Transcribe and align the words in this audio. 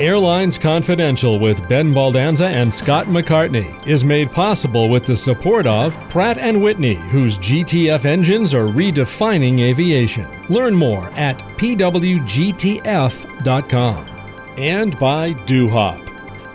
Airlines 0.00 0.58
Confidential 0.58 1.38
with 1.38 1.68
Ben 1.68 1.92
Baldanza 1.92 2.48
and 2.48 2.72
Scott 2.72 3.08
McCartney 3.08 3.86
is 3.86 4.02
made 4.02 4.32
possible 4.32 4.88
with 4.88 5.04
the 5.04 5.14
support 5.14 5.66
of 5.66 5.94
Pratt 6.08 6.38
& 6.54 6.56
Whitney, 6.58 6.94
whose 6.94 7.36
GTF 7.36 8.06
engines 8.06 8.54
are 8.54 8.66
redefining 8.66 9.60
aviation. 9.60 10.26
Learn 10.48 10.74
more 10.74 11.10
at 11.10 11.38
pwgtf.com. 11.58 12.16
And 14.56 14.98
by 14.98 15.34
DoHop. 15.34 16.06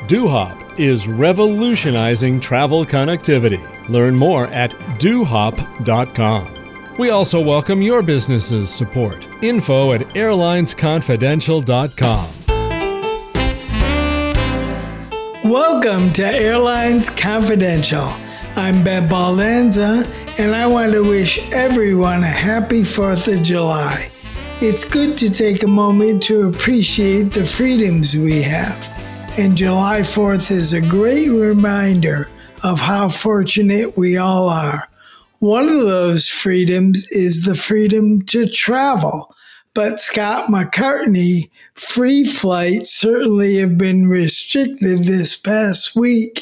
DoHop 0.08 0.80
is 0.80 1.08
revolutionizing 1.08 2.40
travel 2.40 2.84
connectivity. 2.84 3.62
Learn 3.90 4.16
more 4.16 4.48
at 4.48 4.72
dohop.com. 4.72 6.52
We 6.98 7.12
also 7.12 7.40
welcome 7.40 7.84
your 7.84 8.02
business's 8.02 8.74
support. 8.74 9.28
Info 9.44 9.94
at 9.94 10.02
airlinesconfidential.com. 10.02 12.35
Welcome 15.46 16.12
to 16.14 16.26
Airlines 16.26 17.12
Confidential. 17.12 18.08
I'm 18.56 18.84
Ben 18.84 19.08
Baldanza, 19.08 20.04
and 20.40 20.56
I 20.56 20.66
want 20.66 20.92
to 20.94 21.08
wish 21.08 21.38
everyone 21.54 22.24
a 22.24 22.26
happy 22.26 22.82
4th 22.82 23.32
of 23.32 23.44
July. 23.44 24.10
It's 24.60 24.84
good 24.84 25.16
to 25.18 25.30
take 25.30 25.62
a 25.62 25.68
moment 25.68 26.24
to 26.24 26.48
appreciate 26.48 27.32
the 27.32 27.46
freedoms 27.46 28.18
we 28.18 28.42
have, 28.42 28.90
and 29.38 29.56
July 29.56 30.00
4th 30.00 30.50
is 30.50 30.74
a 30.74 30.82
great 30.82 31.30
reminder 31.30 32.26
of 32.64 32.80
how 32.80 33.08
fortunate 33.08 33.96
we 33.96 34.18
all 34.18 34.50
are. 34.50 34.90
One 35.38 35.70
of 35.70 35.82
those 35.82 36.28
freedoms 36.28 37.08
is 37.12 37.46
the 37.46 37.56
freedom 37.56 38.24
to 38.24 38.50
travel. 38.50 39.32
But 39.76 40.00
Scott 40.00 40.46
McCartney, 40.48 41.52
free 41.76 42.24
flights 42.24 42.92
certainly 42.92 43.58
have 43.58 43.78
been 43.78 44.08
restricted 44.08 45.06
this 45.06 45.36
past 45.36 45.96
week. 45.96 46.42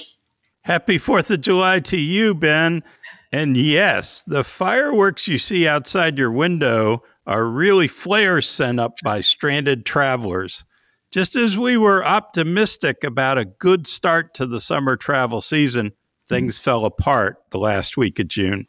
Happy 0.62 0.98
4th 0.98 1.30
of 1.30 1.42
July 1.42 1.80
to 1.82 1.98
you, 1.98 2.34
Ben. 2.34 2.84
And 3.32 3.58
yes, 3.58 4.24
the 4.24 4.44
fireworks 4.44 5.28
you 5.28 5.38
see 5.38 5.68
outside 5.68 6.18
your 6.18 6.32
window 6.32 7.04
are 7.26 7.46
really 7.46 7.88
flares 7.88 8.48
sent 8.48 8.80
up 8.80 8.96
by 9.04 9.22
stranded 9.22 9.86
travelers. 9.86 10.66
Just 11.12 11.36
as 11.36 11.58
we 11.58 11.78
were 11.78 12.06
optimistic 12.06 13.04
about 13.04 13.38
a 13.38 13.46
good 13.46 13.88
start 13.88 14.34
to 14.36 14.46
the 14.46 14.62
summer 14.62 14.96
travel 14.96 15.42
season, 15.42 15.94
things 16.28 16.60
fell 16.60 16.86
apart 16.86 17.38
the 17.50 17.60
last 17.60 17.98
week 17.98 18.20
of 18.20 18.28
June. 18.28 18.68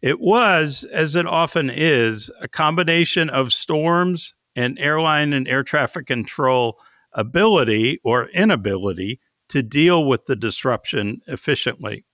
It 0.00 0.20
was, 0.20 0.84
as 0.84 1.16
it 1.16 1.26
often 1.26 1.70
is, 1.70 2.30
a 2.40 2.48
combination 2.48 3.30
of 3.30 3.52
storms 3.52 4.34
and 4.58 4.76
airline 4.80 5.32
and 5.32 5.46
air 5.46 5.62
traffic 5.62 6.04
control 6.04 6.80
ability 7.12 8.00
or 8.02 8.28
inability 8.30 9.20
to 9.48 9.62
deal 9.62 10.04
with 10.04 10.26
the 10.26 10.34
disruption 10.34 11.20
efficiently. 11.28 12.04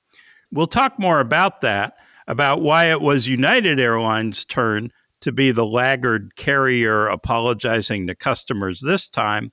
We'll 0.52 0.66
talk 0.66 0.98
more 0.98 1.20
about 1.20 1.62
that, 1.62 1.94
about 2.28 2.60
why 2.60 2.90
it 2.90 3.00
was 3.00 3.28
United 3.28 3.80
Airlines' 3.80 4.44
turn 4.44 4.90
to 5.22 5.32
be 5.32 5.52
the 5.52 5.64
laggard 5.64 6.36
carrier 6.36 7.06
apologizing 7.06 8.06
to 8.08 8.14
customers 8.14 8.82
this 8.82 9.08
time, 9.08 9.50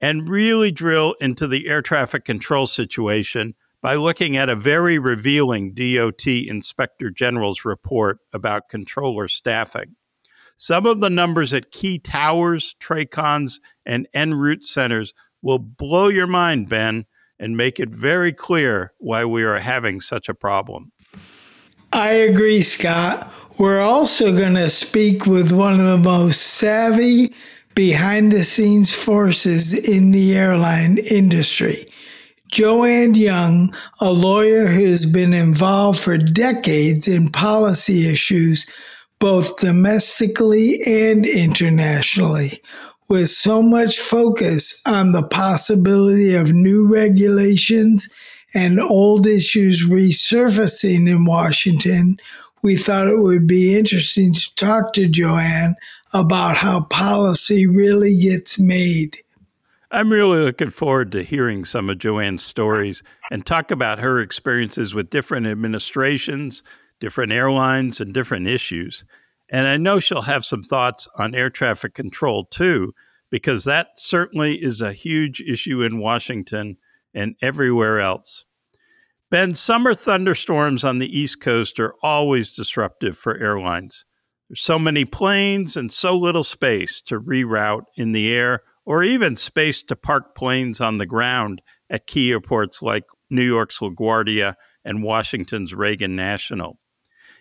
and 0.00 0.26
really 0.26 0.72
drill 0.72 1.16
into 1.20 1.46
the 1.46 1.68
air 1.68 1.82
traffic 1.82 2.24
control 2.24 2.66
situation 2.66 3.54
by 3.82 3.96
looking 3.96 4.34
at 4.34 4.48
a 4.48 4.56
very 4.56 4.98
revealing 4.98 5.74
DOT 5.74 6.26
Inspector 6.26 7.10
General's 7.10 7.66
report 7.66 8.20
about 8.32 8.70
controller 8.70 9.28
staffing. 9.28 9.96
Some 10.56 10.86
of 10.86 11.00
the 11.00 11.10
numbers 11.10 11.52
at 11.52 11.72
key 11.72 11.98
towers, 11.98 12.76
TRACONs, 12.80 13.60
and 13.84 14.06
en 14.14 14.34
route 14.34 14.64
centers 14.64 15.12
will 15.42 15.58
blow 15.58 16.08
your 16.08 16.26
mind, 16.26 16.68
Ben, 16.68 17.06
and 17.38 17.56
make 17.56 17.80
it 17.80 17.90
very 17.90 18.32
clear 18.32 18.92
why 18.98 19.24
we 19.24 19.42
are 19.42 19.58
having 19.58 20.00
such 20.00 20.28
a 20.28 20.34
problem. 20.34 20.92
I 21.92 22.10
agree, 22.12 22.62
Scott. 22.62 23.32
We're 23.58 23.80
also 23.80 24.36
going 24.36 24.54
to 24.54 24.70
speak 24.70 25.26
with 25.26 25.52
one 25.52 25.74
of 25.74 25.86
the 25.86 25.98
most 25.98 26.40
savvy 26.40 27.32
behind 27.74 28.32
the 28.32 28.44
scenes 28.44 28.94
forces 28.94 29.76
in 29.76 30.10
the 30.10 30.36
airline 30.36 30.98
industry. 30.98 31.86
Joanne 32.52 33.14
Young, 33.14 33.74
a 34.00 34.12
lawyer 34.12 34.66
who 34.66 34.84
has 34.86 35.06
been 35.06 35.34
involved 35.34 35.98
for 35.98 36.16
decades 36.16 37.08
in 37.08 37.30
policy 37.30 38.08
issues, 38.08 38.66
both 39.24 39.56
domestically 39.56 40.82
and 40.86 41.24
internationally, 41.24 42.60
with 43.08 43.30
so 43.30 43.62
much 43.62 43.98
focus 43.98 44.82
on 44.84 45.12
the 45.12 45.26
possibility 45.26 46.34
of 46.34 46.52
new 46.52 46.92
regulations 46.92 48.12
and 48.54 48.78
old 48.78 49.26
issues 49.26 49.88
resurfacing 49.88 51.08
in 51.08 51.24
Washington, 51.24 52.18
we 52.62 52.76
thought 52.76 53.08
it 53.08 53.18
would 53.18 53.46
be 53.46 53.74
interesting 53.74 54.34
to 54.34 54.54
talk 54.56 54.92
to 54.92 55.08
Joanne 55.08 55.74
about 56.12 56.58
how 56.58 56.82
policy 56.82 57.66
really 57.66 58.18
gets 58.18 58.58
made. 58.58 59.16
I'm 59.90 60.12
really 60.12 60.40
looking 60.40 60.68
forward 60.68 61.12
to 61.12 61.22
hearing 61.22 61.64
some 61.64 61.88
of 61.88 61.96
Joanne's 61.96 62.44
stories 62.44 63.02
and 63.30 63.46
talk 63.46 63.70
about 63.70 64.00
her 64.00 64.20
experiences 64.20 64.94
with 64.94 65.08
different 65.08 65.46
administrations, 65.46 66.62
different 67.00 67.32
airlines, 67.32 68.00
and 68.00 68.14
different 68.14 68.46
issues. 68.46 69.04
And 69.50 69.66
I 69.66 69.76
know 69.76 70.00
she'll 70.00 70.22
have 70.22 70.44
some 70.44 70.62
thoughts 70.62 71.08
on 71.18 71.34
air 71.34 71.50
traffic 71.50 71.94
control 71.94 72.44
too, 72.44 72.94
because 73.30 73.64
that 73.64 73.88
certainly 73.96 74.54
is 74.54 74.80
a 74.80 74.92
huge 74.92 75.40
issue 75.40 75.82
in 75.82 75.98
Washington 75.98 76.76
and 77.12 77.36
everywhere 77.42 78.00
else. 78.00 78.44
Ben, 79.30 79.54
summer 79.54 79.94
thunderstorms 79.94 80.84
on 80.84 80.98
the 80.98 81.18
East 81.18 81.40
Coast 81.40 81.80
are 81.80 81.94
always 82.02 82.54
disruptive 82.54 83.18
for 83.18 83.36
airlines. 83.38 84.04
There's 84.48 84.60
so 84.60 84.78
many 84.78 85.04
planes 85.04 85.76
and 85.76 85.92
so 85.92 86.16
little 86.16 86.44
space 86.44 87.00
to 87.02 87.20
reroute 87.20 87.84
in 87.96 88.12
the 88.12 88.32
air 88.32 88.60
or 88.84 89.02
even 89.02 89.34
space 89.34 89.82
to 89.84 89.96
park 89.96 90.34
planes 90.36 90.80
on 90.80 90.98
the 90.98 91.06
ground 91.06 91.62
at 91.90 92.06
key 92.06 92.30
airports 92.30 92.82
like 92.82 93.04
New 93.30 93.42
York's 93.42 93.78
LaGuardia 93.78 94.54
and 94.84 95.02
Washington's 95.02 95.74
Reagan 95.74 96.14
National. 96.14 96.78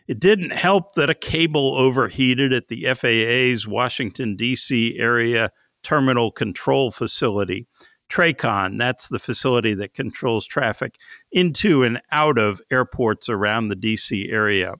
It 0.07 0.19
didn't 0.19 0.51
help 0.51 0.93
that 0.93 1.09
a 1.09 1.15
cable 1.15 1.75
overheated 1.75 2.51
at 2.51 2.67
the 2.67 2.85
FAA's 2.93 3.67
Washington, 3.67 4.35
D.C. 4.35 4.97
area 4.99 5.49
terminal 5.83 6.31
control 6.31 6.91
facility. 6.91 7.67
TRACON, 8.09 8.77
that's 8.77 9.07
the 9.07 9.19
facility 9.19 9.73
that 9.75 9.93
controls 9.93 10.45
traffic 10.45 10.97
into 11.31 11.83
and 11.83 12.01
out 12.11 12.37
of 12.37 12.61
airports 12.71 13.27
around 13.29 13.67
the 13.67 13.75
DC 13.75 14.31
area. 14.31 14.75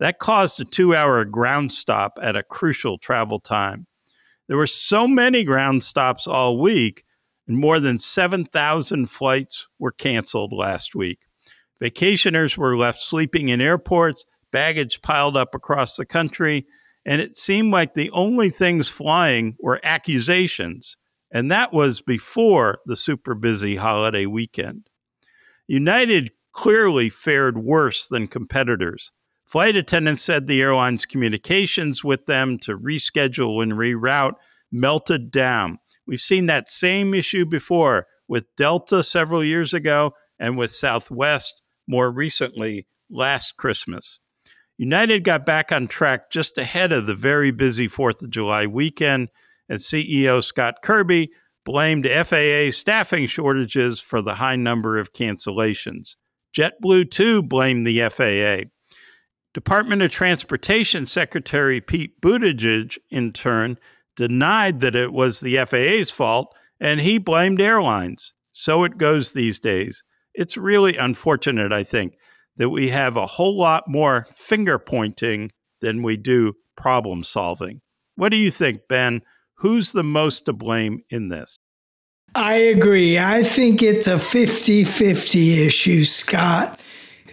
That 0.00 0.18
caused 0.18 0.60
a 0.60 0.64
two 0.64 0.94
hour 0.94 1.24
ground 1.24 1.72
stop 1.72 2.18
at 2.20 2.36
a 2.36 2.42
crucial 2.42 2.98
travel 2.98 3.38
time. 3.38 3.86
There 4.48 4.56
were 4.56 4.66
so 4.66 5.06
many 5.06 5.44
ground 5.44 5.84
stops 5.84 6.26
all 6.26 6.58
week, 6.58 7.04
and 7.46 7.58
more 7.58 7.80
than 7.80 7.98
7,000 7.98 9.06
flights 9.06 9.68
were 9.78 9.92
canceled 9.92 10.52
last 10.52 10.94
week. 10.94 11.20
Vacationers 11.80 12.56
were 12.56 12.76
left 12.76 13.00
sleeping 13.00 13.50
in 13.50 13.60
airports, 13.60 14.24
baggage 14.54 15.02
piled 15.02 15.36
up 15.36 15.52
across 15.52 15.96
the 15.96 16.06
country, 16.06 16.64
and 17.04 17.20
it 17.20 17.36
seemed 17.36 17.72
like 17.72 17.94
the 17.94 18.08
only 18.12 18.50
things 18.50 18.86
flying 18.86 19.56
were 19.58 19.80
accusations. 19.82 20.96
And 21.32 21.50
that 21.50 21.72
was 21.72 22.00
before 22.00 22.78
the 22.86 22.94
super 22.94 23.34
busy 23.34 23.74
holiday 23.74 24.26
weekend. 24.26 24.88
United 25.66 26.30
clearly 26.52 27.10
fared 27.10 27.58
worse 27.58 28.06
than 28.06 28.28
competitors. 28.28 29.10
Flight 29.44 29.74
attendants 29.74 30.22
said 30.22 30.46
the 30.46 30.62
airline's 30.62 31.04
communications 31.04 32.04
with 32.04 32.26
them 32.26 32.56
to 32.60 32.78
reschedule 32.78 33.60
and 33.60 33.72
reroute 33.72 34.36
melted 34.70 35.32
down. 35.32 35.80
We've 36.06 36.20
seen 36.20 36.46
that 36.46 36.70
same 36.70 37.12
issue 37.12 37.44
before 37.44 38.06
with 38.28 38.46
Delta 38.56 39.02
several 39.02 39.42
years 39.42 39.74
ago 39.74 40.12
and 40.38 40.56
with 40.56 40.70
Southwest 40.70 41.60
more 41.88 42.12
recently 42.12 42.86
last 43.10 43.56
Christmas. 43.56 44.20
United 44.76 45.24
got 45.24 45.46
back 45.46 45.70
on 45.70 45.86
track 45.86 46.30
just 46.30 46.58
ahead 46.58 46.92
of 46.92 47.06
the 47.06 47.14
very 47.14 47.50
busy 47.50 47.88
4th 47.88 48.22
of 48.22 48.30
July 48.30 48.66
weekend, 48.66 49.28
and 49.68 49.78
CEO 49.78 50.42
Scott 50.42 50.76
Kirby 50.82 51.30
blamed 51.64 52.06
FAA 52.06 52.70
staffing 52.70 53.26
shortages 53.26 54.00
for 54.00 54.20
the 54.20 54.34
high 54.34 54.56
number 54.56 54.98
of 54.98 55.12
cancellations. 55.12 56.16
JetBlue, 56.54 57.10
too, 57.10 57.42
blamed 57.42 57.86
the 57.86 58.00
FAA. 58.08 58.68
Department 59.54 60.02
of 60.02 60.10
Transportation 60.10 61.06
Secretary 61.06 61.80
Pete 61.80 62.20
Buttigieg, 62.20 62.98
in 63.10 63.32
turn, 63.32 63.78
denied 64.16 64.80
that 64.80 64.94
it 64.94 65.12
was 65.12 65.40
the 65.40 65.56
FAA's 65.64 66.10
fault 66.10 66.54
and 66.80 67.00
he 67.00 67.18
blamed 67.18 67.60
airlines. 67.60 68.34
So 68.52 68.84
it 68.84 68.98
goes 68.98 69.32
these 69.32 69.58
days. 69.58 70.04
It's 70.34 70.56
really 70.56 70.96
unfortunate, 70.96 71.72
I 71.72 71.84
think, 71.84 72.16
that 72.56 72.70
we 72.70 72.88
have 72.88 73.16
a 73.16 73.26
whole 73.26 73.56
lot 73.56 73.84
more 73.88 74.26
finger 74.34 74.78
pointing 74.78 75.50
than 75.80 76.02
we 76.02 76.16
do 76.16 76.54
problem 76.76 77.24
solving. 77.24 77.80
What 78.16 78.30
do 78.30 78.36
you 78.36 78.50
think, 78.50 78.82
Ben? 78.88 79.22
Who's 79.58 79.92
the 79.92 80.04
most 80.04 80.46
to 80.46 80.52
blame 80.52 81.00
in 81.10 81.28
this? 81.28 81.58
I 82.34 82.54
agree. 82.54 83.18
I 83.18 83.42
think 83.42 83.82
it's 83.82 84.06
a 84.06 84.18
50 84.18 84.84
50 84.84 85.62
issue, 85.66 86.04
Scott. 86.04 86.80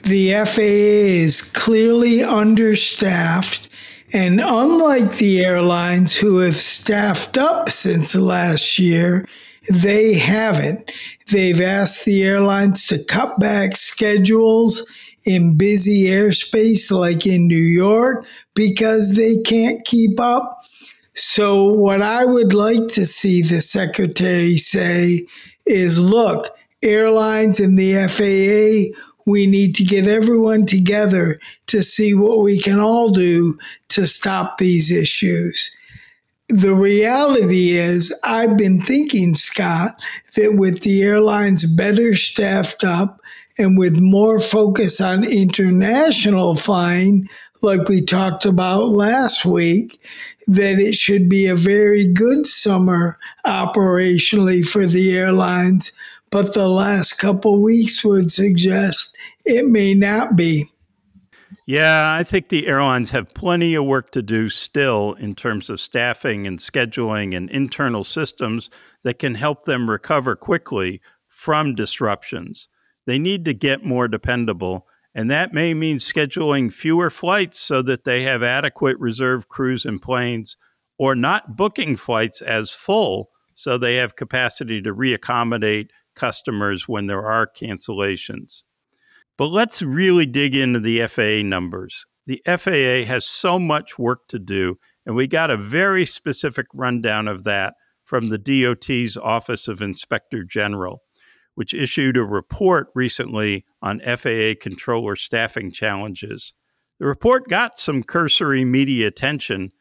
The 0.03 0.33
FAA 0.45 1.21
is 1.25 1.41
clearly 1.41 2.23
understaffed, 2.23 3.67
and 4.13 4.39
unlike 4.39 5.17
the 5.17 5.43
airlines 5.43 6.15
who 6.15 6.37
have 6.37 6.55
staffed 6.55 7.37
up 7.37 7.69
since 7.69 8.15
last 8.15 8.79
year, 8.79 9.27
they 9.69 10.15
haven't. 10.15 10.91
They've 11.31 11.61
asked 11.61 12.05
the 12.05 12.23
airlines 12.23 12.87
to 12.87 13.03
cut 13.03 13.39
back 13.39 13.75
schedules 13.75 14.83
in 15.25 15.57
busy 15.57 16.05
airspace 16.05 16.91
like 16.91 17.27
in 17.27 17.47
New 17.47 17.55
York 17.55 18.25
because 18.53 19.15
they 19.15 19.37
can't 19.41 19.85
keep 19.85 20.19
up. 20.19 20.65
So, 21.13 21.65
what 21.65 22.01
I 22.01 22.25
would 22.25 22.53
like 22.53 22.87
to 22.89 23.05
see 23.05 23.41
the 23.41 23.61
secretary 23.61 24.57
say 24.57 25.27
is 25.65 25.99
look, 25.99 26.55
airlines 26.81 27.59
and 27.59 27.77
the 27.77 27.95
FAA, 28.07 28.97
we 29.25 29.45
need 29.45 29.75
to 29.75 29.83
get 29.83 30.07
everyone 30.07 30.65
together 30.65 31.39
to 31.67 31.83
see 31.83 32.13
what 32.13 32.39
we 32.39 32.59
can 32.59 32.79
all 32.79 33.09
do 33.09 33.57
to 33.89 34.07
stop 34.07 34.57
these 34.57 34.91
issues. 34.91 35.69
The 36.49 36.73
reality 36.73 37.71
is, 37.71 38.13
I've 38.23 38.57
been 38.57 38.81
thinking, 38.81 39.35
Scott, 39.35 40.01
that 40.35 40.55
with 40.55 40.81
the 40.81 41.01
airlines 41.01 41.65
better 41.65 42.15
staffed 42.15 42.83
up 42.83 43.20
and 43.57 43.77
with 43.77 43.99
more 43.99 44.39
focus 44.39 45.01
on 45.01 45.23
international 45.23 46.55
flying, 46.55 47.29
like 47.61 47.87
we 47.87 48.01
talked 48.01 48.45
about 48.45 48.89
last 48.89 49.45
week, 49.45 49.99
that 50.47 50.79
it 50.79 50.95
should 50.95 51.29
be 51.29 51.47
a 51.47 51.55
very 51.55 52.05
good 52.05 52.45
summer 52.45 53.17
operationally 53.45 54.65
for 54.65 54.85
the 54.85 55.17
airlines. 55.17 55.91
But 56.29 56.53
the 56.53 56.69
last 56.69 57.13
couple 57.19 57.61
weeks 57.61 58.03
would 58.05 58.31
suggest 58.31 59.17
it 59.45 59.65
may 59.65 59.93
not 59.93 60.35
be. 60.35 60.71
Yeah, 61.65 62.15
I 62.17 62.23
think 62.23 62.49
the 62.49 62.67
airlines 62.67 63.11
have 63.11 63.33
plenty 63.33 63.75
of 63.75 63.85
work 63.85 64.11
to 64.11 64.21
do 64.21 64.49
still 64.49 65.13
in 65.13 65.35
terms 65.35 65.69
of 65.69 65.79
staffing 65.79 66.47
and 66.47 66.57
scheduling 66.57 67.35
and 67.35 67.49
internal 67.49 68.03
systems 68.03 68.69
that 69.03 69.19
can 69.19 69.35
help 69.35 69.63
them 69.63 69.89
recover 69.89 70.35
quickly 70.35 71.01
from 71.27 71.75
disruptions. 71.75 72.67
They 73.05 73.19
need 73.19 73.45
to 73.45 73.53
get 73.53 73.85
more 73.85 74.07
dependable 74.07 74.85
and 75.13 75.29
that 75.29 75.53
may 75.53 75.73
mean 75.73 75.97
scheduling 75.97 76.71
fewer 76.71 77.09
flights 77.09 77.59
so 77.59 77.81
that 77.81 78.05
they 78.05 78.23
have 78.23 78.43
adequate 78.43 78.97
reserve 78.99 79.49
crews 79.49 79.85
and 79.85 80.01
planes, 80.01 80.55
or 80.97 81.15
not 81.15 81.57
booking 81.57 81.95
flights 81.95 82.41
as 82.41 82.71
full 82.71 83.29
so 83.53 83.77
they 83.77 83.95
have 83.95 84.15
capacity 84.15 84.81
to 84.81 84.93
reaccommodate 84.93 85.89
customers 86.15 86.87
when 86.87 87.07
there 87.07 87.25
are 87.25 87.47
cancellations. 87.47 88.63
But 89.37 89.47
let's 89.47 89.81
really 89.81 90.25
dig 90.25 90.55
into 90.55 90.79
the 90.79 91.05
FAA 91.07 91.43
numbers. 91.43 92.05
The 92.27 92.41
FAA 92.45 93.05
has 93.05 93.25
so 93.25 93.59
much 93.59 93.99
work 93.99 94.27
to 94.29 94.39
do, 94.39 94.77
and 95.05 95.15
we 95.15 95.27
got 95.27 95.49
a 95.49 95.57
very 95.57 96.05
specific 96.05 96.67
rundown 96.73 97.27
of 97.27 97.43
that 97.43 97.73
from 98.05 98.29
the 98.29 98.37
DOT's 98.37 99.17
Office 99.17 99.67
of 99.67 99.81
Inspector 99.81 100.41
General 100.45 101.01
which 101.61 101.75
issued 101.75 102.17
a 102.17 102.23
report 102.23 102.87
recently 102.95 103.63
on 103.83 103.99
FAA 103.99 104.53
controller 104.59 105.15
staffing 105.15 105.71
challenges. 105.71 106.55
The 106.99 107.05
report 107.05 107.49
got 107.49 107.77
some 107.77 108.01
cursory 108.01 108.65
media 108.65 109.05
attention, 109.05 109.71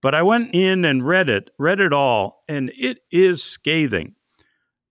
but 0.00 0.14
I 0.14 0.22
went 0.22 0.54
in 0.54 0.86
and 0.86 1.06
read 1.06 1.28
it, 1.28 1.50
read 1.58 1.78
it 1.78 1.92
all, 1.92 2.42
and 2.48 2.72
it 2.74 3.00
is 3.10 3.42
scathing. 3.42 4.14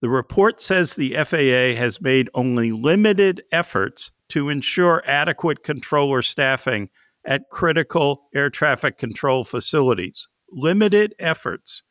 The 0.01 0.09
report 0.09 0.61
says 0.61 0.93
the 0.93 1.15
FAA 1.15 1.81
has 1.81 1.99
made 1.99 2.29
only 2.35 2.71
limited 2.71 3.41
efforts 3.51 4.11
to 4.29 4.49
ensure 4.49 5.01
adequate 5.07 5.63
controller 5.63 6.21
staffing 6.21 6.89
at 7.25 7.49
critical 7.49 8.29
air 8.35 8.51
traffic 8.51 8.99
control 8.99 9.45
facilities. 9.45 10.27
Limited 10.51 11.15
efforts. 11.17 11.81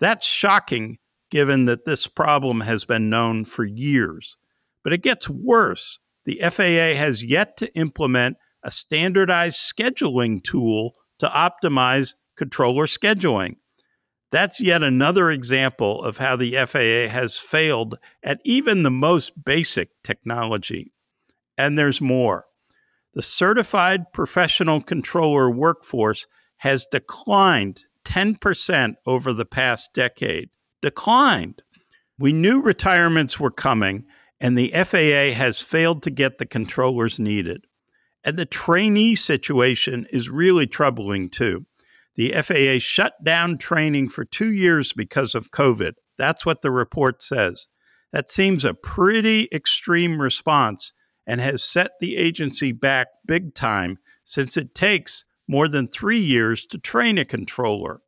That's 0.00 0.26
shocking 0.26 0.98
given 1.32 1.64
that 1.64 1.86
this 1.86 2.06
problem 2.06 2.60
has 2.60 2.84
been 2.84 3.08
known 3.08 3.42
for 3.42 3.64
years. 3.64 4.36
But 4.84 4.92
it 4.92 5.02
gets 5.02 5.30
worse. 5.30 5.98
The 6.26 6.38
FAA 6.42 6.94
has 6.94 7.24
yet 7.24 7.56
to 7.56 7.74
implement 7.74 8.36
a 8.62 8.70
standardized 8.70 9.58
scheduling 9.58 10.44
tool 10.44 10.92
to 11.18 11.26
optimize 11.26 12.14
controller 12.36 12.86
scheduling. 12.86 13.56
That's 14.30 14.60
yet 14.60 14.82
another 14.82 15.30
example 15.30 16.02
of 16.02 16.18
how 16.18 16.36
the 16.36 16.52
FAA 16.66 17.10
has 17.10 17.38
failed 17.38 17.98
at 18.22 18.40
even 18.44 18.82
the 18.82 18.90
most 18.90 19.42
basic 19.42 19.88
technology. 20.04 20.92
And 21.56 21.78
there's 21.78 22.02
more. 22.02 22.44
The 23.14 23.22
certified 23.22 24.12
professional 24.12 24.82
controller 24.82 25.50
workforce 25.50 26.26
has 26.58 26.86
declined 26.86 27.84
10% 28.04 28.96
over 29.06 29.32
the 29.32 29.46
past 29.46 29.94
decade 29.94 30.50
declined. 30.82 31.62
We 32.18 32.32
knew 32.32 32.60
retirements 32.60 33.40
were 33.40 33.50
coming, 33.50 34.04
and 34.40 34.58
the 34.58 34.70
FAA 34.70 35.34
has 35.36 35.62
failed 35.62 36.02
to 36.02 36.10
get 36.10 36.38
the 36.38 36.46
controllers 36.46 37.18
needed. 37.18 37.64
And 38.24 38.36
the 38.36 38.46
trainee 38.46 39.14
situation 39.14 40.06
is 40.12 40.28
really 40.28 40.66
troubling 40.66 41.30
too. 41.30 41.66
The 42.14 42.32
FAA 42.32 42.78
shut 42.78 43.14
down 43.24 43.58
training 43.58 44.10
for 44.10 44.24
two 44.24 44.52
years 44.52 44.92
because 44.92 45.34
of 45.34 45.50
COVID. 45.50 45.94
That's 46.18 46.44
what 46.44 46.62
the 46.62 46.70
report 46.70 47.22
says. 47.22 47.68
That 48.12 48.30
seems 48.30 48.64
a 48.64 48.74
pretty 48.74 49.48
extreme 49.52 50.20
response 50.20 50.92
and 51.26 51.40
has 51.40 51.64
set 51.64 51.92
the 52.00 52.16
agency 52.16 52.72
back 52.72 53.08
big 53.26 53.54
time 53.54 53.98
since 54.24 54.56
it 54.56 54.74
takes 54.74 55.24
more 55.48 55.68
than 55.68 55.88
three 55.88 56.18
years 56.18 56.66
to 56.66 56.78
train 56.78 57.18
a 57.18 57.24
controller. 57.24 58.00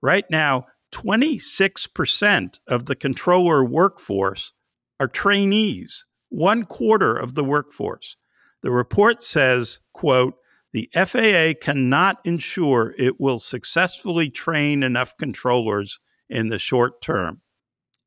Right 0.00 0.24
now, 0.30 0.66
26% 0.92 2.58
of 2.68 2.86
the 2.86 2.96
controller 2.96 3.64
workforce 3.64 4.52
are 4.98 5.08
trainees, 5.08 6.04
one 6.28 6.64
quarter 6.64 7.16
of 7.16 7.34
the 7.34 7.44
workforce. 7.44 8.16
The 8.62 8.70
report 8.70 9.22
says, 9.22 9.80
quote, 9.92 10.34
the 10.72 10.88
FAA 10.94 11.54
cannot 11.60 12.18
ensure 12.24 12.94
it 12.96 13.20
will 13.20 13.38
successfully 13.38 14.30
train 14.30 14.82
enough 14.82 15.16
controllers 15.16 15.98
in 16.28 16.48
the 16.48 16.58
short 16.58 17.02
term, 17.02 17.40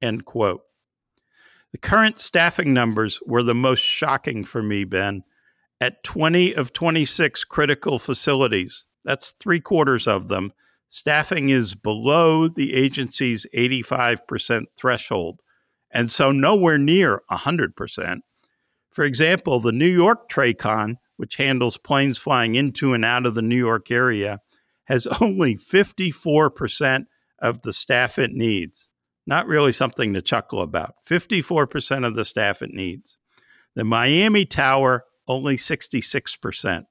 end 0.02 0.26
quote. 0.26 0.62
The 1.74 1.80
current 1.80 2.20
staffing 2.20 2.72
numbers 2.72 3.20
were 3.26 3.44
the 3.44 3.56
most 3.56 3.82
shocking 3.82 4.44
for 4.44 4.62
me, 4.62 4.84
Ben. 4.86 5.24
At 5.82 6.04
20 6.04 6.54
of 6.54 6.72
26 6.72 7.44
critical 7.46 8.00
facilities, 8.00 8.86
that's 9.04 9.32
three 9.32 9.60
quarters 9.60 10.08
of 10.08 10.30
them, 10.30 10.54
staffing 10.94 11.50
is 11.50 11.74
below 11.74 12.48
the 12.48 12.76
agency's 12.76 13.48
85% 13.56 14.66
threshold, 14.78 15.42
and 15.90 16.12
so 16.12 16.32
nowhere 16.32 16.78
near 16.78 17.24
100%. 17.32 18.20
For 18.92 19.04
example, 19.04 19.60
the 19.60 19.72
New 19.72 19.90
York 19.90 20.30
TRACON, 20.30 20.98
which 21.18 21.38
handles 21.38 21.78
planes 21.78 22.20
flying 22.20 22.54
into 22.54 22.94
and 22.94 23.04
out 23.04 23.26
of 23.26 23.34
the 23.34 23.42
New 23.42 23.58
York 23.58 23.90
area, 23.90 24.38
has 24.86 25.08
only 25.22 25.56
54% 25.56 27.06
of 27.40 27.64
the 27.64 27.74
staff 27.74 28.20
it 28.20 28.32
needs. 28.32 28.92
Not 29.26 29.48
really 29.48 29.72
something 29.72 30.14
to 30.14 30.22
chuckle 30.22 30.62
about. 30.62 30.94
54% 31.10 32.06
of 32.06 32.16
the 32.16 32.26
staff 32.26 32.62
it 32.62 32.72
needs. 32.72 33.18
The 33.74 33.84
Miami 33.84 34.46
Tower, 34.46 35.06
only 35.28 35.58
66%. 35.58 36.86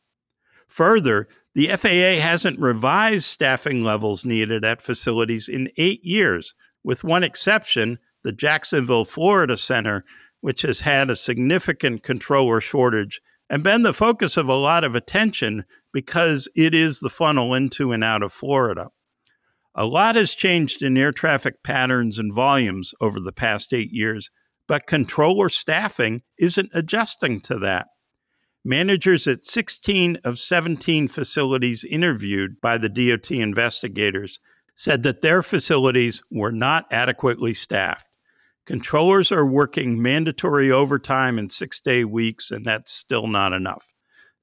Further, 0.66 1.28
the 1.54 1.68
FAA 1.68 2.20
hasn't 2.20 2.58
revised 2.58 3.26
staffing 3.26 3.82
levels 3.82 4.24
needed 4.24 4.64
at 4.64 4.80
facilities 4.80 5.48
in 5.48 5.68
eight 5.76 6.02
years, 6.02 6.54
with 6.82 7.04
one 7.04 7.22
exception, 7.22 7.98
the 8.24 8.32
Jacksonville, 8.32 9.04
Florida 9.04 9.56
Center, 9.56 10.04
which 10.40 10.62
has 10.62 10.80
had 10.80 11.10
a 11.10 11.16
significant 11.16 12.02
controller 12.02 12.60
shortage 12.60 13.20
and 13.50 13.62
been 13.62 13.82
the 13.82 13.92
focus 13.92 14.36
of 14.36 14.48
a 14.48 14.54
lot 14.54 14.82
of 14.82 14.94
attention 14.94 15.64
because 15.92 16.48
it 16.56 16.74
is 16.74 17.00
the 17.00 17.10
funnel 17.10 17.52
into 17.52 17.92
and 17.92 18.02
out 18.02 18.22
of 18.22 18.32
Florida. 18.32 18.88
A 19.74 19.84
lot 19.84 20.16
has 20.16 20.34
changed 20.34 20.82
in 20.82 20.96
air 20.96 21.12
traffic 21.12 21.62
patterns 21.62 22.18
and 22.18 22.32
volumes 22.32 22.92
over 23.00 23.20
the 23.20 23.32
past 23.32 23.72
eight 23.72 23.90
years, 23.90 24.30
but 24.66 24.86
controller 24.86 25.48
staffing 25.48 26.22
isn't 26.38 26.70
adjusting 26.72 27.40
to 27.40 27.58
that. 27.58 27.88
Managers 28.64 29.26
at 29.26 29.44
16 29.44 30.18
of 30.24 30.38
17 30.38 31.08
facilities 31.08 31.84
interviewed 31.84 32.60
by 32.60 32.78
the 32.78 32.88
DOT 32.88 33.30
investigators 33.32 34.38
said 34.76 35.02
that 35.02 35.20
their 35.20 35.42
facilities 35.42 36.22
were 36.30 36.52
not 36.52 36.86
adequately 36.92 37.54
staffed. 37.54 38.06
Controllers 38.64 39.32
are 39.32 39.44
working 39.44 40.00
mandatory 40.00 40.70
overtime 40.70 41.38
and 41.38 41.50
six 41.50 41.80
day 41.80 42.04
weeks, 42.04 42.52
and 42.52 42.64
that's 42.64 42.92
still 42.92 43.26
not 43.26 43.52
enough. 43.52 43.88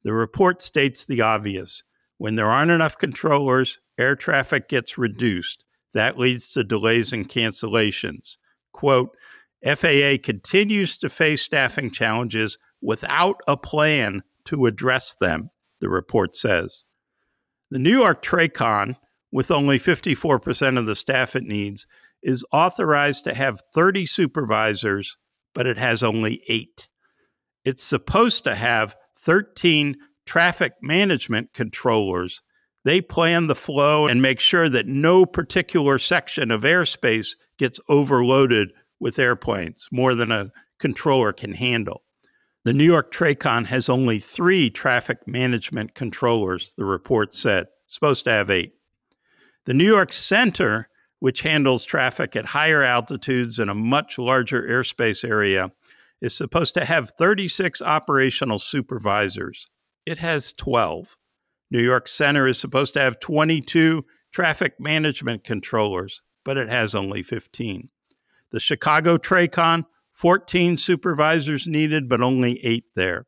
The 0.04 0.14
report 0.14 0.62
states 0.62 1.06
the 1.06 1.22
obvious 1.22 1.84
when 2.18 2.36
there 2.36 2.48
aren't 2.48 2.72
enough 2.72 2.98
controllers, 2.98 3.80
air 3.98 4.14
traffic 4.14 4.68
gets 4.68 4.98
reduced. 4.98 5.64
That 5.94 6.20
leads 6.20 6.52
to 6.52 6.66
delays 6.66 7.14
and 7.14 7.30
cancellations. 7.30 8.36
Quote, 8.74 9.16
FAA 9.66 10.18
continues 10.22 10.98
to 10.98 11.10
face 11.10 11.42
staffing 11.42 11.92
challenges 11.92 12.58
without 12.82 13.38
a 13.48 13.58
plan 13.58 14.24
to 14.46 14.66
address 14.66 15.16
them, 15.20 15.50
the 15.82 15.90
report 15.90 16.36
says. 16.36 16.84
The 17.72 17.80
New 17.80 17.92
York 17.92 18.22
TRACON, 18.22 18.96
with 19.32 19.52
only 19.52 19.80
54% 19.80 20.78
of 20.78 20.86
the 20.86 20.96
staff 20.96 21.36
it 21.36 21.44
needs, 21.44 21.86
is 22.24 22.46
authorized 22.52 23.24
to 23.26 23.34
have 23.34 23.62
30 23.74 24.06
supervisors, 24.06 25.18
but 25.54 25.68
it 25.68 25.78
has 25.78 26.04
only 26.04 26.44
eight. 26.48 26.88
It's 27.64 27.84
supposed 27.84 28.44
to 28.46 28.56
have 28.56 28.96
13 29.20 29.98
traffic 30.26 30.74
management 30.82 31.54
controllers. 31.54 32.42
They 32.86 33.02
plan 33.02 33.48
the 33.48 33.56
flow 33.56 34.08
and 34.08 34.22
make 34.22 34.40
sure 34.40 34.70
that 34.70 34.88
no 34.88 35.26
particular 35.26 36.00
section 36.00 36.50
of 36.50 36.62
airspace 36.62 37.36
gets 37.58 37.80
overloaded 37.90 38.72
with 39.00 39.20
airplanes, 39.20 39.88
more 39.92 40.16
than 40.16 40.32
a 40.32 40.52
controller 40.80 41.34
can 41.34 41.54
handle. 41.54 42.04
The 42.66 42.74
New 42.74 42.84
York 42.84 43.12
TRACON 43.12 43.66
has 43.66 43.88
only 43.88 44.20
three 44.20 44.70
traffic 44.70 45.26
management 45.26 45.96
controllers, 45.96 46.74
the 46.78 46.84
report 46.84 47.34
said, 47.34 47.68
supposed 47.88 48.26
to 48.26 48.32
have 48.32 48.50
eight. 48.50 48.74
The 49.66 49.74
New 49.74 49.86
York 49.86 50.12
Center, 50.12 50.90
which 51.20 51.42
handles 51.42 51.86
traffic 51.86 52.36
at 52.36 52.48
higher 52.48 52.84
altitudes 52.84 53.60
in 53.60 53.70
a 53.70 53.76
much 53.76 54.18
larger 54.18 54.62
airspace 54.62 55.28
area, 55.28 55.72
is 56.22 56.36
supposed 56.36 56.74
to 56.74 56.84
have 56.84 57.14
36 57.18 57.82
operational 57.82 58.60
supervisors. 58.60 59.70
It 60.06 60.18
has 60.18 60.52
12. 60.54 61.16
New 61.72 61.82
York 61.82 62.10
Center 62.10 62.46
is 62.46 62.60
supposed 62.60 62.94
to 62.96 63.00
have 63.00 63.22
22 63.22 64.04
traffic 64.34 64.74
management 64.80 65.46
controllers, 65.46 66.22
but 66.44 66.58
it 66.58 66.68
has 66.68 66.94
only 66.94 67.24
15. 67.24 67.90
The 68.52 68.60
Chicago 68.60 69.18
TRACON 69.18 69.86
14 70.20 70.76
supervisors 70.76 71.66
needed, 71.66 72.10
but 72.10 72.20
only 72.20 72.60
eight 72.62 72.84
there. 72.94 73.26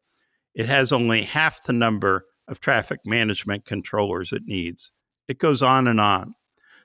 It 0.53 0.67
has 0.67 0.91
only 0.91 1.21
half 1.21 1.63
the 1.63 1.71
number 1.71 2.25
of 2.50 2.60
traffic 2.60 3.00
management 3.05 3.65
controllers 3.65 4.33
it 4.33 4.43
needs. 4.45 4.91
It 5.29 5.39
goes 5.39 5.63
on 5.63 5.88
and 5.88 6.01
on. 6.01 6.33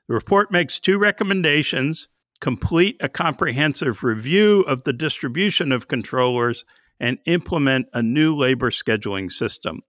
The 0.06 0.14
report 0.14 0.52
makes 0.52 0.78
two 0.78 0.96
recommendations 1.00 2.08
complete 2.40 2.96
a 3.00 3.08
comprehensive 3.08 4.04
review 4.04 4.60
of 4.68 4.84
the 4.84 4.92
distribution 4.92 5.72
of 5.72 5.88
controllers 5.88 6.64
and 7.00 7.18
implement 7.26 7.86
a 7.92 8.00
new 8.00 8.36
labor 8.36 8.70
scheduling 8.70 9.32
system. 9.32 9.80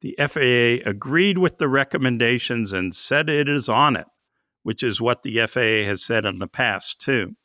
The 0.00 0.16
FAA 0.18 0.88
agreed 0.90 1.38
with 1.38 1.58
the 1.58 1.68
recommendations 1.68 2.72
and 2.72 2.92
said 2.92 3.28
it 3.28 3.48
is 3.48 3.68
on 3.68 3.94
it, 3.94 4.06
which 4.64 4.82
is 4.82 5.00
what 5.00 5.22
the 5.22 5.46
FAA 5.46 5.86
has 5.86 6.02
said 6.02 6.24
in 6.24 6.40
the 6.40 6.48
past, 6.48 7.00
too. 7.00 7.36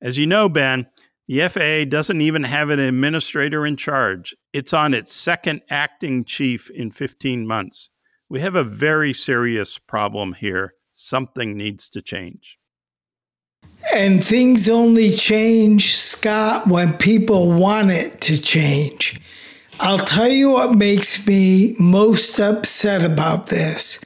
As 0.00 0.16
you 0.16 0.26
know, 0.26 0.48
Ben, 0.48 0.86
the 1.26 1.48
FAA 1.48 1.88
doesn't 1.88 2.20
even 2.20 2.42
have 2.42 2.70
an 2.70 2.78
administrator 2.78 3.64
in 3.64 3.76
charge. 3.76 4.34
It's 4.52 4.72
on 4.72 4.92
its 4.92 5.12
second 5.12 5.62
acting 5.70 6.24
chief 6.24 6.70
in 6.70 6.90
15 6.90 7.46
months. 7.46 7.90
We 8.28 8.40
have 8.40 8.56
a 8.56 8.64
very 8.64 9.12
serious 9.12 9.78
problem 9.78 10.34
here. 10.34 10.74
Something 10.92 11.56
needs 11.56 11.88
to 11.90 12.02
change. 12.02 12.58
And 13.94 14.22
things 14.22 14.68
only 14.68 15.10
change, 15.10 15.96
Scott, 15.96 16.66
when 16.68 16.94
people 16.94 17.52
want 17.52 17.90
it 17.90 18.20
to 18.22 18.40
change. 18.40 19.20
I'll 19.80 19.98
tell 19.98 20.28
you 20.28 20.50
what 20.50 20.74
makes 20.74 21.26
me 21.26 21.74
most 21.78 22.38
upset 22.38 23.04
about 23.04 23.48
this. 23.48 24.00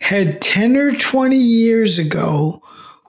Had 0.00 0.40
10 0.40 0.76
or 0.76 0.92
20 0.92 1.36
years 1.36 1.98
ago, 1.98 2.62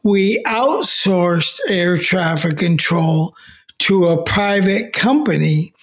we 0.03 0.43
outsourced 0.43 1.60
air 1.69 1.98
traffic 1.98 2.57
control 2.57 3.36
to 3.79 4.05
a 4.05 4.24
private 4.24 4.93
company. 4.93 5.74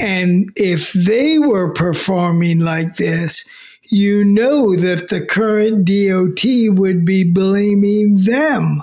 And 0.00 0.50
if 0.56 0.92
they 0.92 1.38
were 1.38 1.72
performing 1.72 2.60
like 2.60 2.96
this, 2.96 3.46
you 3.88 4.24
know 4.24 4.74
that 4.76 5.08
the 5.08 5.24
current 5.24 5.84
DOT 5.84 6.76
would 6.78 7.04
be 7.04 7.24
blaming 7.24 8.16
them. 8.16 8.82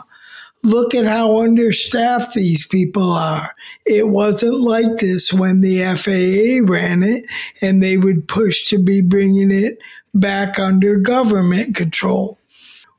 Look 0.63 0.95
at 0.95 1.05
how 1.05 1.41
understaffed 1.41 2.33
these 2.33 2.65
people 2.65 3.12
are. 3.12 3.53
It 3.85 4.07
wasn't 4.07 4.62
like 4.62 4.97
this 4.97 5.33
when 5.33 5.59
the 5.59 5.81
FAA 5.81 6.71
ran 6.71 7.03
it, 7.03 7.25
and 7.62 7.83
they 7.83 7.97
would 7.97 8.29
push 8.29 8.69
to 8.69 8.79
be 8.79 9.01
bringing 9.01 9.51
it 9.51 9.77
back 10.13 10.57
under 10.57 10.97
government 10.97 11.75
control. 11.75 12.39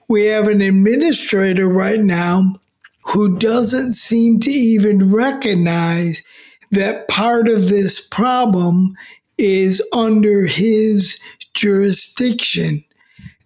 We 0.08 0.26
have 0.26 0.48
an 0.48 0.60
administrator 0.60 1.68
right 1.68 2.00
now 2.00 2.54
who 3.04 3.38
doesn't 3.38 3.92
seem 3.92 4.40
to 4.40 4.50
even 4.50 5.12
recognize 5.12 6.22
that 6.70 7.08
part 7.08 7.48
of 7.48 7.68
this 7.68 8.06
problem 8.06 8.94
is 9.38 9.82
under 9.92 10.46
his 10.46 11.18
jurisdiction. 11.54 12.84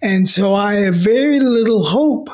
And 0.03 0.29
so 0.29 0.55
I 0.55 0.75
have 0.75 0.95
very 0.95 1.41
little 1.41 1.85
hope 1.85 2.31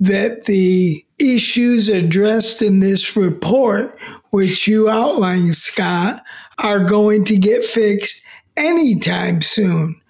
that 0.00 0.46
the 0.46 1.04
issues 1.18 1.88
addressed 1.88 2.62
in 2.62 2.80
this 2.80 3.16
report, 3.16 3.96
which 4.30 4.66
you 4.66 4.88
outlined, 4.88 5.56
Scott, 5.56 6.20
are 6.58 6.80
going 6.80 7.24
to 7.24 7.36
get 7.36 7.64
fixed 7.64 8.22
anytime 8.56 9.42
soon. 9.42 10.01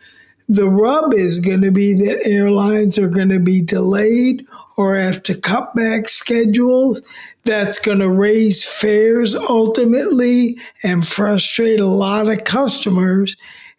The 0.53 0.69
rub 0.69 1.15
is 1.15 1.41
going 1.41 1.63
to 1.63 1.71
be 1.71 1.95
that 1.95 2.27
airlines 2.27 2.99
are 2.99 3.09
going 3.09 3.31
to 3.31 3.41
be 3.41 3.63
delayed 3.63 4.47
or 4.77 4.97
have 4.97 5.23
to 5.23 5.35
cut 5.35 5.75
back 5.75 6.11
schedules. 6.11 7.01
That's 7.45 7.79
going 7.79 8.01
to 8.01 8.11
raise 8.11 8.63
fares 8.63 9.35
ultimately 9.35 10.59
and 10.85 11.09
frustrate 11.09 11.81
a 11.81 11.87
lot 11.87 12.29
of 12.29 12.45
customers. 12.45 13.35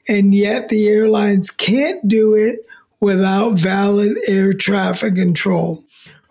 And 0.10 0.34
yet 0.34 0.70
the 0.70 0.88
airlines 0.88 1.51
can't 1.51 2.08
do 2.08 2.34
it 2.34 2.65
without 3.00 3.60
valid 3.60 4.18
air 4.27 4.51
traffic 4.51 5.15
control. 5.15 5.84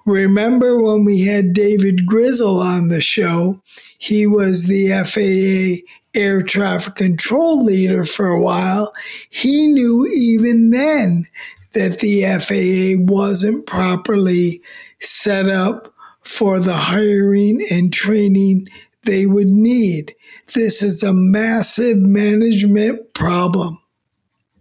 Remember 0.06 0.82
when 0.82 1.04
we 1.04 1.20
had 1.20 1.52
David 1.52 2.04
Grizzle 2.04 2.58
on 2.58 2.88
the 2.88 3.00
show? 3.00 3.62
He 3.96 4.26
was 4.26 4.66
the 4.66 4.88
FAA 4.88 5.86
air 6.14 6.42
traffic 6.42 6.94
control 6.94 7.64
leader 7.64 8.04
for 8.04 8.28
a 8.28 8.40
while, 8.40 8.92
he 9.30 9.66
knew 9.66 10.08
even 10.14 10.70
then 10.70 11.26
that 11.72 11.98
the 12.00 12.22
FAA 12.22 13.02
wasn't 13.12 13.66
properly 13.66 14.62
set 15.00 15.48
up 15.48 15.92
for 16.22 16.60
the 16.60 16.74
hiring 16.74 17.64
and 17.70 17.92
training 17.92 18.68
they 19.04 19.26
would 19.26 19.48
need. 19.48 20.14
This 20.54 20.82
is 20.82 21.02
a 21.02 21.12
massive 21.12 21.98
management 21.98 23.14
problem. 23.14 23.78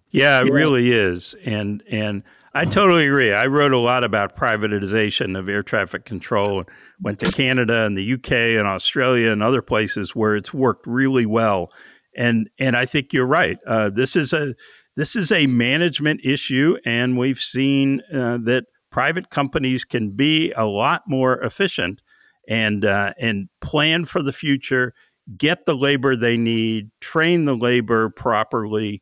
Yeah, 0.10 0.42
it 0.42 0.48
yeah. 0.48 0.54
really 0.54 0.92
is. 0.92 1.36
And 1.46 1.84
and 1.90 2.24
I 2.54 2.66
totally 2.66 3.08
agree. 3.08 3.32
I 3.32 3.48
wrote 3.48 3.72
a 3.72 3.78
lot 3.78 4.04
about 4.04 4.36
privatization 4.36 5.40
of 5.40 5.48
air 5.48 5.64
traffic 5.64 6.04
control 6.04 6.60
and 6.60 6.70
went 7.00 7.20
to 7.20 7.32
Canada 7.32 7.86
and 7.86 7.96
the 7.96 8.14
UK 8.14 8.32
and 8.32 8.68
Australia 8.68 9.32
and 9.32 9.42
other 9.42 9.62
places 9.62 10.16
where 10.16 10.36
it's 10.36 10.54
worked 10.54 10.86
really 10.86 11.26
well. 11.26 11.72
And 12.16 12.50
and 12.60 12.76
I 12.76 12.86
think 12.86 13.14
you're 13.14 13.26
right. 13.26 13.58
Uh, 13.66 13.90
this 13.90 14.18
is 14.18 14.34
a 14.34 14.54
this 14.98 15.16
is 15.16 15.32
a 15.32 15.48
management 15.48 16.20
issue, 16.26 16.78
and 16.84 17.18
we've 17.18 17.40
seen 17.40 18.02
uh, 18.14 18.40
that 18.44 18.66
private 18.92 19.30
companies 19.30 19.86
can 19.86 20.12
be 20.12 20.52
a 20.58 20.66
lot 20.66 21.04
more 21.08 21.42
efficient 21.42 22.02
and 22.50 22.84
uh, 22.84 23.14
and 23.18 23.48
plan 23.62 24.04
for 24.04 24.22
the 24.22 24.34
future, 24.34 24.94
get 25.38 25.66
the 25.66 25.76
labor 25.76 26.18
they 26.18 26.36
need, 26.36 26.90
train 27.00 27.46
the 27.46 27.56
labor 27.56 28.10
properly, 28.10 29.02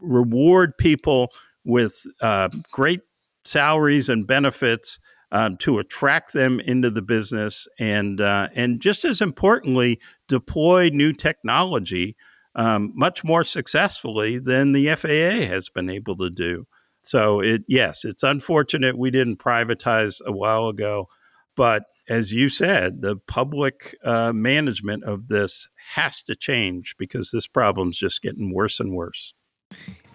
reward 0.00 0.76
people 0.78 1.30
with 1.68 2.02
uh, 2.20 2.48
great 2.72 3.02
salaries 3.44 4.08
and 4.08 4.26
benefits 4.26 4.98
um, 5.30 5.56
to 5.58 5.78
attract 5.78 6.32
them 6.32 6.58
into 6.60 6.90
the 6.90 7.02
business, 7.02 7.68
and 7.78 8.20
uh, 8.20 8.48
and 8.54 8.80
just 8.80 9.04
as 9.04 9.20
importantly, 9.20 10.00
deploy 10.26 10.88
new 10.88 11.12
technology 11.12 12.16
um, 12.54 12.92
much 12.96 13.22
more 13.22 13.44
successfully 13.44 14.38
than 14.38 14.72
the 14.72 14.94
FAA 14.94 15.46
has 15.46 15.68
been 15.68 15.90
able 15.90 16.16
to 16.16 16.30
do. 16.30 16.66
So 17.02 17.40
it 17.40 17.62
yes, 17.68 18.04
it's 18.04 18.22
unfortunate 18.22 18.98
we 18.98 19.10
didn't 19.10 19.38
privatize 19.38 20.20
a 20.24 20.32
while 20.32 20.68
ago, 20.68 21.08
but 21.54 21.84
as 22.08 22.32
you 22.32 22.48
said, 22.48 23.02
the 23.02 23.16
public 23.16 23.94
uh, 24.02 24.32
management 24.32 25.04
of 25.04 25.28
this 25.28 25.68
has 25.92 26.22
to 26.22 26.34
change 26.34 26.94
because 26.98 27.30
this 27.30 27.46
problem's 27.46 27.98
just 27.98 28.22
getting 28.22 28.54
worse 28.54 28.80
and 28.80 28.94
worse. 28.94 29.34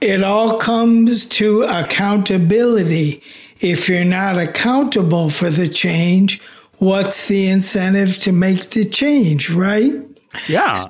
It 0.04 0.22
all 0.22 0.58
comes 0.58 1.26
to 1.28 1.64
accountability. 1.64 3.24
If 3.62 3.88
you're 3.88 4.04
not 4.04 4.38
accountable 4.38 5.30
for 5.30 5.50
the 5.50 5.70
change, 5.70 6.42
what's 6.80 7.30
the 7.30 7.48
incentive 7.48 8.18
to 8.20 8.34
make 8.34 8.70
the 8.72 8.84
change, 8.84 9.50
right? 9.50 9.94
Yeah. 10.50 10.84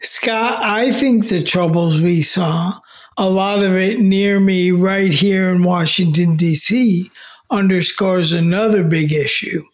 Scott, 0.00 0.58
I 0.62 0.90
think 0.90 1.28
the 1.28 1.42
troubles 1.42 2.00
we 2.00 2.22
saw, 2.22 2.72
a 3.18 3.28
lot 3.28 3.62
of 3.62 3.74
it 3.74 3.98
near 3.98 4.40
me 4.40 4.70
right 4.70 5.12
here 5.12 5.50
in 5.50 5.62
Washington, 5.62 6.34
D.C., 6.36 7.10
underscores 7.50 8.32
another 8.32 8.84
big 8.84 9.12
issue. 9.12 9.64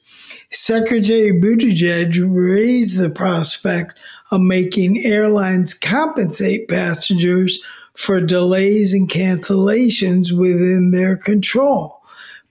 Secretary 0.51 1.31
Buttigieg 1.31 2.19
raised 2.29 2.99
the 2.99 3.11
prospect 3.11 3.97
of 4.33 4.41
making 4.41 5.05
airlines 5.05 5.73
compensate 5.73 6.67
passengers 6.67 7.61
for 7.95 8.21
delays 8.21 8.93
and 8.93 9.09
cancellations 9.09 10.33
within 10.33 10.91
their 10.91 11.17
control. 11.17 12.01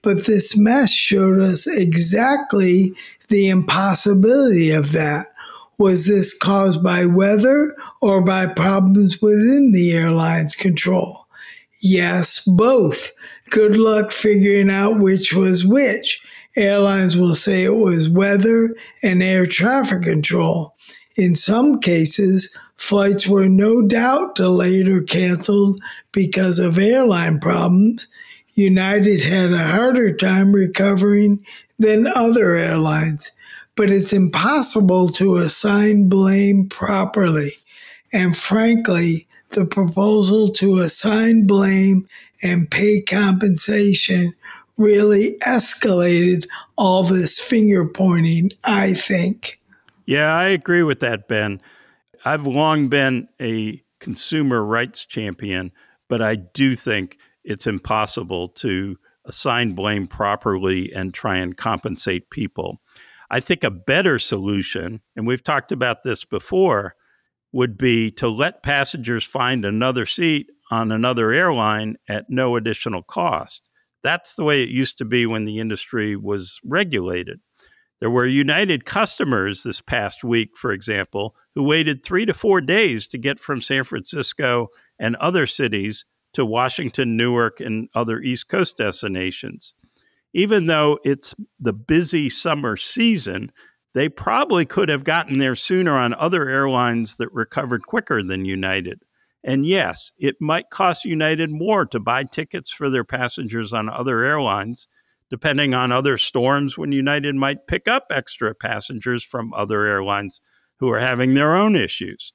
But 0.02 0.26
this 0.26 0.56
mess 0.56 0.92
showed 0.92 1.40
us 1.40 1.66
exactly 1.66 2.94
the 3.28 3.48
impossibility 3.48 4.70
of 4.70 4.92
that. 4.92 5.26
Was 5.78 6.06
this 6.06 6.36
caused 6.36 6.82
by 6.82 7.06
weather 7.06 7.74
or 8.00 8.22
by 8.22 8.46
problems 8.46 9.20
within 9.20 9.72
the 9.72 9.92
airline's 9.92 10.54
control? 10.54 11.26
Yes, 11.82 12.42
both. 12.46 13.12
Good 13.50 13.76
luck 13.76 14.10
figuring 14.10 14.70
out 14.70 15.00
which 15.00 15.32
was 15.32 15.66
which. 15.66 16.22
Airlines 16.56 17.16
will 17.16 17.34
say 17.34 17.64
it 17.64 17.74
was 17.74 18.08
weather 18.08 18.74
and 19.02 19.22
air 19.22 19.46
traffic 19.46 20.02
control. 20.02 20.76
In 21.16 21.34
some 21.34 21.80
cases, 21.80 22.56
flights 22.84 23.26
were 23.26 23.48
no 23.48 23.80
doubt 23.82 24.34
delayed 24.34 24.86
or 24.88 25.02
canceled 25.02 25.82
because 26.12 26.58
of 26.58 26.78
airline 26.78 27.40
problems. 27.40 28.08
United 28.50 29.22
had 29.22 29.50
a 29.50 29.64
harder 29.64 30.14
time 30.14 30.52
recovering 30.52 31.44
than 31.78 32.06
other 32.06 32.54
airlines, 32.54 33.30
but 33.74 33.90
it's 33.90 34.12
impossible 34.12 35.08
to 35.08 35.36
assign 35.36 36.08
blame 36.08 36.68
properly. 36.68 37.50
And 38.12 38.36
frankly, 38.36 39.26
the 39.50 39.64
proposal 39.64 40.52
to 40.52 40.76
assign 40.76 41.46
blame 41.46 42.06
and 42.42 42.70
pay 42.70 43.00
compensation 43.00 44.34
really 44.76 45.38
escalated 45.38 46.46
all 46.76 47.02
this 47.02 47.40
finger 47.40 47.86
pointing, 47.86 48.50
I 48.62 48.92
think. 48.92 49.58
Yeah, 50.04 50.36
I 50.36 50.48
agree 50.48 50.82
with 50.82 51.00
that, 51.00 51.28
Ben. 51.28 51.60
I've 52.24 52.46
long 52.46 52.88
been 52.88 53.28
a 53.40 53.82
consumer 54.00 54.64
rights 54.64 55.04
champion, 55.04 55.72
but 56.08 56.22
I 56.22 56.36
do 56.36 56.74
think 56.74 57.18
it's 57.44 57.66
impossible 57.66 58.48
to 58.48 58.96
assign 59.26 59.74
blame 59.74 60.06
properly 60.06 60.92
and 60.92 61.12
try 61.12 61.36
and 61.36 61.56
compensate 61.56 62.30
people. 62.30 62.80
I 63.30 63.40
think 63.40 63.64
a 63.64 63.70
better 63.70 64.18
solution, 64.18 65.00
and 65.16 65.26
we've 65.26 65.42
talked 65.42 65.72
about 65.72 66.02
this 66.02 66.24
before, 66.24 66.94
would 67.52 67.76
be 67.76 68.10
to 68.12 68.28
let 68.28 68.62
passengers 68.62 69.24
find 69.24 69.64
another 69.64 70.06
seat 70.06 70.50
on 70.70 70.90
another 70.90 71.30
airline 71.30 71.96
at 72.08 72.26
no 72.28 72.56
additional 72.56 73.02
cost. 73.02 73.68
That's 74.02 74.34
the 74.34 74.44
way 74.44 74.62
it 74.62 74.70
used 74.70 74.98
to 74.98 75.04
be 75.04 75.26
when 75.26 75.44
the 75.44 75.58
industry 75.58 76.16
was 76.16 76.58
regulated. 76.64 77.40
There 78.00 78.10
were 78.10 78.26
United 78.26 78.84
customers 78.84 79.62
this 79.62 79.80
past 79.80 80.24
week, 80.24 80.56
for 80.56 80.72
example, 80.72 81.34
who 81.54 81.62
waited 81.62 82.02
three 82.02 82.26
to 82.26 82.34
four 82.34 82.60
days 82.60 83.06
to 83.08 83.18
get 83.18 83.38
from 83.38 83.60
San 83.60 83.84
Francisco 83.84 84.68
and 84.98 85.16
other 85.16 85.46
cities 85.46 86.04
to 86.32 86.44
Washington, 86.44 87.16
Newark, 87.16 87.60
and 87.60 87.88
other 87.94 88.20
East 88.20 88.48
Coast 88.48 88.76
destinations. 88.76 89.74
Even 90.32 90.66
though 90.66 90.98
it's 91.04 91.34
the 91.60 91.72
busy 91.72 92.28
summer 92.28 92.76
season, 92.76 93.52
they 93.94 94.08
probably 94.08 94.64
could 94.64 94.88
have 94.88 95.04
gotten 95.04 95.38
there 95.38 95.54
sooner 95.54 95.96
on 95.96 96.12
other 96.14 96.48
airlines 96.48 97.16
that 97.16 97.32
recovered 97.32 97.86
quicker 97.86 98.22
than 98.22 98.44
United. 98.44 99.00
And 99.44 99.64
yes, 99.64 100.10
it 100.18 100.36
might 100.40 100.70
cost 100.70 101.04
United 101.04 101.50
more 101.50 101.86
to 101.86 102.00
buy 102.00 102.24
tickets 102.24 102.70
for 102.70 102.90
their 102.90 103.04
passengers 103.04 103.72
on 103.72 103.88
other 103.88 104.24
airlines, 104.24 104.88
depending 105.30 105.74
on 105.74 105.92
other 105.92 106.18
storms 106.18 106.76
when 106.76 106.90
United 106.90 107.36
might 107.36 107.68
pick 107.68 107.86
up 107.86 108.06
extra 108.10 108.54
passengers 108.54 109.22
from 109.22 109.54
other 109.54 109.84
airlines 109.84 110.40
who 110.84 110.92
are 110.92 111.00
having 111.00 111.32
their 111.32 111.56
own 111.56 111.74
issues. 111.74 112.34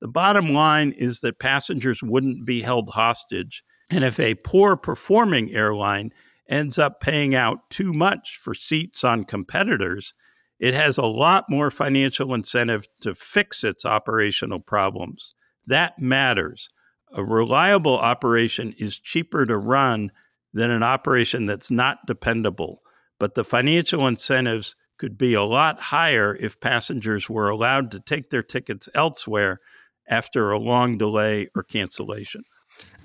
The 0.00 0.08
bottom 0.08 0.54
line 0.54 0.92
is 0.96 1.20
that 1.20 1.38
passengers 1.38 2.02
wouldn't 2.02 2.46
be 2.46 2.62
held 2.62 2.88
hostage. 2.88 3.62
And 3.90 4.04
if 4.04 4.18
a 4.18 4.36
poor 4.36 4.74
performing 4.74 5.52
airline 5.52 6.12
ends 6.48 6.78
up 6.78 7.02
paying 7.02 7.34
out 7.34 7.68
too 7.68 7.92
much 7.92 8.38
for 8.42 8.54
seats 8.54 9.04
on 9.04 9.24
competitors, 9.24 10.14
it 10.58 10.72
has 10.72 10.96
a 10.96 11.04
lot 11.04 11.44
more 11.50 11.70
financial 11.70 12.32
incentive 12.32 12.86
to 13.02 13.14
fix 13.14 13.62
its 13.62 13.84
operational 13.84 14.60
problems. 14.60 15.34
That 15.66 15.98
matters. 15.98 16.70
A 17.12 17.22
reliable 17.22 17.98
operation 17.98 18.74
is 18.78 18.98
cheaper 18.98 19.44
to 19.44 19.58
run 19.58 20.10
than 20.54 20.70
an 20.70 20.82
operation 20.82 21.44
that's 21.44 21.70
not 21.70 22.06
dependable, 22.06 22.80
but 23.18 23.34
the 23.34 23.44
financial 23.44 24.06
incentives 24.06 24.74
could 25.00 25.16
be 25.16 25.32
a 25.32 25.42
lot 25.42 25.80
higher 25.80 26.36
if 26.40 26.60
passengers 26.60 27.26
were 27.26 27.48
allowed 27.48 27.90
to 27.90 27.98
take 27.98 28.28
their 28.28 28.42
tickets 28.42 28.86
elsewhere 28.94 29.58
after 30.06 30.50
a 30.50 30.58
long 30.58 30.98
delay 30.98 31.48
or 31.56 31.62
cancellation. 31.62 32.42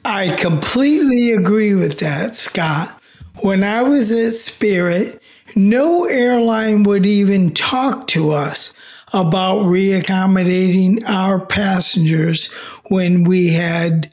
I 0.04 0.36
completely 0.36 1.32
agree 1.32 1.74
with 1.74 2.00
that, 2.00 2.36
Scott. 2.36 3.02
When 3.44 3.64
I 3.64 3.82
was 3.82 4.12
at 4.12 4.34
Spirit, 4.34 5.24
no 5.56 6.04
airline 6.04 6.84
would 6.84 7.06
even 7.06 7.54
talk 7.54 8.08
to 8.08 8.32
us 8.32 8.74
about 9.14 9.64
reaccommodating 9.64 11.02
our 11.08 11.46
passengers 11.46 12.52
when 12.90 13.24
we 13.24 13.54
had 13.54 14.12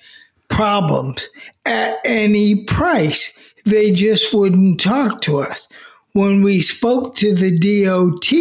problems 0.48 1.28
at 1.66 1.98
any 2.04 2.64
price. 2.64 3.32
They 3.66 3.90
just 3.90 4.32
wouldn't 4.32 4.78
talk 4.78 5.20
to 5.22 5.38
us. 5.38 5.66
When 6.14 6.42
we 6.42 6.60
spoke 6.60 7.14
to 7.16 7.34
the 7.34 7.58
DOT, 7.58 8.32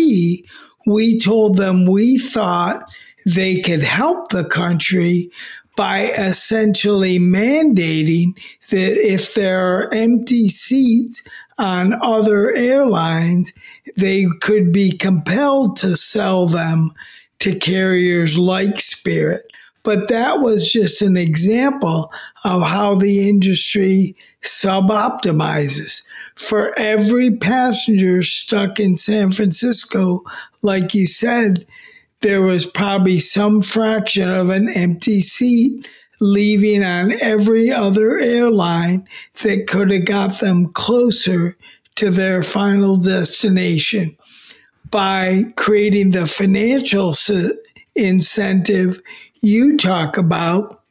we 0.86 1.20
told 1.20 1.58
them 1.58 1.86
we 1.86 2.18
thought 2.18 2.84
they 3.26 3.62
could 3.62 3.82
help 3.82 4.30
the 4.30 4.44
country 4.44 5.32
by 5.78 6.08
essentially 6.10 7.18
mandating 7.18 8.34
that 8.70 8.98
if 8.98 9.36
there 9.36 9.62
are 9.62 9.94
empty 9.94 10.50
seats 10.50 11.26
on 11.58 11.94
other 12.02 12.52
airlines, 12.54 13.54
they 13.96 14.26
could 14.42 14.72
be 14.74 14.92
compelled 14.92 15.78
to 15.78 15.96
sell 15.96 16.48
them 16.48 16.92
to 17.40 17.58
carriers 17.58 18.38
like 18.38 18.82
Spirit. 18.82 19.51
But 19.84 20.10
that 20.10 20.40
was 20.40 20.72
just 20.72 21.02
an 21.02 21.18
example 21.18 22.12
of 22.46 22.62
how 22.62 22.96
the 22.96 23.28
industry 23.28 24.16
suboptimizes. 24.44 26.04
For 26.36 26.78
every 26.78 27.38
passenger 27.38 28.24
stuck 28.24 28.80
in 28.80 28.96
San 28.96 29.32
Francisco, 29.32 30.22
like 30.64 30.94
you 30.94 31.06
said, 31.06 31.66
there 32.22 32.42
was 32.42 32.68
probably 32.68 33.18
some 33.20 33.62
fraction 33.62 34.30
of 34.30 34.50
an 34.50 34.70
empty 34.70 35.22
seat 35.22 35.88
leaving 36.20 36.84
on 36.84 37.14
every 37.20 37.72
other 37.72 38.18
airline 38.20 39.08
that 39.42 39.66
could 39.68 39.90
have 39.90 40.06
got 40.06 40.40
them 40.40 40.68
closer 40.68 41.58
to 41.96 42.12
their 42.12 42.44
final 42.44 42.96
destination. 42.98 44.16
By 44.92 45.46
creating 45.56 46.12
the 46.12 46.28
financial 46.28 47.16
incentive 47.96 49.02
you 49.42 49.78
talk 49.78 50.18
about, 50.18 50.84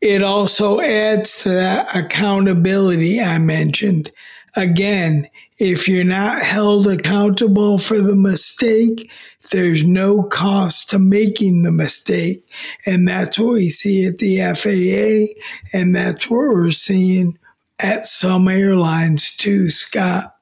it 0.00 0.22
also 0.22 0.80
adds 0.80 1.42
to 1.42 1.50
that 1.50 1.94
accountability 1.94 3.20
I 3.20 3.38
mentioned. 3.38 4.10
Again, 4.56 5.28
if 5.58 5.86
you're 5.88 6.04
not 6.04 6.40
held 6.40 6.86
accountable 6.86 7.76
for 7.76 8.00
the 8.00 8.16
mistake, 8.16 9.12
there's 9.52 9.84
no 9.84 10.22
cost 10.22 10.88
to 10.90 10.98
making 10.98 11.62
the 11.62 11.70
mistake. 11.70 12.42
And 12.86 13.06
that's 13.06 13.38
what 13.38 13.52
we 13.52 13.68
see 13.68 14.06
at 14.06 14.18
the 14.18 14.38
FAA, 14.38 15.78
and 15.78 15.94
that's 15.94 16.30
what 16.30 16.48
we're 16.54 16.70
seeing 16.70 17.38
at 17.78 18.06
some 18.06 18.48
airlines 18.48 19.36
too, 19.36 19.68
Scott. 19.68 20.34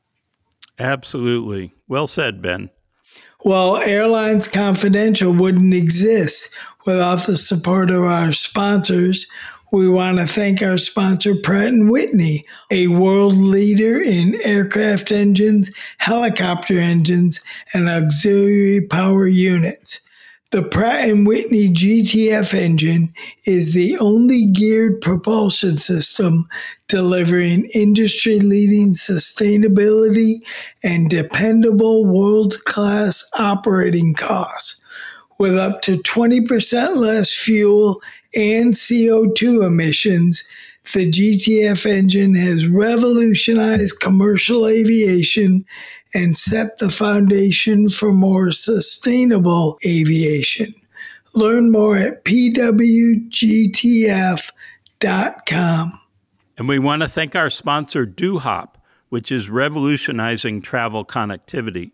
Absolutely. 0.78 1.72
Well 1.88 2.06
said, 2.06 2.40
Ben. 2.40 2.70
Well, 3.44 3.76
Airlines 3.82 4.48
Confidential 4.48 5.32
wouldn't 5.32 5.72
exist 5.72 6.52
without 6.86 7.26
the 7.26 7.36
support 7.36 7.90
of 7.90 8.02
our 8.02 8.32
sponsors 8.32 9.28
we 9.70 9.88
want 9.88 10.18
to 10.18 10.26
thank 10.26 10.62
our 10.62 10.78
sponsor, 10.78 11.34
Pratt 11.34 11.72
& 11.72 11.76
Whitney, 11.76 12.46
a 12.70 12.86
world 12.86 13.36
leader 13.36 14.00
in 14.00 14.40
aircraft 14.42 15.12
engines, 15.12 15.70
helicopter 15.98 16.78
engines, 16.78 17.42
and 17.74 17.88
auxiliary 17.88 18.80
power 18.80 19.26
units. 19.26 20.00
The 20.50 20.62
Pratt 20.62 21.10
& 21.18 21.26
Whitney 21.26 21.68
GTF 21.68 22.54
engine 22.54 23.12
is 23.46 23.74
the 23.74 23.98
only 23.98 24.46
geared 24.46 25.02
propulsion 25.02 25.76
system 25.76 26.48
delivering 26.86 27.68
industry-leading 27.74 28.92
sustainability 28.92 30.36
and 30.82 31.10
dependable 31.10 32.06
world-class 32.06 33.26
operating 33.38 34.14
costs. 34.14 34.80
With 35.38 35.54
up 35.54 35.82
to 35.82 35.98
20% 35.98 36.96
less 36.96 37.34
fuel 37.34 38.00
and 38.34 38.72
CO2 38.72 39.66
emissions 39.66 40.48
The 40.94 41.10
GTF 41.10 41.84
engine 41.84 42.34
has 42.34 42.66
revolutionized 42.66 44.00
commercial 44.00 44.66
aviation 44.66 45.66
and 46.14 46.34
set 46.34 46.78
the 46.78 46.88
foundation 46.88 47.90
for 47.90 48.10
more 48.10 48.52
sustainable 48.52 49.78
aviation. 49.84 50.72
Learn 51.34 51.70
more 51.70 51.98
at 51.98 52.24
pwgtf.com. 52.24 52.72
And 56.56 56.68
we 56.68 56.78
want 56.78 57.02
to 57.02 57.08
thank 57.08 57.36
our 57.36 57.50
sponsor, 57.50 58.06
DoHop, 58.06 58.76
which 59.10 59.30
is 59.30 59.50
revolutionizing 59.50 60.62
travel 60.62 61.04
connectivity. 61.04 61.92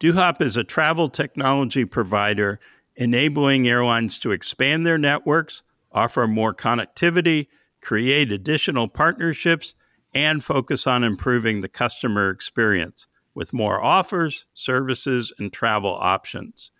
DoHop 0.00 0.40
is 0.40 0.56
a 0.56 0.64
travel 0.64 1.10
technology 1.10 1.84
provider 1.84 2.58
enabling 2.96 3.68
airlines 3.68 4.18
to 4.20 4.30
expand 4.30 4.86
their 4.86 4.96
networks, 4.96 5.62
offer 5.92 6.26
more 6.26 6.54
connectivity, 6.54 7.48
create 7.80 8.32
additional 8.32 8.88
partnerships, 8.88 9.74
and 10.12 10.42
focus 10.42 10.86
on 10.86 11.04
improving 11.04 11.60
the 11.60 11.68
customer 11.68 12.30
experience 12.30 13.06
with 13.34 13.52
more 13.52 13.82
offers, 13.82 14.46
services, 14.54 15.32
and 15.38 15.52
travel 15.52 15.96
options. 16.00 16.70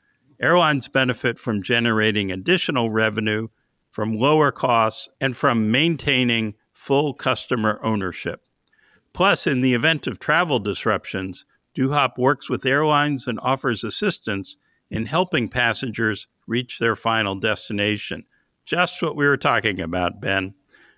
Airlines 0.41 0.89
benefit 0.89 1.39
from 1.39 1.63
generating 1.63 2.33
additional 2.33 2.91
revenue, 2.91 3.49
from 3.91 4.19
lower 4.19 4.51
costs, 4.51 5.09
and 5.21 5.37
from 5.37 5.71
maintaining 5.71 6.55
full 6.73 7.15
customer 7.15 7.79
ownership. 7.83 8.43
Plus, 9.13 9.47
in 9.47 9.61
the 9.61 9.75
event 9.75 10.07
of 10.07 10.19
travel 10.19 10.59
disruptions, 10.59 11.45
DoHop 11.77 12.19
works 12.19 12.49
with 12.49 12.67
airlines 12.67 13.27
and 13.27 13.39
offers 13.43 13.85
assistance 13.85 14.57
in 14.91 15.07
helping 15.07 15.49
passengers 15.49 16.27
reach 16.47 16.79
their 16.79 16.97
final 16.97 17.35
destination. 17.35 18.25
Just 18.65 19.03
what 19.03 19.17
we 19.17 19.27
were 19.27 19.37
talking 19.37 19.81
about, 19.81 20.21
Ben. 20.21 20.55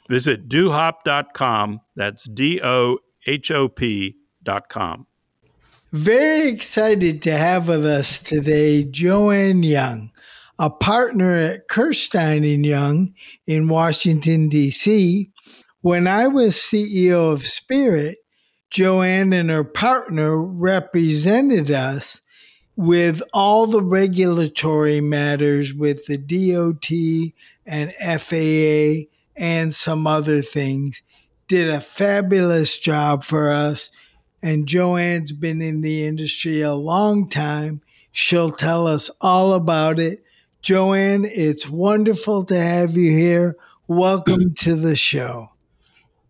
Visit 0.08 0.48
dohop.com. 0.48 1.80
That's 1.96 2.24
D 2.24 2.60
O 2.62 2.98
H 3.26 3.50
O 3.50 3.68
P.com. 3.68 5.06
Very 5.92 6.48
excited 6.48 7.20
to 7.22 7.36
have 7.36 7.68
with 7.68 7.84
us 7.84 8.18
today 8.18 8.82
Joanne 8.84 9.62
Young, 9.62 10.10
a 10.58 10.70
partner 10.70 11.36
at 11.36 11.68
Kirstein 11.68 12.54
and 12.54 12.64
Young 12.64 13.14
in 13.46 13.68
Washington, 13.68 14.48
D.C. 14.48 15.30
When 15.82 16.06
I 16.06 16.28
was 16.28 16.54
CEO 16.54 17.32
of 17.32 17.42
Spirit, 17.42 18.18
Joanne 18.70 19.34
and 19.34 19.50
her 19.50 19.64
partner 19.64 20.42
represented 20.42 21.70
us 21.70 22.22
with 22.74 23.22
all 23.34 23.66
the 23.66 23.82
regulatory 23.82 25.02
matters 25.02 25.74
with 25.74 26.06
the 26.06 26.16
DOT 26.16 26.90
and 27.66 27.92
FAA 27.92 29.11
and 29.36 29.74
some 29.74 30.06
other 30.06 30.42
things. 30.42 31.02
Did 31.48 31.68
a 31.68 31.80
fabulous 31.80 32.78
job 32.78 33.24
for 33.24 33.50
us 33.50 33.90
and 34.42 34.66
Joanne's 34.66 35.30
been 35.32 35.62
in 35.62 35.82
the 35.82 36.04
industry 36.04 36.62
a 36.62 36.74
long 36.74 37.28
time. 37.28 37.80
She'll 38.10 38.50
tell 38.50 38.88
us 38.88 39.10
all 39.20 39.54
about 39.54 40.00
it. 40.00 40.24
Joanne, 40.62 41.24
it's 41.24 41.68
wonderful 41.68 42.44
to 42.46 42.58
have 42.58 42.96
you 42.96 43.12
here. 43.12 43.56
Welcome 43.86 44.54
to 44.54 44.74
the 44.74 44.96
show. 44.96 45.48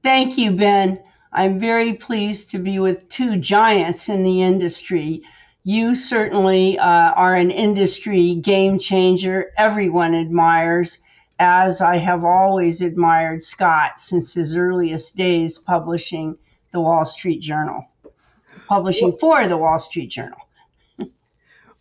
Thank 0.03 0.37
you, 0.37 0.53
Ben. 0.53 1.01
I'm 1.33 1.59
very 1.59 1.95
pleased 1.95 2.51
to 2.51 2.59
be 2.59 2.79
with 2.79 3.09
two 3.09 3.37
giants 3.37 4.11
in 4.11 4.23
the 4.23 4.43
industry. 4.43 5.23
You 5.65 5.95
certainly 5.95 6.79
uh, 6.79 6.85
are 6.85 7.35
an 7.35 7.51
industry 7.51 8.35
game 8.35 8.79
changer 8.79 9.53
everyone 9.57 10.15
admires, 10.15 10.99
as 11.43 11.81
I 11.81 11.97
have 11.97 12.25
always 12.25 12.81
admired 12.81 13.43
Scott 13.43 14.01
since 14.01 14.33
his 14.33 14.57
earliest 14.57 15.17
days 15.17 15.59
publishing 15.59 16.39
the 16.71 16.81
Wall 16.81 17.05
Street 17.05 17.41
Journal 17.41 17.89
publishing 18.73 19.17
for 19.19 19.47
the 19.49 19.57
Wall 19.57 19.79
Street 19.79 20.09
Journal. 20.09 20.39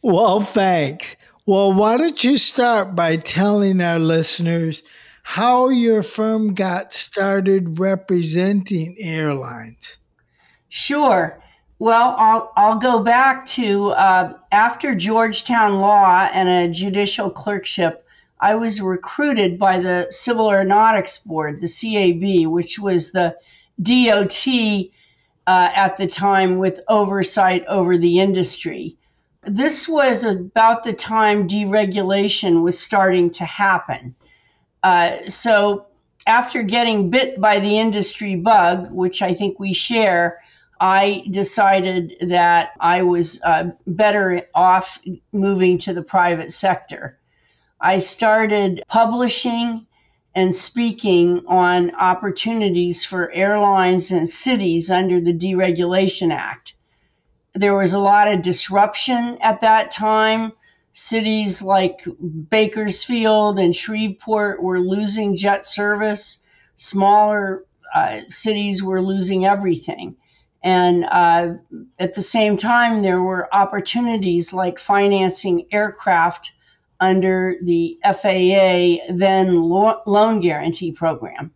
well, 0.02 0.41
thanks. 0.41 1.15
Well, 1.45 1.74
why 1.74 1.97
don't 1.97 2.24
you 2.24 2.38
start 2.38 2.95
by 2.95 3.15
telling 3.15 3.82
our 3.82 4.00
listeners 4.00 4.84
how 5.24 5.69
your 5.69 6.04
firm 6.04 6.54
got 6.54 6.93
started 6.93 7.80
representing 7.80 8.95
airlines? 9.00 9.97
Sure. 10.69 11.41
Well, 11.80 12.15
I'll, 12.17 12.52
I'll 12.58 12.78
go 12.78 13.02
back 13.02 13.45
to 13.47 13.89
uh, 13.91 14.34
after 14.52 14.93
Georgetown 14.93 15.80
Law 15.80 16.30
and 16.34 16.47
a 16.47 16.74
judicial 16.74 17.30
clerkship. 17.30 18.06
I 18.41 18.56
was 18.56 18.82
recruited 18.82 19.60
by 19.60 19.80
the 19.80 20.08
Civil 20.10 20.49
Aeronautics 20.49 21.19
Board, 21.19 21.62
the 21.62 21.67
CAB, 21.67 22.51
which 22.51 22.80
was 22.80 23.12
the 23.12 23.38
DOT 23.80 24.47
uh, 25.45 25.69
at 25.75 25.97
the 25.97 26.08
time 26.08 26.58
with 26.58 26.80
oversight 26.88 27.63
over 27.67 27.99
the 27.99 28.19
industry. 28.19 28.97
This 29.43 29.88
was 29.88 30.23
about 30.23 30.84
the 30.84 30.93
time 30.93 31.47
deregulation 31.47 32.63
was 32.63 32.80
starting 32.80 33.30
to 33.32 33.45
happen. 33.45 34.15
Uh, 34.82 35.30
so, 35.30 35.86
after 36.25 36.63
getting 36.63 37.10
bit 37.10 37.39
by 37.39 37.60
the 37.60 37.80
industry 37.80 38.36
bug, 38.36 38.91
which 38.91 39.21
I 39.21 39.34
think 39.34 39.60
we 39.60 39.73
share, 39.73 40.41
I 40.80 41.25
decided 41.30 42.15
that 42.21 42.71
I 42.80 43.04
was 43.04 43.41
uh, 43.43 43.71
better 43.86 44.47
off 44.56 44.99
moving 45.32 45.77
to 45.80 45.93
the 45.93 46.04
private 46.04 46.51
sector. 46.51 47.19
I 47.84 47.98
started 47.98 48.84
publishing 48.88 49.88
and 50.36 50.54
speaking 50.54 51.44
on 51.48 51.96
opportunities 51.96 53.04
for 53.04 53.32
airlines 53.32 54.12
and 54.12 54.30
cities 54.30 54.91
under 54.91 55.20
the 55.20 55.34
Deregulation 55.34 56.32
Act. 56.32 56.76
There 57.56 57.76
was 57.76 57.94
a 57.94 58.00
lot 58.00 58.28
of 58.28 58.44
disruption 58.44 59.39
at 59.41 59.62
that 59.62 59.89
time. 59.89 60.54
Cities 60.94 61.63
like 61.63 62.06
Bakersfield 62.50 63.58
and 63.58 63.76
Shreveport 63.76 64.62
were 64.62 64.80
losing 64.80 65.36
jet 65.36 65.65
service. 65.65 66.46
Smaller 66.76 67.65
uh, 67.96 68.22
cities 68.30 68.84
were 68.84 69.02
losing 69.02 69.46
everything. 69.46 70.17
And 70.63 71.04
uh, 71.06 71.54
at 71.98 72.13
the 72.13 72.22
same 72.22 72.58
time, 72.58 73.02
there 73.02 73.22
were 73.22 73.54
opportunities 73.54 74.54
like 74.54 74.78
financing 74.78 75.65
aircraft 75.72 76.54
under 77.01 77.55
the 77.63 77.99
FAA 78.03 79.13
then 79.13 79.61
loan 79.61 80.39
guarantee 80.39 80.91
program. 80.91 81.51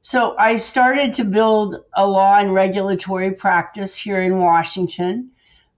So 0.00 0.36
I 0.38 0.56
started 0.56 1.12
to 1.14 1.24
build 1.24 1.84
a 1.94 2.06
law 2.06 2.38
and 2.38 2.54
regulatory 2.54 3.32
practice 3.32 3.96
here 3.96 4.22
in 4.22 4.38
Washington. 4.38 5.32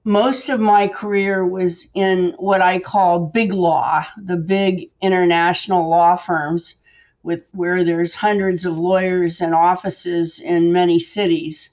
Most 0.04 0.50
of 0.50 0.60
my 0.60 0.86
career 0.86 1.46
was 1.46 1.88
in 1.94 2.34
what 2.38 2.60
I 2.60 2.78
call 2.78 3.26
big 3.26 3.54
law, 3.54 4.04
the 4.22 4.36
big 4.36 4.90
international 5.00 5.88
law 5.88 6.16
firms 6.16 6.76
with 7.22 7.44
where 7.52 7.84
there's 7.84 8.14
hundreds 8.14 8.64
of 8.64 8.78
lawyers 8.78 9.40
and 9.40 9.54
offices 9.54 10.40
in 10.40 10.72
many 10.72 10.98
cities. 10.98 11.70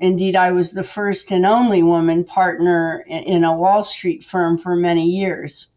Indeed, 0.00 0.34
I 0.34 0.50
was 0.50 0.72
the 0.72 0.82
first 0.82 1.30
and 1.30 1.46
only 1.46 1.82
woman 1.82 2.24
partner 2.24 3.04
in 3.06 3.44
a 3.44 3.56
Wall 3.56 3.84
Street 3.84 4.24
firm 4.24 4.58
for 4.58 4.74
many 4.74 5.06
years. 5.06 5.71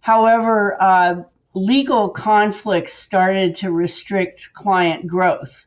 However, 0.00 0.76
uh, 0.80 1.22
legal 1.54 2.08
conflicts 2.08 2.92
started 2.92 3.54
to 3.56 3.70
restrict 3.70 4.50
client 4.54 5.06
growth. 5.06 5.66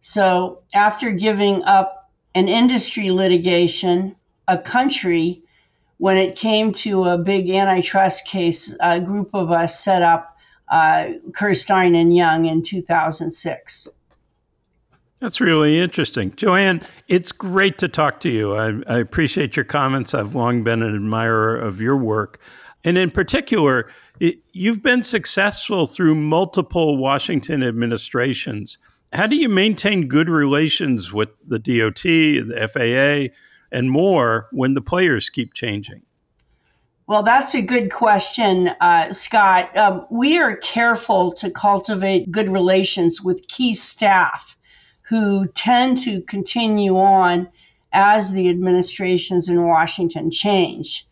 So, 0.00 0.62
after 0.74 1.10
giving 1.12 1.62
up 1.64 2.10
an 2.34 2.48
industry 2.48 3.10
litigation, 3.10 4.16
a 4.48 4.56
country, 4.56 5.42
when 5.98 6.16
it 6.16 6.36
came 6.36 6.72
to 6.72 7.04
a 7.04 7.18
big 7.18 7.50
antitrust 7.50 8.26
case, 8.26 8.74
a 8.80 9.00
group 9.00 9.30
of 9.34 9.50
us 9.50 9.82
set 9.82 10.02
up 10.02 10.36
uh, 10.70 11.10
Kirstein 11.32 11.94
and 11.94 12.16
Young 12.16 12.46
in 12.46 12.62
2006. 12.62 13.88
That's 15.18 15.40
really 15.40 15.78
interesting. 15.78 16.34
Joanne, 16.34 16.80
it's 17.08 17.30
great 17.30 17.76
to 17.78 17.88
talk 17.88 18.20
to 18.20 18.30
you. 18.30 18.56
I, 18.56 18.80
I 18.86 18.98
appreciate 18.98 19.54
your 19.54 19.66
comments. 19.66 20.14
I've 20.14 20.34
long 20.34 20.64
been 20.64 20.82
an 20.82 20.94
admirer 20.94 21.56
of 21.56 21.78
your 21.80 21.96
work. 21.96 22.40
And 22.84 22.96
in 22.96 23.10
particular, 23.10 23.90
it, 24.20 24.38
you've 24.52 24.82
been 24.82 25.02
successful 25.02 25.86
through 25.86 26.14
multiple 26.14 26.96
Washington 26.96 27.62
administrations. 27.62 28.78
How 29.12 29.26
do 29.26 29.36
you 29.36 29.48
maintain 29.48 30.08
good 30.08 30.30
relations 30.30 31.12
with 31.12 31.30
the 31.46 31.58
DOT, 31.58 32.02
the 32.02 32.70
FAA, 32.72 33.34
and 33.72 33.90
more 33.90 34.48
when 34.52 34.74
the 34.74 34.80
players 34.80 35.28
keep 35.30 35.52
changing? 35.54 36.02
Well, 37.06 37.24
that's 37.24 37.56
a 37.56 37.62
good 37.62 37.90
question, 37.90 38.68
uh, 38.80 39.12
Scott. 39.12 39.76
Um, 39.76 40.06
we 40.10 40.38
are 40.38 40.56
careful 40.56 41.32
to 41.32 41.50
cultivate 41.50 42.30
good 42.30 42.48
relations 42.48 43.20
with 43.20 43.48
key 43.48 43.74
staff 43.74 44.56
who 45.02 45.48
tend 45.48 45.96
to 46.04 46.22
continue 46.22 46.96
on 46.96 47.48
as 47.92 48.30
the 48.30 48.48
administrations 48.48 49.48
in 49.48 49.66
Washington 49.66 50.30
change 50.30 51.04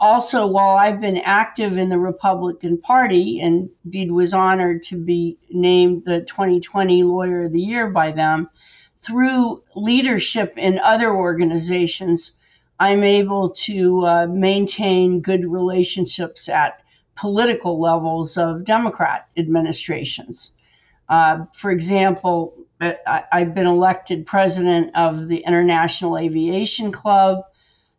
also, 0.00 0.46
while 0.46 0.76
I've 0.76 1.00
been 1.00 1.18
active 1.18 1.78
in 1.78 1.88
the 1.88 1.98
Republican 1.98 2.78
Party 2.78 3.40
and 3.40 3.70
indeed 3.84 4.10
was 4.10 4.32
honored 4.34 4.82
to 4.84 4.96
be 4.96 5.38
named 5.50 6.04
the 6.04 6.20
2020 6.20 7.02
Lawyer 7.02 7.44
of 7.44 7.52
the 7.52 7.60
Year 7.60 7.90
by 7.90 8.12
them, 8.12 8.48
through 9.00 9.62
leadership 9.74 10.54
in 10.56 10.78
other 10.78 11.14
organizations, 11.14 12.38
I'm 12.78 13.02
able 13.02 13.50
to 13.50 14.06
uh, 14.06 14.26
maintain 14.26 15.20
good 15.20 15.44
relationships 15.44 16.48
at 16.48 16.80
political 17.16 17.80
levels 17.80 18.36
of 18.36 18.64
Democrat 18.64 19.26
administrations. 19.36 20.54
Uh, 21.08 21.46
for 21.54 21.70
example, 21.70 22.54
I, 22.80 23.24
have 23.32 23.54
been 23.54 23.66
elected 23.66 24.26
president 24.26 24.94
of 24.94 25.26
the 25.26 25.38
International 25.38 26.18
Aviation 26.18 26.92
Club, 26.92 27.44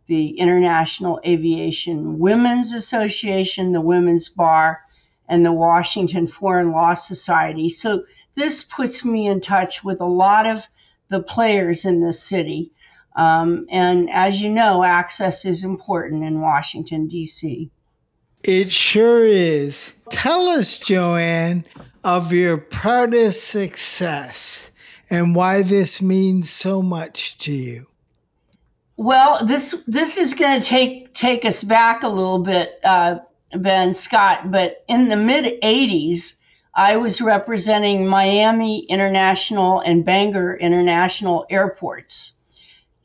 the 0.09 0.39
International 0.39 1.21
Aviation 1.23 2.17
Women's 2.17 2.73
Association, 2.73 3.73
the 3.73 3.79
Women's 3.79 4.27
Bar, 4.27 4.81
and 5.29 5.45
the 5.45 5.51
Washington 5.51 6.25
Foreign 6.25 6.71
Law 6.71 6.95
Society. 6.95 7.69
So 7.69 8.05
this 8.35 8.63
puts 8.63 9.05
me 9.05 9.27
in 9.27 9.39
touch 9.39 9.83
with 9.83 10.01
a 10.01 10.05
lot 10.05 10.47
of 10.47 10.67
the 11.09 11.21
players 11.21 11.85
in 11.85 12.01
this 12.01 12.21
city. 12.23 12.71
Um, 13.15 13.67
and 13.69 14.09
as 14.09 14.41
you 14.41 14.49
know, 14.49 14.83
access 14.83 15.45
is 15.45 15.63
important 15.63 16.23
in 16.23 16.41
Washington, 16.41 17.07
D.C. 17.07 17.69
It 18.43 18.71
sure 18.71 19.23
is. 19.23 19.93
Tell 20.09 20.47
us, 20.47 20.79
Joanne, 20.79 21.65
of 22.03 22.33
your 22.33 22.57
proudest 22.57 23.47
success 23.47 24.71
and 25.07 25.35
why 25.35 25.61
this 25.61 26.01
means 26.01 26.49
so 26.49 26.81
much 26.81 27.37
to 27.39 27.51
you. 27.51 27.88
Well, 29.01 29.45
this 29.45 29.81
this 29.88 30.17
is 30.17 30.33
going 30.33 30.59
to 30.59 30.67
take 30.67 31.13
take 31.13 31.45
us 31.45 31.63
back 31.63 32.03
a 32.03 32.09
little 32.09 32.39
bit, 32.43 32.81
uh, 32.83 33.19
Ben 33.53 33.93
Scott. 33.93 34.51
But 34.51 34.83
in 34.89 35.07
the 35.07 35.15
mid 35.15 35.62
'80s, 35.62 36.35
I 36.75 36.97
was 36.97 37.21
representing 37.21 38.09
Miami 38.09 38.79
International 38.79 39.79
and 39.79 40.03
Bangor 40.03 40.57
International 40.57 41.45
airports, 41.49 42.33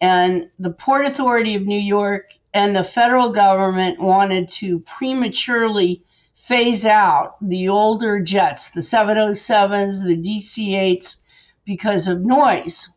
and 0.00 0.50
the 0.58 0.72
Port 0.72 1.06
Authority 1.06 1.54
of 1.54 1.62
New 1.62 1.78
York 1.78 2.32
and 2.52 2.74
the 2.74 2.82
federal 2.82 3.28
government 3.28 4.00
wanted 4.00 4.48
to 4.48 4.80
prematurely 4.80 6.02
phase 6.34 6.84
out 6.84 7.36
the 7.40 7.68
older 7.68 8.18
jets, 8.18 8.70
the 8.70 8.80
707s, 8.80 10.04
the 10.04 10.16
DC 10.16 10.70
8s, 10.70 11.22
because 11.64 12.08
of 12.08 12.20
noise. 12.20 12.93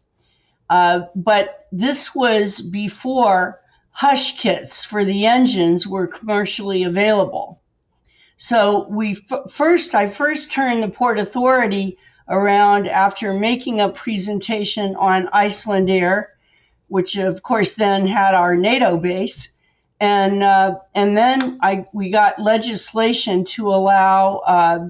Uh, 0.69 1.01
but 1.15 1.67
this 1.71 2.13
was 2.13 2.61
before 2.61 3.61
hush 3.91 4.37
kits 4.37 4.83
for 4.83 5.03
the 5.05 5.25
engines 5.25 5.87
were 5.87 6.07
commercially 6.07 6.83
available. 6.83 7.61
So 8.35 8.87
we 8.89 9.17
f- 9.31 9.51
first, 9.51 9.95
I 9.95 10.07
first 10.07 10.51
turned 10.51 10.83
the 10.83 10.89
Port 10.89 11.17
Authority 11.17 11.97
around 12.29 12.87
after 12.87 13.33
making 13.33 13.79
a 13.79 13.89
presentation 13.89 14.95
on 14.95 15.29
Iceland 15.33 15.89
Air, 15.89 16.33
which 16.89 17.15
of 17.15 17.41
course 17.41 17.73
then 17.73 18.05
had 18.05 18.35
our 18.35 18.55
NATO 18.55 18.97
base. 18.97 19.57
And, 19.99 20.43
uh, 20.43 20.75
and 20.93 21.17
then 21.17 21.57
I, 21.63 21.87
we 21.93 22.11
got 22.11 22.39
legislation 22.39 23.45
to 23.45 23.69
allow 23.69 24.37
uh, 24.45 24.89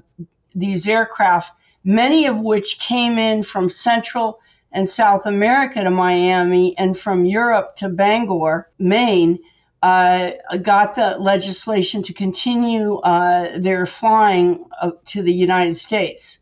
these 0.54 0.86
aircraft, 0.88 1.54
many 1.84 2.26
of 2.26 2.42
which 2.42 2.80
came 2.80 3.18
in 3.18 3.44
from 3.44 3.70
Central 3.70 4.42
and 4.78 4.88
South 4.88 5.26
America 5.26 5.84
to 5.84 5.90
Miami 5.90 6.78
and 6.78 6.96
from 6.96 7.26
Europe 7.26 7.74
to 7.78 7.90
Bangor, 7.90 8.70
Maine, 8.78 9.40
uh, 9.82 10.34
got 10.62 10.94
the 10.94 11.18
legislation 11.18 12.04
to 12.04 12.13
continue 12.13 12.98
uh, 12.98 13.58
their 13.58 13.88
flying 13.88 14.66
to 15.06 15.24
the 15.24 15.34
United 15.34 15.76
States. 15.76 16.40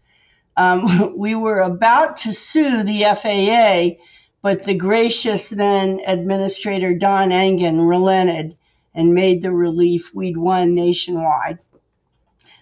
Um, 0.58 1.18
we 1.18 1.34
were 1.34 1.62
about 1.62 2.18
to 2.18 2.34
sue 2.34 2.84
the 2.84 3.06
FAA 3.16 4.04
but 4.42 4.64
the 4.64 4.76
gracious 4.76 5.50
then 5.50 6.02
administrator 6.06 6.94
Don 6.94 7.32
Engen 7.32 7.82
relented 7.82 8.58
and 8.94 9.16
made 9.16 9.42
the 9.42 9.52
relief 9.52 10.14
we'd 10.14 10.38
won 10.38 10.76
nationwide. 10.76 11.60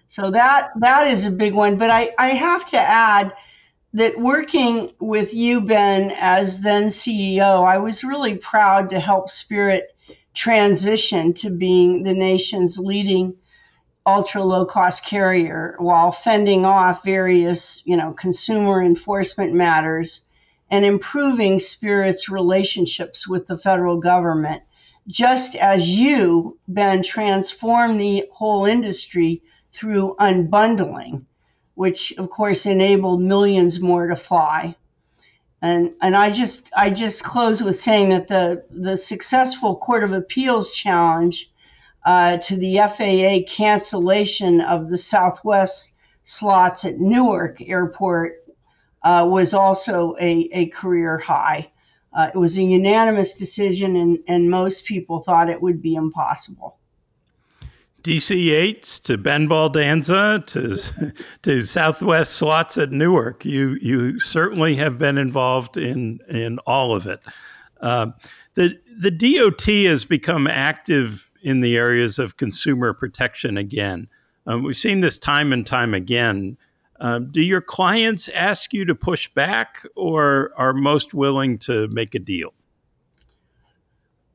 So 0.06 0.30
that 0.30 0.70
that 0.80 1.08
is 1.08 1.26
a 1.26 1.32
big 1.32 1.56
one. 1.56 1.78
But 1.78 1.90
I, 1.90 2.14
I 2.18 2.30
have 2.30 2.64
to 2.66 2.78
add 2.78 3.34
that 3.94 4.20
working 4.20 4.92
with 5.00 5.34
you, 5.34 5.62
Ben, 5.62 6.12
as 6.12 6.62
then 6.62 6.86
CEO, 6.86 7.64
I 7.64 7.78
was 7.78 8.04
really 8.04 8.38
proud 8.38 8.90
to 8.90 9.00
help 9.00 9.30
Spirit 9.30 9.96
transition 10.34 11.34
to 11.34 11.52
being 11.52 12.04
the 12.04 12.14
nation's 12.14 12.80
leading 12.80 13.36
ultra 14.06 14.44
low 14.44 14.66
cost 14.66 15.06
carrier 15.06 15.76
while 15.78 16.12
fending 16.12 16.66
off 16.66 17.06
various, 17.06 17.84
you 17.86 17.96
know, 17.96 18.14
consumer 18.14 18.82
enforcement 18.84 19.54
matters 19.54 20.26
and 20.72 20.84
improving 20.86 21.60
Spirit's 21.60 22.30
relationships 22.30 23.28
with 23.28 23.46
the 23.46 23.58
federal 23.58 23.98
government, 23.98 24.64
just 25.08 25.56
as 25.56 25.88
you, 25.88 26.58
Ben, 26.68 27.04
transformed 27.04 28.00
the 28.00 28.26
whole 28.32 28.66
industry 28.66 29.44
through 29.72 30.16
unbundling, 30.20 31.26
which 31.76 32.14
of 32.18 32.30
course 32.30 32.66
enabled 32.66 33.22
millions 33.22 33.80
more 33.80 34.08
to 34.08 34.16
fly. 34.16 34.76
And, 35.62 35.94
and 36.02 36.16
I 36.16 36.30
just 36.30 36.72
I 36.76 36.90
just 36.90 37.24
close 37.24 37.64
with 37.64 37.80
saying 37.80 38.10
that 38.10 38.28
the 38.28 38.66
the 38.70 38.98
successful 38.98 39.78
Court 39.78 40.04
of 40.04 40.12
Appeals 40.12 40.72
challenge 40.72 41.50
uh, 42.06 42.38
to 42.38 42.58
the 42.58 42.78
FAA 42.78 43.50
cancellation 43.50 44.60
of 44.60 44.90
the 44.90 44.98
Southwest 44.98 45.94
slots 46.24 46.84
at 46.86 47.00
Newark 47.00 47.62
Airport 47.62 48.44
uh, 49.04 49.26
was 49.30 49.54
also 49.54 50.16
a, 50.20 50.50
a 50.52 50.68
career 50.68 51.18
high. 51.18 51.70
Uh, 52.14 52.30
it 52.34 52.38
was 52.38 52.58
a 52.58 52.64
unanimous 52.64 53.34
decision, 53.34 53.96
and, 53.96 54.20
and 54.28 54.50
most 54.50 54.86
people 54.86 55.20
thought 55.20 55.50
it 55.50 55.62
would 55.62 55.82
be 55.82 55.96
impossible. 55.96 56.78
DC 58.04 58.48
8s 58.48 59.02
to 59.04 59.18
Ben 59.18 59.48
Baldanza 59.48 60.46
to, 60.48 61.14
to 61.44 61.62
Southwest 61.62 62.34
slots 62.34 62.78
at 62.78 62.92
Newark. 62.92 63.46
You, 63.46 63.78
you 63.82 64.20
certainly 64.20 64.76
have 64.76 64.98
been 64.98 65.18
involved 65.18 65.78
in, 65.78 66.20
in 66.28 66.60
all 66.60 66.94
of 66.94 67.08
it. 67.08 67.22
Uh, 67.80 68.08
the, 68.56 68.78
the 69.00 69.10
DOT 69.10 69.64
has 69.90 70.04
become 70.04 70.48
active 70.48 71.32
in 71.44 71.62
the 71.62 71.78
areas 71.78 72.20
of 72.20 72.38
consumer 72.38 72.94
protection 72.94 73.58
again. 73.58 74.08
Um, 74.48 74.64
we've 74.64 74.78
seen 74.78 75.00
this 75.00 75.18
time 75.18 75.54
and 75.54 75.66
time 75.66 75.94
again. 75.94 76.58
Um, 77.00 77.32
do 77.32 77.42
your 77.42 77.62
clients 77.62 78.28
ask 78.30 78.74
you 78.74 78.86
to 78.86 78.96
push 78.96 79.30
back 79.30 79.86
or 79.96 80.52
are 80.58 80.74
most 80.74 81.14
willing 81.14 81.58
to 81.60 81.88
make 81.88 82.16
a 82.16 82.20
deal? 82.20 82.54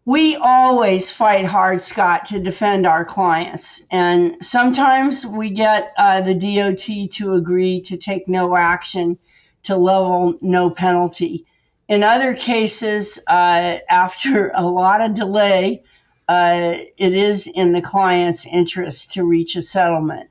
We 0.09 0.37
always 0.37 1.11
fight 1.11 1.45
hard, 1.45 1.83
Scott, 1.83 2.25
to 2.29 2.41
defend 2.41 2.87
our 2.87 3.05
clients. 3.05 3.85
And 3.91 4.43
sometimes 4.43 5.27
we 5.27 5.51
get 5.51 5.93
uh, 5.99 6.23
the 6.23 6.33
DOT 6.33 7.11
to 7.17 7.35
agree 7.35 7.83
to 7.83 7.99
take 7.99 8.27
no 8.27 8.57
action, 8.57 9.19
to 9.65 9.77
level 9.77 10.39
no 10.41 10.71
penalty. 10.71 11.45
In 11.89 12.03
other 12.03 12.33
cases, 12.33 13.23
uh, 13.29 13.81
after 13.91 14.51
a 14.55 14.67
lot 14.67 15.03
of 15.03 15.13
delay, 15.13 15.83
uh, 16.27 16.77
it 16.97 17.13
is 17.13 17.47
in 17.47 17.75
the 17.75 17.83
client's 17.83 18.47
interest 18.47 19.13
to 19.13 19.25
reach 19.25 19.57
a 19.57 19.63
settlement 19.63 20.31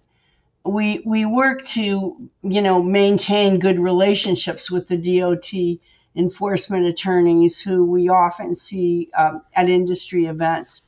we 0.65 1.01
we 1.05 1.23
work 1.23 1.63
to 1.63 2.29
you 2.41 2.61
know 2.61 2.83
maintain 2.83 3.57
good 3.59 3.79
relationships 3.79 4.69
with 4.69 4.87
the 4.89 4.97
DOT 4.97 5.79
enforcement 6.17 6.85
attorneys 6.85 7.61
who 7.61 7.85
we 7.85 8.09
often 8.09 8.53
see 8.53 9.09
um, 9.17 9.43
at 9.53 9.69
industry 9.69 10.25
events. 10.25 10.81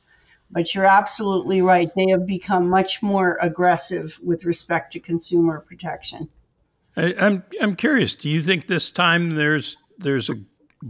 But 0.50 0.74
you're 0.74 0.86
absolutely 0.86 1.62
right; 1.62 1.88
they 1.94 2.10
have 2.10 2.26
become 2.26 2.68
much 2.68 3.02
more 3.02 3.38
aggressive 3.40 4.18
with 4.22 4.44
respect 4.44 4.92
to 4.92 5.00
consumer 5.00 5.60
protection. 5.60 6.28
I, 6.96 7.14
I'm 7.18 7.44
I'm 7.60 7.76
curious. 7.76 8.16
Do 8.16 8.28
you 8.28 8.42
think 8.42 8.66
this 8.66 8.90
time 8.90 9.30
there's 9.30 9.76
there's 9.98 10.28
a 10.28 10.40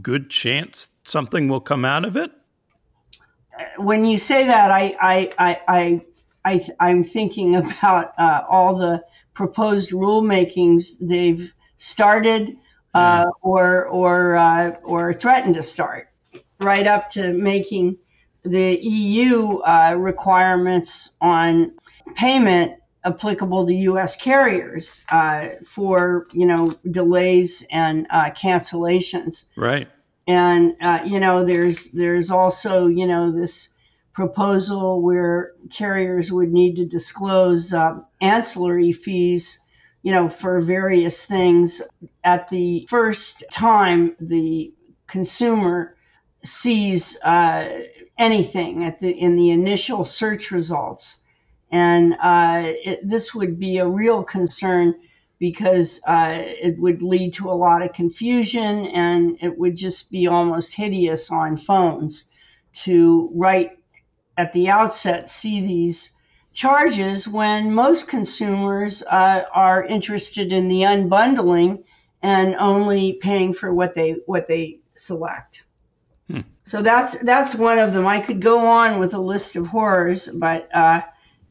good 0.00 0.30
chance 0.30 0.90
something 1.04 1.48
will 1.48 1.60
come 1.60 1.84
out 1.84 2.06
of 2.06 2.16
it? 2.16 2.30
When 3.76 4.06
you 4.06 4.16
say 4.16 4.46
that, 4.46 4.70
I 4.70 4.96
I 4.98 5.32
I, 5.38 6.02
I 6.44 6.66
I, 6.78 6.90
am 6.90 7.04
thinking 7.04 7.56
about 7.56 8.18
uh, 8.18 8.44
all 8.48 8.76
the 8.76 9.04
proposed 9.34 9.92
rulemakings 9.92 10.96
they've 11.00 11.52
started 11.76 12.56
uh, 12.94 13.26
or 13.42 13.86
or 13.86 14.36
uh, 14.36 14.76
or 14.82 15.12
threatened 15.12 15.54
to 15.54 15.62
start, 15.62 16.08
right 16.60 16.86
up 16.86 17.08
to 17.10 17.32
making 17.32 17.98
the 18.42 18.78
EU 18.80 19.58
uh, 19.58 19.94
requirements 19.98 21.14
on 21.20 21.72
payment 22.14 22.74
applicable 23.04 23.66
to 23.66 23.74
U.S. 23.74 24.16
carriers 24.16 25.04
uh, 25.10 25.48
for 25.64 26.26
you 26.32 26.46
know 26.46 26.72
delays 26.90 27.66
and 27.70 28.06
uh, 28.10 28.30
cancellations. 28.30 29.46
Right. 29.56 29.88
And 30.26 30.76
you 31.04 31.18
know, 31.18 31.44
there's 31.44 31.90
there's 31.90 32.30
also 32.30 32.86
you 32.86 33.06
know 33.06 33.32
this 33.32 33.70
proposal 34.12 35.00
where 35.00 35.52
carriers 35.70 36.32
would 36.32 36.52
need 36.52 36.76
to 36.76 36.84
disclose 36.84 37.72
uh, 37.72 38.00
ancillary 38.20 38.92
fees, 38.92 39.60
you 40.02 40.12
know, 40.12 40.28
for 40.28 40.60
various 40.60 41.26
things. 41.26 41.82
At 42.24 42.48
the 42.48 42.86
first 42.88 43.44
time 43.50 44.16
the 44.20 44.72
consumer 45.06 45.96
sees 46.44 47.20
uh, 47.22 47.82
anything 48.18 48.84
at 48.84 49.00
the 49.00 49.10
in 49.10 49.36
the 49.36 49.50
initial 49.50 50.04
search 50.04 50.50
results, 50.50 51.22
and 51.70 52.14
uh, 52.14 52.62
it, 52.64 53.08
this 53.08 53.34
would 53.34 53.58
be 53.58 53.78
a 53.78 53.86
real 53.86 54.22
concern 54.22 54.94
because 55.38 56.00
uh, 56.06 56.34
it 56.36 56.78
would 56.78 57.02
lead 57.02 57.32
to 57.32 57.50
a 57.50 57.52
lot 57.52 57.82
of 57.82 57.94
confusion 57.94 58.86
and 58.88 59.38
it 59.40 59.58
would 59.58 59.74
just 59.74 60.12
be 60.12 60.26
almost 60.26 60.74
hideous 60.74 61.30
on 61.30 61.56
phones 61.56 62.30
to 62.72 63.30
write 63.34 63.78
at 64.36 64.52
the 64.52 64.68
outset 64.68 65.28
see 65.28 65.60
these 65.66 66.16
charges 66.52 67.28
when 67.28 67.72
most 67.72 68.08
consumers 68.08 69.02
uh, 69.02 69.44
are 69.52 69.84
interested 69.84 70.52
in 70.52 70.68
the 70.68 70.82
unbundling 70.82 71.84
and 72.22 72.54
only 72.56 73.14
paying 73.14 73.52
for 73.52 73.72
what 73.72 73.94
they 73.94 74.16
what 74.26 74.48
they 74.48 74.80
select. 74.94 75.64
Hmm. 76.28 76.40
So 76.64 76.82
that's 76.82 77.18
that's 77.18 77.54
one 77.54 77.78
of 77.78 77.92
them. 77.92 78.06
I 78.06 78.20
could 78.20 78.40
go 78.40 78.66
on 78.66 78.98
with 78.98 79.14
a 79.14 79.18
list 79.18 79.56
of 79.56 79.66
horrors, 79.66 80.28
but 80.28 80.68
uh, 80.74 81.02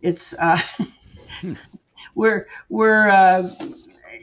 it's 0.01 0.33
uh, 0.33 0.61
we're 2.15 2.47
we're 2.69 3.09
uh, 3.09 3.49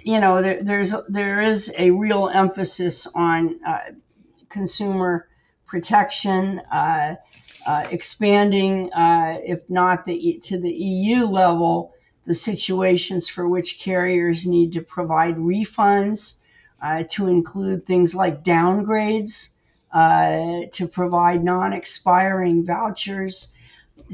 you 0.03 0.21
know 0.21 0.43
there, 0.43 0.63
there's 0.63 0.95
there 1.09 1.41
is 1.41 1.73
a 1.77 1.91
real 1.91 2.29
emphasis 2.29 3.07
on 3.09 3.61
uh, 3.67 3.93
consumer 4.49 5.29
protection. 5.67 6.61
Uh, 7.67 7.85
expanding, 7.91 8.93
uh, 8.93 9.41
if 9.45 9.59
not 9.69 10.07
the, 10.07 10.39
to 10.41 10.57
the 10.57 10.71
EU 10.71 11.25
level, 11.25 11.93
the 12.25 12.35
situations 12.35 13.29
for 13.29 13.49
which 13.49 13.81
carriers 13.81 14.47
need 14.47 14.73
to 14.73 14.81
provide 14.81 15.35
refunds, 15.37 16.39
uh, 16.81 17.03
to 17.11 17.27
include 17.27 17.85
things 17.85 18.15
like 18.15 18.45
downgrades, 18.45 19.49
uh, 19.93 20.61
to 20.71 20.87
provide 20.87 21.43
non 21.43 21.73
expiring 21.73 22.65
vouchers, 22.65 23.49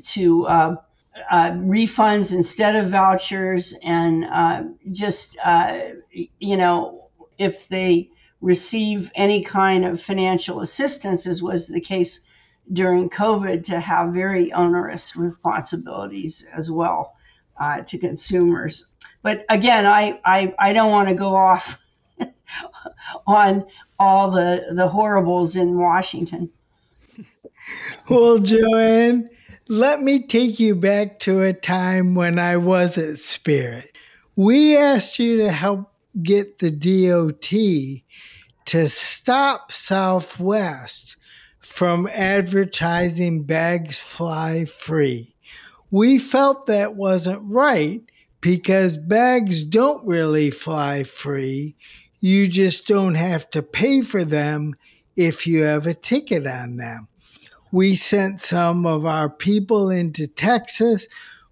to 0.03 0.47
uh, 0.47 0.77
refunds 1.31 2.33
instead 2.33 2.75
of 2.75 2.89
vouchers, 2.89 3.75
and 3.83 4.25
just, 4.91 5.37
you 6.39 6.57
know, 6.57 7.11
if 7.37 7.69
they 7.69 8.09
receive 8.41 9.13
any 9.15 9.45
kind 9.45 9.85
of 9.85 10.01
financial 10.01 10.63
assistance, 10.63 11.27
as 11.27 11.43
was 11.43 11.69
the 11.69 11.81
case 11.81 12.25
during 12.71 13.11
COVID 13.11 13.65
to 13.65 13.81
have 13.81 14.15
very 14.15 14.53
onerous 14.53 15.17
responsibilities 15.17 16.47
as 16.53 16.71
well 16.71 17.17
uh, 17.61 17.83
to 17.83 17.99
consumers. 17.99 18.87
But 19.23 19.45
again, 19.49 19.87
I, 19.87 20.21
I, 20.25 20.55
I 20.59 20.73
don't 20.73 20.91
want 20.91 21.09
to 21.09 21.15
go 21.15 21.35
off 21.37 21.79
on 23.27 23.67
all 23.99 24.31
the, 24.31 24.73
the 24.75 24.89
horribles 24.89 25.57
in 25.57 25.79
Washington. 25.79 26.51
Well, 28.09 28.39
Joanne, 28.39 29.31
let 29.69 30.03
me 30.03 30.27
take 30.27 30.59
you 30.59 30.75
back 30.75 31.21
to 31.21 31.43
a 31.43 31.53
time 31.53 32.17
when 32.17 32.37
I 32.37 32.57
was 32.57 32.99
at 32.99 33.21
Spirit. 33.21 33.97
We 34.35 34.77
asked 34.77 35.21
you 35.21 35.37
to 35.39 35.53
help 35.53 35.93
get 36.21 36.59
the 36.59 36.71
DOT 36.71 38.03
to 38.67 38.89
stop 38.89 39.71
Southwest 39.71 41.17
from 41.73 42.07
advertising 42.13 43.43
bags 43.45 43.99
fly 43.99 44.63
free. 44.63 45.35
We 45.91 46.19
felt 46.19 46.67
that 46.67 46.97
wasn't 46.97 47.51
right 47.51 48.03
because 48.43 48.99
bags 48.99 49.65
don't 49.65 50.07
really 50.07 50.51
fly 50.51 51.03
free. 51.03 51.75
You 52.21 52.47
just 52.47 52.87
don't 52.87 53.15
have 53.15 53.49
to 53.53 53.63
pay 53.63 54.03
for 54.03 54.23
them 54.23 54.75
if 55.17 55.47
you 55.47 55.63
have 55.63 55.87
a 55.87 55.95
ticket 55.95 56.47
on 56.47 56.77
them. 56.77 57.09
We 57.73 57.95
sent 57.95 58.43
some 58.43 58.85
of 58.85 59.07
our 59.07 59.31
people 59.31 59.89
into 59.89 60.27
Texas, 60.27 61.09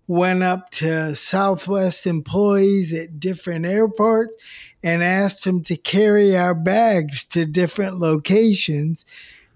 went 0.06 0.42
up 0.42 0.70
to 0.72 1.16
Southwest 1.16 2.06
employees 2.06 2.92
at 2.92 3.20
different 3.20 3.64
airports, 3.64 4.37
and 4.83 5.02
asked 5.02 5.44
them 5.44 5.62
to 5.62 5.78
carry 5.78 6.37
our 6.37 6.54
bags 6.54 7.24
to 7.24 7.46
different 7.46 7.96
locations 7.96 9.06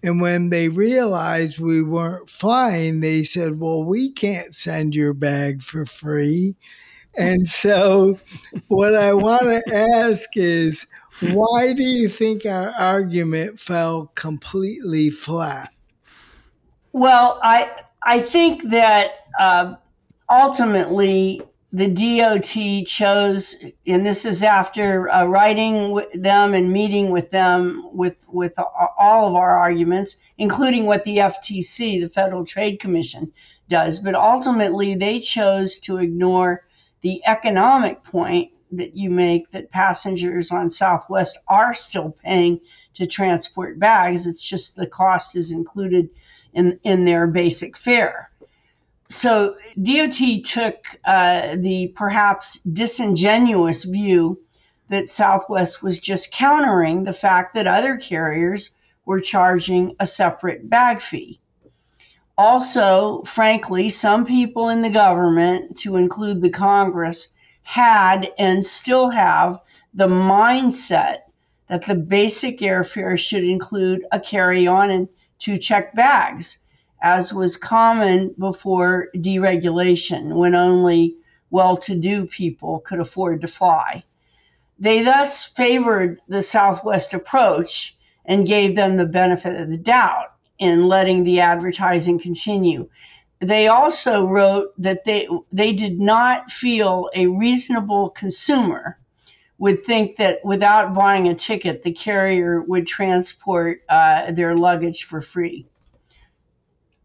and 0.04 0.20
when 0.20 0.50
they 0.50 0.68
realized 0.68 1.58
we 1.58 1.82
weren't 1.82 2.28
flying, 2.28 3.00
they 3.00 3.22
said, 3.22 3.58
Well, 3.58 3.82
we 3.82 4.12
can't 4.12 4.52
send 4.52 4.94
your 4.94 5.14
bag 5.14 5.62
for 5.62 5.86
free. 5.86 6.56
And 7.16 7.48
so, 7.48 8.18
what 8.68 8.94
I 8.94 9.14
want 9.14 9.44
to 9.44 9.74
ask 9.74 10.28
is, 10.36 10.86
why 11.20 11.72
do 11.72 11.82
you 11.82 12.10
think 12.10 12.44
our 12.44 12.68
argument 12.72 13.58
fell 13.58 14.12
completely 14.14 15.08
flat? 15.08 15.72
Well, 16.92 17.40
I 17.42 17.70
I 18.02 18.20
think 18.20 18.70
that 18.70 19.12
uh, 19.40 19.76
ultimately 20.28 21.40
the 21.74 21.88
DOT 21.88 22.86
chose, 22.86 23.56
and 23.84 24.06
this 24.06 24.24
is 24.24 24.44
after 24.44 25.10
uh, 25.10 25.24
writing 25.24 25.90
with 25.90 26.06
them 26.14 26.54
and 26.54 26.72
meeting 26.72 27.10
with 27.10 27.30
them 27.30 27.82
with 27.92 28.14
with 28.28 28.56
all 28.96 29.26
of 29.26 29.34
our 29.34 29.58
arguments, 29.58 30.18
including 30.38 30.86
what 30.86 31.04
the 31.04 31.16
FTC, 31.16 32.00
the 32.00 32.08
Federal 32.08 32.44
Trade 32.44 32.78
Commission, 32.78 33.32
does. 33.68 33.98
But 33.98 34.14
ultimately, 34.14 34.94
they 34.94 35.18
chose 35.18 35.80
to 35.80 35.98
ignore 35.98 36.62
the 37.00 37.20
economic 37.26 38.04
point 38.04 38.52
that 38.70 38.96
you 38.96 39.10
make 39.10 39.50
that 39.50 39.72
passengers 39.72 40.52
on 40.52 40.70
Southwest 40.70 41.38
are 41.48 41.74
still 41.74 42.16
paying 42.22 42.60
to 42.94 43.04
transport 43.04 43.80
bags. 43.80 44.28
It's 44.28 44.48
just 44.48 44.76
the 44.76 44.86
cost 44.86 45.34
is 45.34 45.50
included 45.50 46.08
in 46.52 46.78
in 46.84 47.04
their 47.04 47.26
basic 47.26 47.76
fare 47.76 48.30
so 49.08 49.56
DOT 49.80 50.44
took 50.44 50.86
uh, 51.04 51.56
the 51.56 51.92
perhaps 51.94 52.60
disingenuous 52.62 53.84
view 53.84 54.40
that 54.88 55.08
Southwest 55.08 55.82
was 55.82 55.98
just 55.98 56.32
countering 56.32 57.04
the 57.04 57.12
fact 57.12 57.54
that 57.54 57.66
other 57.66 57.96
carriers 57.96 58.70
were 59.04 59.20
charging 59.20 59.94
a 60.00 60.06
separate 60.06 60.68
bag 60.68 61.00
fee. 61.02 61.40
Also, 62.36 63.22
frankly, 63.22 63.90
some 63.90 64.24
people 64.24 64.68
in 64.68 64.82
the 64.82 64.90
government, 64.90 65.76
to 65.78 65.96
include 65.96 66.40
the 66.40 66.50
Congress, 66.50 67.32
had 67.62 68.28
and 68.38 68.64
still 68.64 69.10
have 69.10 69.60
the 69.92 70.08
mindset 70.08 71.18
that 71.68 71.86
the 71.86 71.94
basic 71.94 72.58
airfare 72.60 73.18
should 73.18 73.44
include 73.44 74.04
a 74.10 74.18
carry 74.18 74.66
on 74.66 74.90
and 74.90 75.08
two 75.38 75.58
check 75.58 75.94
bags 75.94 76.63
as 77.04 77.34
was 77.34 77.58
common 77.58 78.34
before 78.38 79.10
deregulation, 79.14 80.34
when 80.34 80.54
only 80.54 81.14
well 81.50 81.76
to 81.76 81.94
do 81.94 82.24
people 82.24 82.78
could 82.78 82.98
afford 82.98 83.42
to 83.42 83.46
fly. 83.46 84.02
They 84.78 85.02
thus 85.02 85.44
favored 85.44 86.18
the 86.28 86.40
Southwest 86.40 87.12
approach 87.12 87.94
and 88.24 88.46
gave 88.46 88.74
them 88.74 88.96
the 88.96 89.04
benefit 89.04 89.60
of 89.60 89.68
the 89.68 89.76
doubt 89.76 90.32
in 90.58 90.88
letting 90.88 91.24
the 91.24 91.40
advertising 91.40 92.18
continue. 92.18 92.88
They 93.38 93.68
also 93.68 94.26
wrote 94.26 94.72
that 94.78 95.04
they, 95.04 95.28
they 95.52 95.74
did 95.74 96.00
not 96.00 96.50
feel 96.50 97.10
a 97.14 97.26
reasonable 97.26 98.10
consumer 98.10 98.98
would 99.58 99.84
think 99.84 100.16
that 100.16 100.42
without 100.42 100.94
buying 100.94 101.28
a 101.28 101.34
ticket, 101.34 101.82
the 101.82 101.92
carrier 101.92 102.62
would 102.62 102.86
transport 102.86 103.82
uh, 103.90 104.32
their 104.32 104.56
luggage 104.56 105.04
for 105.04 105.20
free. 105.20 105.66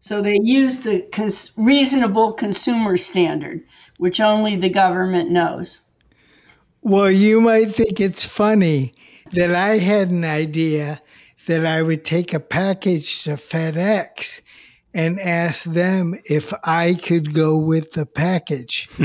So 0.00 0.22
they 0.22 0.38
use 0.42 0.80
the 0.80 1.02
cons- 1.12 1.52
reasonable 1.56 2.32
consumer 2.32 2.96
standard, 2.96 3.62
which 3.98 4.20
only 4.20 4.56
the 4.56 4.70
government 4.70 5.30
knows. 5.30 5.82
Well, 6.82 7.10
you 7.10 7.40
might 7.40 7.70
think 7.70 8.00
it's 8.00 8.24
funny 8.24 8.94
that 9.32 9.54
I 9.54 9.76
had 9.78 10.08
an 10.08 10.24
idea 10.24 11.00
that 11.46 11.66
I 11.66 11.82
would 11.82 12.04
take 12.04 12.32
a 12.32 12.40
package 12.40 13.24
to 13.24 13.32
FedEx 13.32 14.40
and 14.94 15.20
ask 15.20 15.64
them 15.64 16.14
if 16.24 16.52
I 16.64 16.94
could 16.94 17.34
go 17.34 17.56
with 17.56 17.92
the 17.92 18.06
package. 18.06 18.88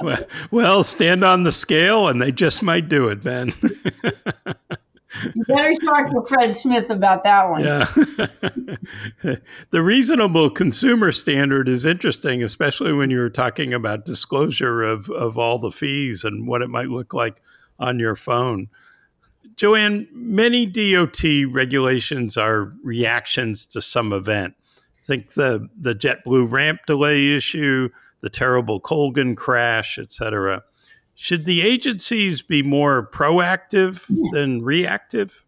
well, 0.50 0.84
stand 0.84 1.24
on 1.24 1.42
the 1.42 1.52
scale 1.52 2.08
and 2.08 2.22
they 2.22 2.32
just 2.32 2.62
might 2.62 2.88
do 2.88 3.08
it, 3.08 3.22
Ben. 3.22 3.52
You 5.34 5.44
better 5.46 5.74
talk 5.84 6.10
to 6.10 6.22
Fred 6.26 6.52
Smith 6.52 6.90
about 6.90 7.24
that 7.24 7.50
one. 7.50 7.64
Yeah. 7.64 7.84
the 9.70 9.82
reasonable 9.82 10.50
consumer 10.50 11.12
standard 11.12 11.68
is 11.68 11.86
interesting, 11.86 12.42
especially 12.42 12.92
when 12.92 13.10
you're 13.10 13.30
talking 13.30 13.72
about 13.74 14.04
disclosure 14.04 14.82
of, 14.82 15.08
of 15.10 15.38
all 15.38 15.58
the 15.58 15.70
fees 15.70 16.24
and 16.24 16.46
what 16.46 16.62
it 16.62 16.68
might 16.68 16.88
look 16.88 17.14
like 17.14 17.40
on 17.78 17.98
your 17.98 18.16
phone. 18.16 18.68
Joanne, 19.56 20.08
many 20.12 20.66
DOT 20.66 21.22
regulations 21.50 22.36
are 22.36 22.72
reactions 22.82 23.66
to 23.66 23.82
some 23.82 24.12
event. 24.12 24.54
Think 25.04 25.34
the 25.34 25.68
the 25.76 25.94
JetBlue 25.94 26.50
ramp 26.50 26.80
delay 26.86 27.34
issue, 27.34 27.88
the 28.20 28.30
terrible 28.30 28.80
Colgan 28.80 29.34
crash, 29.34 29.98
etc. 29.98 30.62
Should 31.22 31.44
the 31.44 31.62
agencies 31.62 32.42
be 32.42 32.64
more 32.64 33.06
proactive 33.06 34.04
than 34.32 34.62
reactive? 34.62 35.44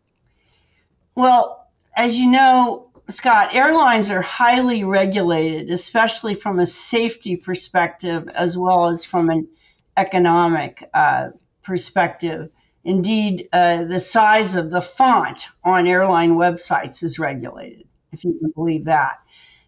Well, 1.17 1.67
as 1.97 2.17
you 2.17 2.31
know, 2.31 2.93
Scott, 3.09 3.57
airlines 3.57 4.09
are 4.09 4.23
highly 4.23 4.85
regulated, 4.85 5.73
especially 5.73 6.37
from 6.37 6.61
a 6.61 6.65
safety 6.65 7.35
perspective 7.35 8.29
as 8.29 8.57
well 8.57 8.87
as 8.87 9.05
from 9.05 9.31
an 9.31 9.49
economic 9.97 10.89
uh, 10.95 11.31
perspective. 11.65 12.51
Indeed, 12.85 13.49
uh, 13.53 13.83
the 13.83 13.99
size 13.99 14.55
of 14.55 14.71
the 14.71 14.81
font 14.81 15.49
on 15.65 15.89
airline 15.89 16.35
websites 16.35 17.03
is 17.03 17.19
regulated, 17.19 17.89
if 18.13 18.23
you 18.23 18.39
can 18.39 18.53
believe 18.53 18.85
that. 18.85 19.17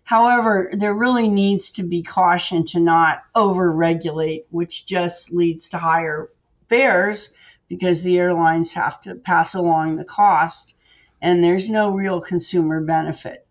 However, 0.07 0.71
there 0.73 0.95
really 0.95 1.27
needs 1.27 1.73
to 1.73 1.83
be 1.83 2.05
caution 2.05 2.65
to 2.67 2.79
not 2.79 3.25
over 3.35 3.73
regulate, 3.73 4.47
which 4.51 4.87
just 4.87 5.33
leads 5.33 5.69
to 5.71 5.79
higher 5.79 6.31
fares 6.69 7.35
because 7.67 8.05
the 8.05 8.17
airlines 8.17 8.73
have 8.75 9.01
to 9.01 9.17
pass 9.17 9.57
along 9.57 9.97
the 9.97 10.05
cost 10.05 10.77
and 11.21 11.43
there's 11.43 11.69
no 11.69 11.91
real 11.91 12.21
consumer 12.21 12.81
benefit. 12.81 13.49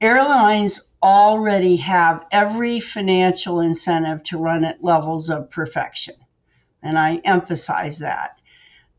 Airlines 0.00 0.92
already 1.02 1.78
have 1.78 2.24
every 2.30 2.78
financial 2.78 3.58
incentive 3.58 4.22
to 4.24 4.38
run 4.38 4.64
at 4.64 4.84
levels 4.84 5.28
of 5.28 5.50
perfection, 5.50 6.14
and 6.84 6.96
I 6.96 7.16
emphasize 7.24 7.98
that. 7.98 8.38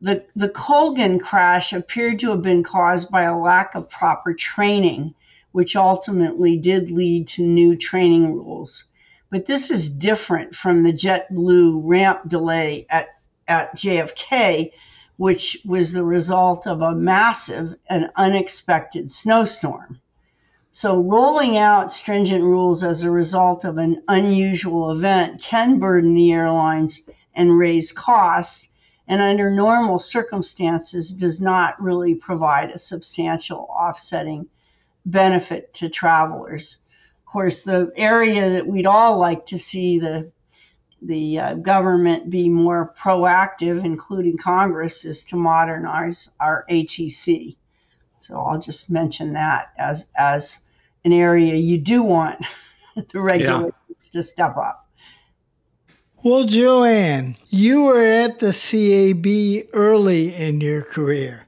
The, 0.01 0.25
the 0.35 0.49
Colgan 0.49 1.19
crash 1.19 1.71
appeared 1.71 2.19
to 2.19 2.31
have 2.31 2.41
been 2.41 2.63
caused 2.63 3.09
by 3.09 3.21
a 3.21 3.37
lack 3.37 3.75
of 3.75 3.89
proper 3.89 4.33
training, 4.33 5.15
which 5.55 5.77
ultimately 5.77 6.57
did 6.57 6.91
lead 6.91 7.25
to 7.25 7.41
new 7.41 7.77
training 7.77 8.33
rules. 8.33 8.91
But 9.29 9.45
this 9.45 9.71
is 9.71 9.89
different 9.89 10.53
from 10.53 10.83
the 10.83 10.91
JetBlue 10.91 11.79
ramp 11.81 12.27
delay 12.27 12.85
at, 12.89 13.07
at 13.47 13.73
JFK, 13.73 14.73
which 15.15 15.57
was 15.63 15.93
the 15.93 16.03
result 16.03 16.67
of 16.67 16.81
a 16.81 16.93
massive 16.93 17.73
and 17.89 18.11
unexpected 18.17 19.09
snowstorm. 19.09 20.01
So, 20.71 20.99
rolling 20.99 21.55
out 21.55 21.89
stringent 21.89 22.43
rules 22.43 22.83
as 22.83 23.03
a 23.03 23.09
result 23.09 23.63
of 23.63 23.77
an 23.77 24.03
unusual 24.09 24.91
event 24.91 25.41
can 25.41 25.79
burden 25.79 26.15
the 26.15 26.33
airlines 26.33 26.99
and 27.33 27.57
raise 27.57 27.93
costs, 27.93 28.67
and 29.07 29.21
under 29.21 29.49
normal 29.49 29.99
circumstances, 29.99 31.13
does 31.13 31.39
not 31.39 31.81
really 31.81 32.13
provide 32.13 32.71
a 32.71 32.77
substantial 32.77 33.69
offsetting 33.69 34.49
benefit 35.05 35.73
to 35.75 35.89
travelers. 35.89 36.77
Of 37.19 37.31
course, 37.31 37.63
the 37.63 37.91
area 37.95 38.49
that 38.51 38.67
we'd 38.67 38.85
all 38.85 39.17
like 39.17 39.47
to 39.47 39.59
see 39.59 39.99
the 39.99 40.31
the 41.01 41.39
uh, 41.39 41.53
government 41.55 42.29
be 42.29 42.49
more 42.49 42.91
proactive, 42.97 43.83
including 43.83 44.37
Congress, 44.37 45.05
is 45.05 45.25
to 45.25 45.35
modernize 45.35 46.31
our 46.39 46.65
ATC. 46.69 47.57
So 48.19 48.39
I'll 48.39 48.59
just 48.59 48.89
mention 48.89 49.33
that 49.33 49.71
as 49.77 50.09
as 50.17 50.63
an 51.03 51.13
area 51.13 51.53
you 51.55 51.77
do 51.77 52.01
want 52.01 52.43
the 52.95 53.19
regulators 53.19 53.73
yeah. 53.89 54.11
to 54.13 54.23
step 54.23 54.57
up. 54.57 54.89
Well, 56.23 56.45
Joanne, 56.45 57.35
you 57.49 57.83
were 57.83 58.01
at 58.01 58.39
the 58.39 58.51
CAB 58.51 59.69
early 59.73 60.33
in 60.33 60.59
your 60.59 60.81
career. 60.81 61.45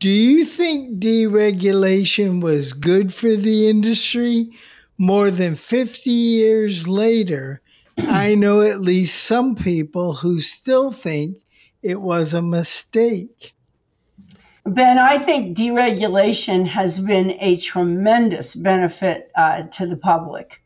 Do 0.00 0.08
you 0.08 0.46
think 0.46 0.98
deregulation 0.98 2.40
was 2.40 2.72
good 2.72 3.12
for 3.12 3.36
the 3.36 3.68
industry? 3.68 4.48
More 4.96 5.30
than 5.30 5.54
50 5.54 6.08
years 6.08 6.88
later, 6.88 7.60
I 7.98 8.34
know 8.34 8.62
at 8.62 8.80
least 8.80 9.22
some 9.22 9.54
people 9.54 10.14
who 10.14 10.40
still 10.40 10.90
think 10.90 11.36
it 11.82 12.00
was 12.00 12.32
a 12.32 12.40
mistake. 12.40 13.52
Ben, 14.64 14.96
I 14.96 15.18
think 15.18 15.54
deregulation 15.54 16.66
has 16.66 16.98
been 16.98 17.32
a 17.38 17.58
tremendous 17.58 18.54
benefit 18.54 19.30
uh, 19.36 19.64
to 19.64 19.86
the 19.86 19.98
public. 19.98 20.62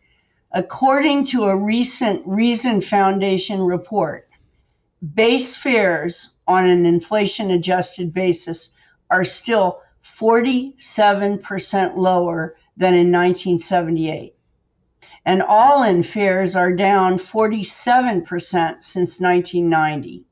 According 0.52 1.24
to 1.26 1.46
a 1.46 1.56
recent 1.56 2.22
Reason 2.24 2.80
Foundation 2.80 3.62
report, 3.62 4.28
base 5.12 5.56
fares 5.56 6.34
on 6.46 6.66
an 6.66 6.86
inflation 6.86 7.50
adjusted 7.50 8.14
basis 8.14 8.73
are 9.14 9.24
still 9.24 9.80
47% 10.02 11.96
lower 11.96 12.56
than 12.76 12.94
in 12.94 13.12
1978 13.12 14.34
and 15.24 15.42
all 15.42 15.82
in 15.82 16.02
fares 16.02 16.54
are 16.54 16.72
down 16.72 17.16
47% 17.16 18.82
since 18.82 19.20
1990. 19.20 20.26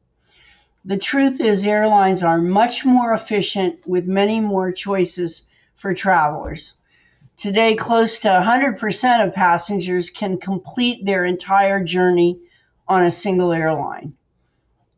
The 0.85 0.99
truth 0.99 1.41
is, 1.41 1.65
airlines 1.65 2.23
are 2.23 2.41
much 2.41 2.85
more 2.85 3.15
efficient 3.15 3.87
with 3.87 4.07
many 4.07 4.41
more 4.41 4.73
choices 4.73 5.49
for 5.75 5.95
travelers. 5.95 6.77
Today, 7.37 7.75
close 7.75 8.21
to 8.21 8.29
100% 8.29 9.27
of 9.27 9.35
passengers 9.35 10.11
can 10.11 10.39
complete 10.39 11.05
their 11.05 11.25
entire 11.25 11.83
journey 11.83 12.41
on 12.87 13.05
a 13.05 13.11
single 13.11 13.53
airline. 13.53 14.15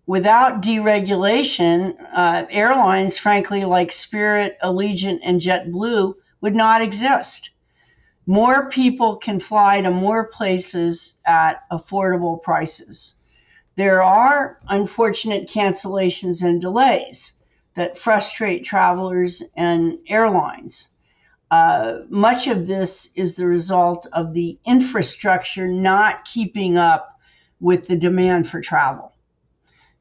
Without 0.07 0.62
deregulation, 0.62 1.94
uh, 2.12 2.44
airlines, 2.50 3.16
frankly, 3.18 3.64
like 3.64 3.90
Spirit, 3.90 4.59
Allegiant, 4.62 5.20
and 5.22 5.40
JetBlue, 5.40 6.14
would 6.40 6.55
not 6.55 6.82
exist 6.82 7.50
more 8.26 8.70
people 8.70 9.16
can 9.16 9.38
fly 9.38 9.80
to 9.80 9.90
more 9.90 10.24
places 10.24 11.18
at 11.26 11.68
affordable 11.70 12.40
prices. 12.40 13.16
There 13.76 14.02
are 14.02 14.59
unfortunate 14.68 15.48
cancellations 15.48 16.42
and 16.42 16.61
delays 16.61 17.38
that 17.74 17.98
frustrate 17.98 18.64
travelers 18.64 19.42
and 19.57 19.98
airlines. 20.09 20.88
Uh, 21.50 21.98
much 22.09 22.46
of 22.46 22.66
this 22.66 23.11
is 23.14 23.34
the 23.34 23.46
result 23.46 24.07
of 24.12 24.32
the 24.32 24.59
infrastructure 24.64 25.68
not 25.68 26.24
keeping 26.24 26.78
up 26.78 27.20
with 27.61 27.86
the 27.86 27.96
demand 27.96 28.48
for 28.48 28.61
travel. 28.61 29.12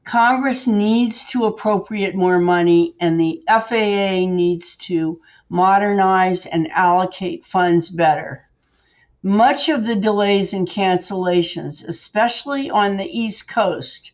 Congress 0.05 0.67
needs 0.67 1.25
to 1.25 1.45
appropriate 1.45 2.13
more 2.13 2.37
money, 2.37 2.93
and 2.99 3.19
the 3.19 3.41
FAA 3.47 4.25
needs 4.27 4.75
to 4.75 5.21
modernize, 5.47 6.45
and 6.45 6.69
allocate 6.71 7.45
funds 7.45 7.89
better. 7.89 8.47
Much 9.23 9.69
of 9.69 9.85
the 9.85 9.95
delays 9.95 10.53
and 10.53 10.67
cancellations, 10.67 11.87
especially 11.87 12.69
on 12.69 12.97
the 12.97 13.05
East 13.05 13.47
Coast, 13.47 14.11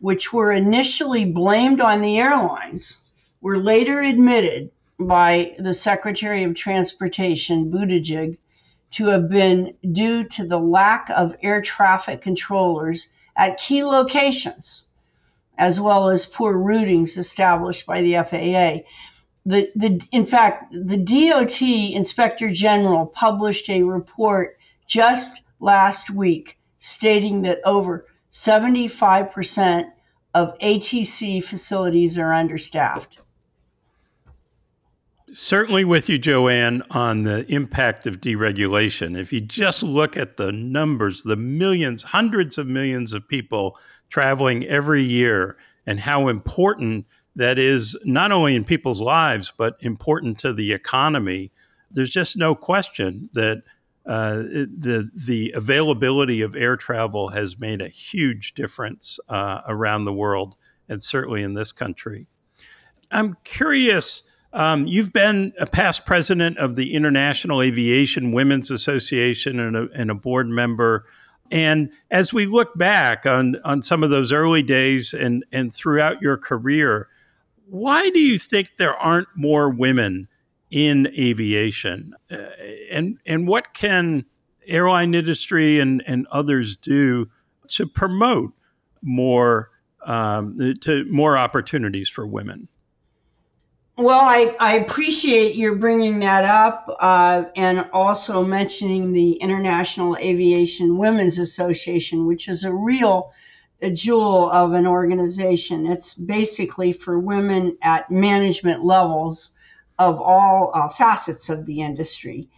which 0.00 0.32
were 0.32 0.50
initially 0.50 1.24
blamed 1.24 1.80
on 1.80 2.00
the 2.00 2.18
airlines, 2.18 3.12
were 3.40 3.58
later 3.58 4.00
admitted 4.00 4.70
by 4.98 5.54
the 5.58 5.74
Secretary 5.74 6.42
of 6.42 6.56
Transportation, 6.56 7.70
Buttigieg, 7.70 8.38
to 8.90 9.06
have 9.06 9.28
been 9.28 9.74
due 9.92 10.24
to 10.24 10.46
the 10.46 10.58
lack 10.58 11.08
of 11.10 11.36
air 11.42 11.60
traffic 11.62 12.20
controllers 12.20 13.08
at 13.36 13.58
key 13.58 13.84
locations, 13.84 14.88
as 15.58 15.80
well 15.80 16.08
as 16.08 16.26
poor 16.26 16.56
routings 16.56 17.18
established 17.18 17.86
by 17.86 18.02
the 18.02 18.14
FAA 18.14 18.82
the, 19.44 19.70
the 19.74 20.06
in 20.12 20.26
fact 20.26 20.72
the 20.72 20.96
DOT 20.96 21.62
Inspector 21.62 22.48
General 22.50 23.06
published 23.06 23.68
a 23.68 23.82
report 23.82 24.58
just 24.86 25.42
last 25.60 26.10
week 26.10 26.58
stating 26.78 27.42
that 27.42 27.60
over 27.64 28.06
75% 28.30 29.90
of 30.34 30.58
ATC 30.58 31.42
facilities 31.44 32.18
are 32.18 32.32
understaffed. 32.32 33.18
Certainly 35.32 35.84
with 35.84 36.08
you, 36.08 36.18
Joanne, 36.18 36.82
on 36.90 37.22
the 37.22 37.46
impact 37.48 38.06
of 38.06 38.20
deregulation. 38.20 39.16
If 39.16 39.32
you 39.32 39.40
just 39.40 39.82
look 39.82 40.16
at 40.16 40.36
the 40.36 40.52
numbers, 40.52 41.22
the 41.22 41.36
millions, 41.36 42.02
hundreds 42.02 42.58
of 42.58 42.66
millions 42.66 43.12
of 43.12 43.26
people 43.26 43.78
traveling 44.12 44.62
every 44.66 45.02
year, 45.02 45.56
and 45.86 45.98
how 45.98 46.28
important 46.28 47.06
that 47.34 47.58
is 47.58 47.98
not 48.04 48.30
only 48.30 48.54
in 48.54 48.62
people's 48.62 49.00
lives, 49.00 49.52
but 49.56 49.76
important 49.80 50.38
to 50.38 50.52
the 50.52 50.74
economy. 50.74 51.50
There's 51.90 52.10
just 52.10 52.36
no 52.36 52.54
question 52.54 53.30
that 53.32 53.62
uh, 54.04 54.36
the 54.36 55.10
the 55.14 55.52
availability 55.56 56.42
of 56.42 56.54
air 56.54 56.76
travel 56.76 57.30
has 57.30 57.58
made 57.58 57.80
a 57.80 57.88
huge 57.88 58.52
difference 58.52 59.18
uh, 59.30 59.62
around 59.66 60.04
the 60.04 60.12
world, 60.12 60.56
and 60.90 61.02
certainly 61.02 61.42
in 61.42 61.54
this 61.54 61.72
country. 61.72 62.26
I'm 63.10 63.36
curious. 63.44 64.24
Um, 64.52 64.86
you've 64.86 65.14
been 65.14 65.54
a 65.58 65.64
past 65.64 66.04
president 66.04 66.58
of 66.58 66.76
the 66.76 66.92
International 66.92 67.62
Aviation 67.62 68.32
Women's 68.32 68.70
Association 68.70 69.58
and 69.58 69.74
a, 69.74 69.88
and 69.94 70.10
a 70.10 70.14
board 70.14 70.48
member. 70.48 71.06
And 71.52 71.90
as 72.10 72.32
we 72.32 72.46
look 72.46 72.76
back 72.76 73.26
on 73.26 73.56
on 73.64 73.82
some 73.82 74.02
of 74.02 74.10
those 74.10 74.32
early 74.32 74.62
days 74.64 75.14
and 75.14 75.44
and 75.52 75.72
throughout 75.72 76.20
your 76.20 76.36
career, 76.36 77.08
Why 77.66 78.10
do 78.10 78.18
you 78.20 78.38
think 78.38 78.70
there 78.76 78.94
aren't 78.96 79.28
more 79.34 79.70
women 79.70 80.28
in 80.70 81.06
aviation? 81.18 82.14
Uh, 82.30 82.36
and, 82.90 83.18
and 83.24 83.48
what 83.48 83.72
can 83.72 84.26
airline 84.66 85.14
industry 85.14 85.80
and, 85.80 86.02
and 86.06 86.26
others 86.30 86.76
do 86.76 87.30
to 87.68 87.86
promote 87.86 88.52
more 89.00 89.70
um, 90.04 90.74
to 90.82 91.04
more 91.06 91.38
opportunities 91.38 92.10
for 92.10 92.26
women? 92.26 92.68
Well, 93.98 94.20
I, 94.20 94.56
I 94.58 94.74
appreciate 94.76 95.54
your 95.54 95.74
bringing 95.76 96.20
that 96.20 96.44
up 96.46 96.88
uh, 96.98 97.44
and 97.54 97.86
also 97.92 98.42
mentioning 98.42 99.12
the 99.12 99.32
International 99.34 100.16
Aviation 100.16 100.96
Women's 100.96 101.38
Association, 101.38 102.26
which 102.26 102.48
is 102.48 102.64
a 102.64 102.72
real 102.72 103.32
a 103.82 103.90
jewel 103.90 104.48
of 104.50 104.72
an 104.72 104.86
organization. 104.86 105.86
It's 105.86 106.14
basically 106.14 106.92
for 106.92 107.18
women 107.18 107.76
at 107.82 108.10
management 108.10 108.84
levels 108.84 109.54
of 109.98 110.20
all 110.20 110.70
uh, 110.72 110.88
facets 110.88 111.50
of 111.50 111.66
the 111.66 111.82
industry. 111.82 112.48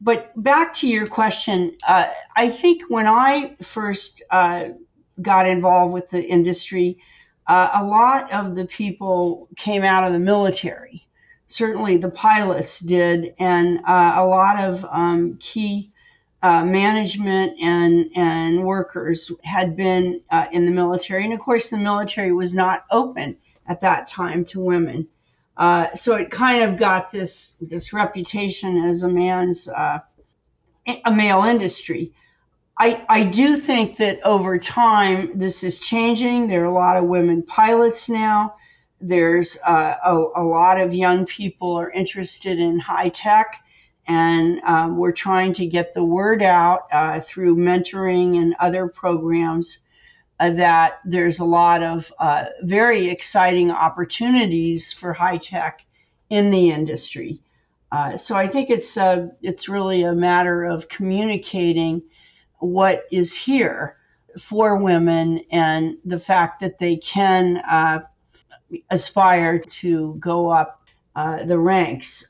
But 0.00 0.32
back 0.42 0.74
to 0.74 0.88
your 0.88 1.06
question, 1.06 1.76
uh, 1.86 2.08
I 2.36 2.50
think 2.50 2.82
when 2.88 3.06
I 3.06 3.56
first 3.62 4.22
uh, 4.30 4.70
got 5.22 5.46
involved 5.46 5.94
with 5.94 6.10
the 6.10 6.22
industry, 6.22 6.98
uh, 7.50 7.82
a 7.82 7.84
lot 7.84 8.32
of 8.32 8.54
the 8.54 8.64
people 8.64 9.48
came 9.56 9.82
out 9.82 10.04
of 10.04 10.12
the 10.12 10.20
military. 10.20 11.04
Certainly, 11.48 11.96
the 11.96 12.08
pilots 12.08 12.78
did, 12.78 13.34
and 13.40 13.80
uh, 13.88 14.12
a 14.18 14.24
lot 14.24 14.62
of 14.62 14.84
um, 14.84 15.36
key 15.40 15.90
uh, 16.44 16.64
management 16.64 17.58
and 17.60 18.08
and 18.14 18.62
workers 18.62 19.32
had 19.42 19.76
been 19.76 20.20
uh, 20.30 20.46
in 20.52 20.64
the 20.64 20.70
military, 20.70 21.24
and 21.24 21.32
of 21.32 21.40
course, 21.40 21.70
the 21.70 21.76
military 21.76 22.32
was 22.32 22.54
not 22.54 22.84
open 22.88 23.36
at 23.66 23.80
that 23.80 24.06
time 24.06 24.44
to 24.44 24.60
women. 24.60 25.08
Uh, 25.56 25.92
so 25.94 26.14
it 26.14 26.30
kind 26.30 26.62
of 26.62 26.78
got 26.78 27.10
this 27.10 27.56
this 27.60 27.92
reputation 27.92 28.84
as 28.84 29.02
a 29.02 29.08
man's 29.08 29.68
uh, 29.68 29.98
a 31.04 31.10
male 31.10 31.42
industry. 31.42 32.12
I, 32.80 33.04
I 33.10 33.24
do 33.24 33.56
think 33.56 33.98
that 33.98 34.24
over 34.24 34.58
time 34.58 35.38
this 35.38 35.64
is 35.64 35.78
changing. 35.78 36.48
There 36.48 36.62
are 36.62 36.64
a 36.64 36.72
lot 36.72 36.96
of 36.96 37.04
women 37.04 37.42
pilots 37.42 38.08
now. 38.08 38.54
There's 39.02 39.58
uh, 39.58 39.96
a, 40.02 40.24
a, 40.36 40.42
lot 40.42 40.80
of 40.80 40.94
young 40.94 41.26
people 41.26 41.74
are 41.74 41.90
interested 41.90 42.58
in 42.58 42.78
high 42.78 43.10
tech, 43.10 43.62
and 44.08 44.60
um, 44.60 44.96
we're 44.96 45.12
trying 45.12 45.52
to 45.54 45.66
get 45.66 45.92
the 45.92 46.02
word 46.02 46.42
out 46.42 46.86
uh, 46.90 47.20
through 47.20 47.56
mentoring 47.56 48.40
and 48.40 48.54
other 48.58 48.88
programs 48.88 49.80
uh, 50.38 50.48
that 50.52 51.00
there's 51.04 51.38
a 51.38 51.44
lot 51.44 51.82
of 51.82 52.10
uh, 52.18 52.46
very 52.62 53.10
exciting 53.10 53.70
opportunities 53.70 54.90
for 54.90 55.12
high 55.12 55.36
tech 55.36 55.84
in 56.30 56.50
the 56.50 56.70
industry. 56.70 57.42
Uh, 57.92 58.16
so 58.16 58.34
I 58.36 58.46
think 58.46 58.70
it's 58.70 58.96
uh, 58.96 59.28
it's 59.42 59.68
really 59.68 60.02
a 60.02 60.14
matter 60.14 60.64
of 60.64 60.88
communicating 60.88 62.04
what 62.60 63.04
is 63.10 63.34
here 63.34 63.96
for 64.38 64.76
women 64.76 65.44
and 65.50 65.96
the 66.04 66.18
fact 66.18 66.60
that 66.60 66.78
they 66.78 66.96
can 66.96 67.58
uh, 67.58 68.00
aspire 68.90 69.58
to 69.58 70.16
go 70.20 70.50
up 70.50 70.82
uh, 71.16 71.44
the 71.44 71.58
ranks. 71.58 72.28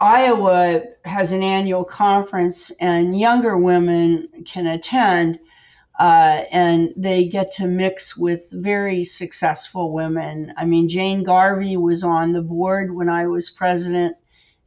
IAWA 0.00 0.84
has 1.04 1.30
an 1.30 1.44
annual 1.44 1.84
conference, 1.84 2.72
and 2.72 3.18
younger 3.18 3.56
women 3.56 4.28
can 4.44 4.66
attend, 4.66 5.38
uh, 5.98 6.42
and 6.50 6.92
they 6.96 7.26
get 7.26 7.52
to 7.54 7.68
mix 7.68 8.16
with 8.16 8.50
very 8.50 9.04
successful 9.04 9.92
women. 9.92 10.52
I 10.56 10.64
mean, 10.64 10.88
Jane 10.88 11.22
Garvey 11.22 11.76
was 11.76 12.02
on 12.02 12.32
the 12.32 12.42
board 12.42 12.92
when 12.92 13.08
I 13.08 13.28
was 13.28 13.50
president, 13.50 14.16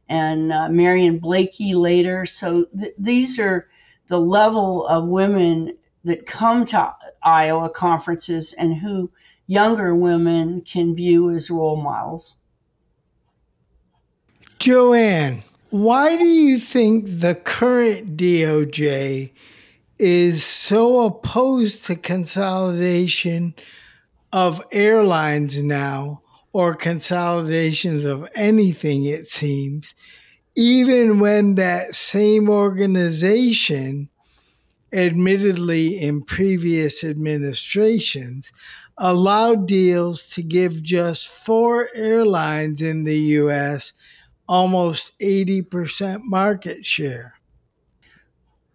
and 0.08 0.50
uh, 0.50 0.70
Marion 0.70 1.18
Blakey 1.18 1.74
later. 1.74 2.24
So 2.24 2.64
th- 2.78 2.94
these 2.96 3.38
are 3.38 3.68
the 4.08 4.20
level 4.20 4.86
of 4.86 5.06
women 5.06 5.76
that 6.04 6.26
come 6.26 6.64
to 6.64 6.94
IAWA 7.24 7.72
conferences 7.72 8.52
and 8.52 8.76
who 8.76 9.10
younger 9.46 9.94
women 9.94 10.60
can 10.60 10.94
view 10.94 11.30
as 11.30 11.50
role 11.50 11.76
models. 11.76 12.36
Joanne, 14.58 15.42
why 15.70 16.16
do 16.16 16.24
you 16.24 16.58
think 16.58 17.04
the 17.06 17.34
current 17.34 18.16
DOJ 18.16 19.32
is 19.98 20.44
so 20.44 21.06
opposed 21.06 21.86
to 21.86 21.96
consolidation 21.96 23.54
of 24.32 24.62
airlines 24.72 25.62
now, 25.62 26.20
or 26.52 26.74
consolidations 26.74 28.04
of 28.04 28.28
anything, 28.34 29.04
it 29.04 29.28
seems, 29.28 29.94
even 30.56 31.20
when 31.20 31.54
that 31.56 31.94
same 31.94 32.48
organization, 32.48 34.08
admittedly 34.92 36.00
in 36.00 36.22
previous 36.22 37.04
administrations, 37.04 38.52
allowed 38.96 39.68
deals 39.68 40.26
to 40.30 40.42
give 40.42 40.82
just 40.82 41.28
four 41.28 41.88
airlines 41.94 42.80
in 42.80 43.04
the 43.04 43.18
US 43.18 43.92
almost 44.48 45.18
80% 45.18 46.20
market 46.24 46.86
share. 46.86 47.34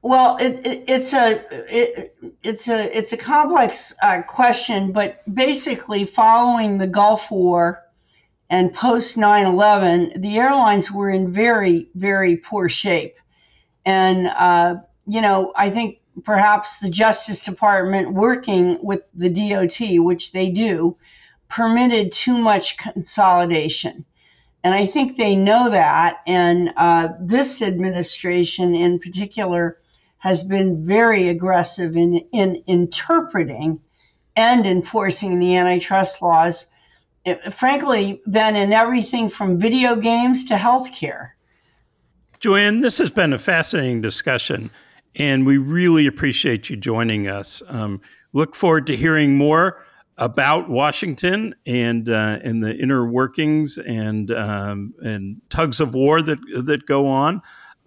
Well, 0.04 0.38
it, 0.38 0.66
it, 0.66 0.84
it's 0.88 1.14
a 1.14 1.44
it, 1.70 2.16
it's 2.42 2.68
a 2.68 2.98
it's 2.98 3.14
a 3.14 3.18
complex 3.18 3.94
uh, 4.02 4.24
question, 4.24 4.92
but 4.92 5.22
basically, 5.32 6.06
following 6.06 6.80
the 6.80 6.88
Gulf 6.88 7.30
War 7.30 7.84
and 8.52 8.74
post 8.74 9.18
9 9.18 9.45
11, 9.45 10.22
the 10.22 10.38
airlines 10.38 10.91
were 10.91 11.10
in 11.10 11.32
very, 11.32 11.88
very 11.95 12.36
poor 12.36 12.68
shape. 12.68 13.16
And, 13.86 14.28
uh, 14.28 14.76
you 15.08 15.22
know, 15.22 15.54
I 15.56 15.70
think 15.70 15.99
perhaps 16.26 16.80
the 16.80 16.89
Justice 16.89 17.43
Department, 17.43 18.14
working 18.14 18.78
with 18.84 19.04
the 19.16 19.30
DOT, 19.30 20.04
which 20.04 20.34
they 20.34 20.49
do, 20.49 20.97
permitted 21.47 22.12
too 22.12 22.38
much 22.38 22.78
consolidation. 22.78 24.04
And 24.66 24.76
I 24.76 24.86
think 24.86 25.16
they 25.16 25.38
know 25.38 25.70
that. 25.70 26.18
And 26.28 26.74
uh, 26.76 27.08
this 27.22 27.62
administration 27.62 28.76
in 28.76 28.99
particular 28.99 29.80
has 30.18 30.43
been 30.43 30.86
very 30.86 31.30
aggressive 31.30 31.95
in, 31.95 32.18
in 32.34 32.64
interpreting 32.68 33.80
and 34.36 34.66
enforcing 34.66 35.39
the 35.39 35.56
antitrust 35.56 36.22
laws 36.22 36.70
it, 37.26 37.54
frankly, 37.54 38.22
been 38.30 38.56
in 38.56 38.74
everything 38.74 39.30
from 39.30 39.60
video 39.60 39.96
games 39.96 40.46
to 40.46 40.56
healthcare. 40.56 41.32
Joanne, 42.40 42.80
this 42.80 42.98
has 42.98 43.12
been 43.12 43.34
a 43.34 43.38
fascinating 43.38 44.02
discussion, 44.02 44.72
and 45.16 45.46
we 45.46 45.58
really 45.58 46.08
appreciate 46.08 46.70
you 46.70 46.76
joining 46.76 47.28
us. 47.28 47.62
Um, 47.68 48.02
look 48.34 48.56
forward 48.56 48.88
to 48.88 48.96
hearing 48.96 49.38
more 49.38 49.84
about 50.18 50.70
Washington 50.70 51.54
and 51.66 52.10
uh, 52.10 52.40
and 52.44 52.64
the 52.64 52.76
inner 52.78 53.06
workings 53.06 53.78
and 53.78 54.32
um, 54.32 54.94
and 55.04 55.40
tugs 55.50 55.80
of 55.80 55.94
war 55.94 56.22
that 56.24 56.40
that 56.66 56.86
go 56.88 57.08
on. 57.08 57.42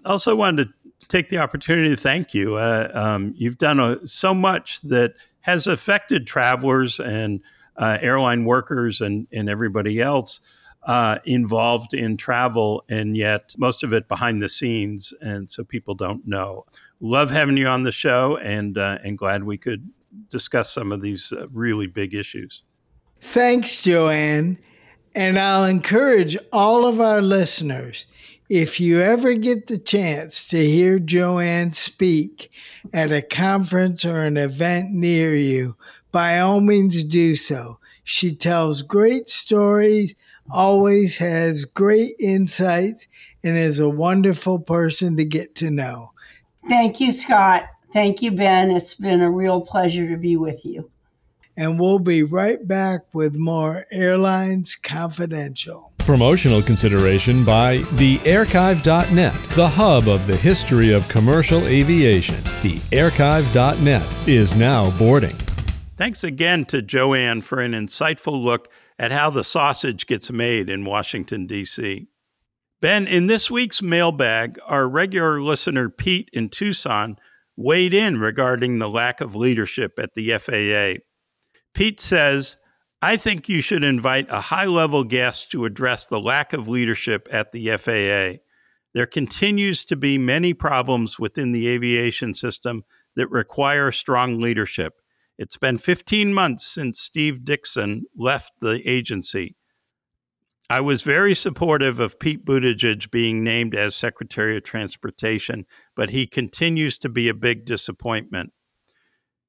Also, 0.05 0.37
wanted 0.37 0.69
to 0.69 1.07
take 1.09 1.29
the 1.29 1.39
opportunity 1.39 1.89
to 1.89 2.01
thank 2.01 2.35
you. 2.35 2.55
Uh, 2.55 2.91
um, 2.95 3.35
you've 3.37 3.59
done 3.59 3.81
a, 3.81 4.07
so 4.07 4.33
much 4.33 4.81
that 4.83 5.15
has 5.41 5.67
affected 5.67 6.27
travelers 6.27 7.01
and 7.01 7.43
uh, 7.77 7.99
airline 8.01 8.45
workers 8.45 9.01
and, 9.01 9.27
and 9.33 9.49
everybody 9.49 10.01
else 10.01 10.41
uh, 10.87 11.19
involved 11.25 11.95
in 11.95 12.17
travel, 12.17 12.85
and 12.89 13.17
yet 13.17 13.55
most 13.57 13.83
of 13.83 13.93
it 13.93 14.09
behind 14.09 14.43
the 14.43 14.49
scenes, 14.49 15.15
and 15.21 15.51
so 15.51 15.65
people 15.65 15.95
don't 15.95 16.27
know. 16.27 16.67
Love 17.01 17.31
having 17.31 17.57
you 17.57 17.67
on 17.67 17.83
the 17.83 17.93
show, 17.93 18.37
and 18.39 18.77
uh, 18.77 18.99
and 19.03 19.17
glad 19.17 19.45
we 19.45 19.57
could 19.57 19.91
discuss 20.29 20.73
some 20.73 20.93
of 20.93 21.01
these 21.01 21.33
uh, 21.33 21.47
really 21.53 21.87
big 21.87 22.15
issues. 22.15 22.63
Thanks, 23.21 23.83
Joanne, 23.83 24.59
and 25.15 25.39
I'll 25.39 25.65
encourage 25.65 26.37
all 26.53 26.87
of 26.87 27.01
our 27.01 27.23
listeners. 27.23 28.07
If 28.51 28.79
you 28.79 29.01
ever 29.01 29.33
get 29.35 29.69
the 29.69 29.79
chance 29.79 30.47
to 30.49 30.59
hear 30.59 30.99
Joanne 30.99 31.73
speak 31.73 32.51
at 32.93 33.11
a 33.11 33.23
conference 33.23 34.05
or 34.05 34.19
an 34.21 34.37
event 34.37 34.91
near 34.91 35.35
you, 35.35 35.77
by 36.15 36.39
all 36.39 36.61
means 36.61 37.03
do 37.03 37.35
so. 37.35 37.81
She 38.05 38.37
tells 38.37 38.83
great 38.83 39.29
stories, 39.29 40.15
always 40.49 41.19
has 41.19 41.65
great 41.65 42.15
insights, 42.21 43.09
and 43.43 43.59
is 43.59 43.81
a 43.81 43.89
wonderful 43.89 44.61
person 44.61 45.17
to 45.17 45.25
get 45.25 45.57
to 45.57 45.71
know. 45.71 46.13
Thank 46.69 47.01
you, 47.01 47.11
Scott. 47.11 47.65
Thank 47.93 48.23
you, 48.23 48.31
Ben. 48.31 48.71
It's 48.71 48.95
been 48.95 49.23
a 49.23 49.31
real 49.31 49.61
pleasure 49.61 50.09
to 50.09 50.17
be 50.17 50.37
with 50.37 50.65
you. 50.65 50.89
And 51.57 51.81
we'll 51.81 51.99
be 51.99 52.23
right 52.23 52.65
back 52.67 53.01
with 53.13 53.35
more 53.35 53.85
Airlines 53.91 54.77
Confidential. 54.77 55.93
Promotional 55.99 56.63
consideration 56.63 57.45
by 57.45 57.79
thearchive.net, 57.79 59.35
the 59.57 59.69
hub 59.69 60.07
of 60.07 60.29
the 60.29 60.37
history 60.37 60.93
of 60.93 61.09
commercial 61.09 61.67
aviation. 61.67 62.37
Thearchive.net 62.63 64.29
is 64.29 64.55
now 64.55 64.97
boarding. 64.97 65.37
Thanks 65.97 66.25
again 66.25 66.65
to 66.67 66.83
Joanne 66.83 67.41
for 67.41 67.61
an 67.61 67.73
insightful 67.73 68.43
look 68.43 68.69
at 68.99 69.13
how 69.13 69.31
the 69.31 69.45
sausage 69.45 70.07
gets 70.07 70.31
made 70.33 70.69
in 70.69 70.85
Washington, 70.85 71.47
D.C. 71.47 72.09
Ben, 72.81 73.07
in 73.07 73.29
this 73.29 73.49
week's 73.49 73.81
mailbag, 73.81 74.59
our 74.67 74.89
regular 74.89 75.41
listener 75.41 75.89
Pete 75.89 76.29
in 76.33 76.49
Tucson 76.49 77.17
weighed 77.57 77.95
in 77.95 78.19
regarding 78.19 78.79
the 78.79 78.89
lack 78.89 79.21
of 79.21 79.37
leadership 79.37 79.99
at 79.99 80.15
the 80.15 80.37
FAA. 80.37 81.01
Pete 81.75 82.01
says, 82.01 82.57
I 83.01 83.17
think 83.17 83.49
you 83.49 83.61
should 83.61 83.85
invite 83.85 84.27
a 84.31 84.41
high 84.41 84.67
level 84.67 85.05
guest 85.05 85.53
to 85.53 85.65
address 85.65 86.07
the 86.07 86.21
lack 86.21 86.53
of 86.53 86.67
leadership 86.67 87.29
at 87.31 87.53
the 87.53 87.69
FAA. 87.77 88.41
There 88.95 89.07
continues 89.07 89.85
to 89.85 89.97
be 89.97 90.19
many 90.19 90.55
problems 90.55 91.21
within 91.21 91.53
the 91.53 91.69
aviation 91.69 92.35
system 92.35 92.83
that 93.15 93.31
require 93.31 93.93
strong 93.93 94.41
leadership. 94.41 94.95
It's 95.37 95.57
been 95.57 95.79
15 95.79 96.33
months 96.33 96.67
since 96.67 97.01
Steve 97.01 97.45
Dickson 97.45 98.05
left 98.17 98.53
the 98.61 98.81
agency. 98.89 99.57
I 100.71 100.81
was 100.81 101.03
very 101.03 101.35
supportive 101.35 102.01
of 102.01 102.19
Pete 102.19 102.45
Buttigieg 102.45 103.11
being 103.11 103.45
named 103.45 103.75
as 103.75 103.95
Secretary 103.95 104.57
of 104.57 104.63
Transportation, 104.63 105.67
but 105.95 106.11
he 106.11 106.27
continues 106.27 106.99
to 106.99 107.09
be 107.09 107.29
a 107.29 107.35
big 107.35 107.67
disappointment. 107.67 108.53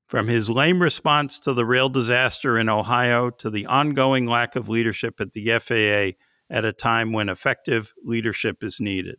From 0.08 0.28
his 0.28 0.50
lame 0.50 0.82
response 0.82 1.40
to 1.40 1.54
the 1.54 1.66
rail 1.66 1.90
disaster 1.90 2.60
in 2.60 2.68
Ohio 2.68 3.30
to 3.30 3.50
the 3.50 3.66
ongoing 3.66 4.26
lack 4.26 4.56
of 4.56 4.68
leadership 4.68 5.22
at 5.22 5.32
the 5.32 5.58
FAA 5.58 6.18
at 6.50 6.66
a 6.66 6.74
time 6.74 7.12
when 7.12 7.30
effective 7.30 7.94
leadership 8.04 8.64
is 8.64 8.80
needed. 8.80 9.18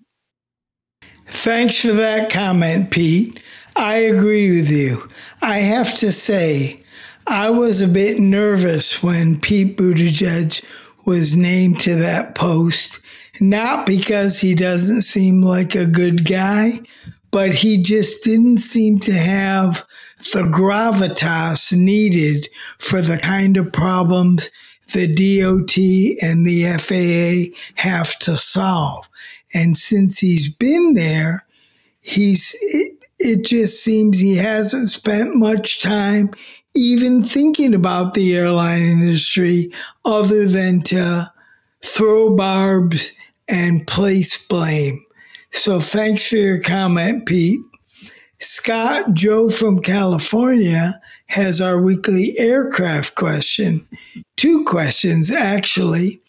Thanks 1.27 1.81
for 1.81 1.93
that 1.93 2.31
comment, 2.31 2.91
Pete. 2.91 3.43
I 3.75 3.97
agree 3.97 4.57
with 4.57 4.71
you. 4.71 5.09
I 5.43 5.59
have 5.59 5.95
to 5.97 6.13
say, 6.13 6.83
I 7.27 7.51
was 7.51 7.81
a 7.81 7.89
bit 7.89 8.19
nervous 8.19 9.03
when 9.03 9.41
Pete 9.41 9.77
Buttigieg 9.77 10.65
was 11.05 11.37
named 11.37 11.81
to 11.81 11.97
that 11.97 12.35
post, 12.35 13.01
not 13.41 13.87
because 13.87 14.41
he 14.41 14.55
doesn't 14.55 15.03
seem 15.03 15.43
like 15.43 15.75
a 15.75 15.87
good 15.87 16.25
guy, 16.29 16.81
but 17.31 17.53
he 17.53 17.79
just 17.79 18.23
didn't 18.23 18.59
seem 18.59 18.99
to 19.01 19.13
have 19.13 19.85
the 20.33 20.43
gravitas 20.43 21.77
needed 21.77 22.49
for 22.79 23.03
the 23.03 23.19
kind 23.19 23.57
of 23.57 23.73
problems 23.73 24.51
the 24.93 25.07
DOT 25.07 25.77
and 26.23 26.47
the 26.47 26.65
FAA 26.79 27.59
have 27.75 28.19
to 28.21 28.37
solve. 28.37 29.09
And 29.55 29.77
since 29.77 30.19
he's 30.19 30.53
been 30.53 30.95
there, 30.95 31.47
he's 32.01 32.57
it, 32.61 33.05
it 33.19 33.45
just 33.45 33.83
seems 33.83 34.19
he 34.19 34.37
hasn't 34.37 34.91
spent 34.91 35.35
much 35.35 35.81
time 35.81 36.31
even 36.75 37.25
thinking 37.25 37.75
about 37.75 38.15
the 38.15 38.37
airline 38.37 38.83
industry 38.83 39.73
other 40.05 40.47
than 40.47 40.83
to 40.83 41.33
throw 41.83 42.37
barbs 42.37 43.13
and 43.49 43.87
place 43.87 44.47
blame. 44.47 45.03
So 45.53 45.81
thanks 45.81 46.29
for 46.29 46.37
your 46.37 46.61
comment, 46.61 47.27
Pete. 47.27 47.61
Scott 48.41 49.15
Joe 49.15 49.49
from 49.49 49.81
California 49.81 50.93
has 51.29 51.61
our 51.61 51.81
weekly 51.81 52.35
aircraft 52.39 53.15
question. 53.15 53.87
Two 54.37 54.65
questions, 54.65 55.31
actually. 55.31 56.21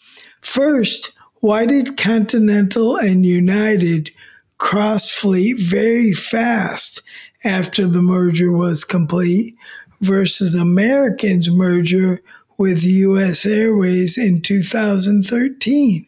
First, 0.42 1.12
why 1.40 1.66
did 1.66 1.98
Continental 1.98 2.98
and 2.98 3.26
United 3.26 4.12
cross 4.58 5.12
fleet 5.12 5.60
very 5.60 6.14
fast 6.14 7.02
after 7.44 7.86
the 7.86 8.02
merger 8.02 8.52
was 8.52 8.84
complete 8.84 9.56
versus 10.02 10.56
American's 10.56 11.52
merger 11.52 12.22
with 12.58 12.84
US 12.84 13.46
Airways 13.46 14.18
in 14.18 14.42
2013? 14.42 16.08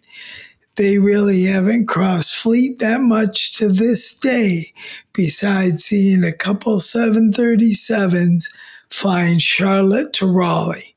They 0.78 0.98
really 0.98 1.44
haven't 1.44 1.88
crossed 1.88 2.36
fleet 2.36 2.80
that 2.80 3.02
much 3.02 3.54
to 3.58 3.70
this 3.70 4.14
day, 4.14 4.74
besides 5.14 5.84
seeing 5.84 6.24
a 6.24 6.32
couple 6.32 6.78
737s 6.78 8.46
flying 8.90 9.40
Charlotte 9.40 10.14
to 10.14 10.26
Raleigh. 10.26 10.96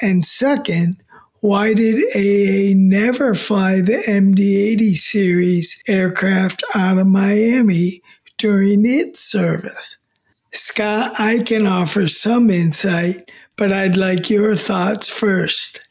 And 0.00 0.24
second, 0.24 0.96
why 1.40 1.72
did 1.72 2.04
AA 2.14 2.74
never 2.76 3.34
fly 3.34 3.80
the 3.80 4.02
MD 4.06 4.40
80 4.72 4.94
series 4.94 5.82
aircraft 5.88 6.62
out 6.74 6.98
of 6.98 7.06
Miami 7.06 8.02
during 8.36 8.84
its 8.84 9.20
service? 9.20 9.96
Scott, 10.52 11.12
I 11.18 11.38
can 11.38 11.66
offer 11.66 12.08
some 12.08 12.50
insight, 12.50 13.30
but 13.56 13.72
I'd 13.72 13.96
like 13.96 14.28
your 14.28 14.54
thoughts 14.54 15.08
first. 15.08 15.88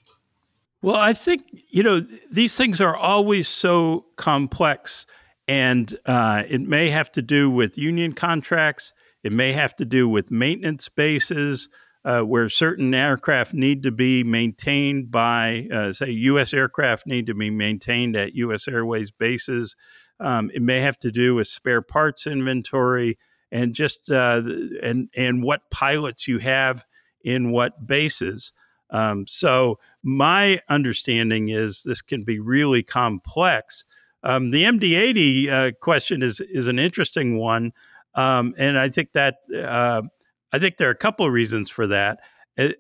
Well, 0.82 0.96
I 0.96 1.14
think, 1.14 1.44
you 1.70 1.82
know, 1.82 2.02
these 2.32 2.56
things 2.56 2.80
are 2.80 2.96
always 2.96 3.48
so 3.48 4.06
complex, 4.18 5.06
and 5.48 5.98
uh, 6.06 6.44
it 6.48 6.62
may 6.62 6.90
have 6.90 7.12
to 7.14 7.22
do 7.22 7.50
with 7.50 7.78
union 7.78 8.14
contracts, 8.14 8.94
it 9.24 9.34
may 9.34 9.52
have 9.52 9.76
to 9.78 9.86
do 9.86 10.08
with 10.08 10.32
maintenance 10.32 10.90
bases 10.90 11.70
uh, 12.06 12.22
where 12.22 12.48
certain 12.50 12.94
aircraft 12.94 13.54
need 13.54 13.84
to 13.84 13.92
be 13.92 14.24
maintained 14.24 15.12
by, 15.12 15.68
uh, 15.72 15.94
say, 15.94 16.10
U.S. 16.12 16.54
aircraft 16.54 17.06
need 17.06 17.28
to 17.28 17.34
be 17.34 17.50
maintained 17.50 18.16
at 18.16 18.36
U.S. 18.36 18.68
Airways 18.68 19.12
bases. 19.12 19.76
Um, 20.20 20.50
it 20.54 20.62
may 20.62 20.82
have 20.82 21.00
to 21.00 21.12
do 21.12 21.36
with 21.36 21.48
spare 21.48 21.82
parts 21.82 22.26
inventory 22.26 23.18
and 23.52 23.74
just 23.74 24.10
uh, 24.10 24.42
and 24.82 25.10
and 25.16 25.44
what 25.44 25.70
pilots 25.72 26.28
you 26.28 26.40
have 26.40 26.86
in 27.24 27.52
what 27.52 27.86
bases. 27.86 28.54
Um, 28.92 29.28
so 29.28 29.80
my 30.04 30.62
understanding 30.70 31.50
is 31.50 31.84
this 31.84 32.02
can 32.02 32.24
be 32.24 32.40
really 32.40 32.84
complex. 32.84 33.86
Um, 34.24 34.52
the 34.52 34.64
MD80 34.64 35.50
uh, 35.50 35.72
question 35.80 36.22
is 36.22 36.40
is 36.40 36.68
an 36.68 36.80
interesting 36.80 37.38
one, 37.38 37.74
um, 38.16 38.54
and 38.58 38.78
I 38.78 38.90
think 38.90 39.14
that 39.14 39.38
uh, 39.56 40.04
I 40.52 40.60
think 40.60 40.78
there 40.78 40.88
are 40.88 40.92
a 40.92 40.96
couple 40.96 41.26
of 41.26 41.34
reasons 41.34 41.70
for 41.70 41.88
that. 41.88 42.20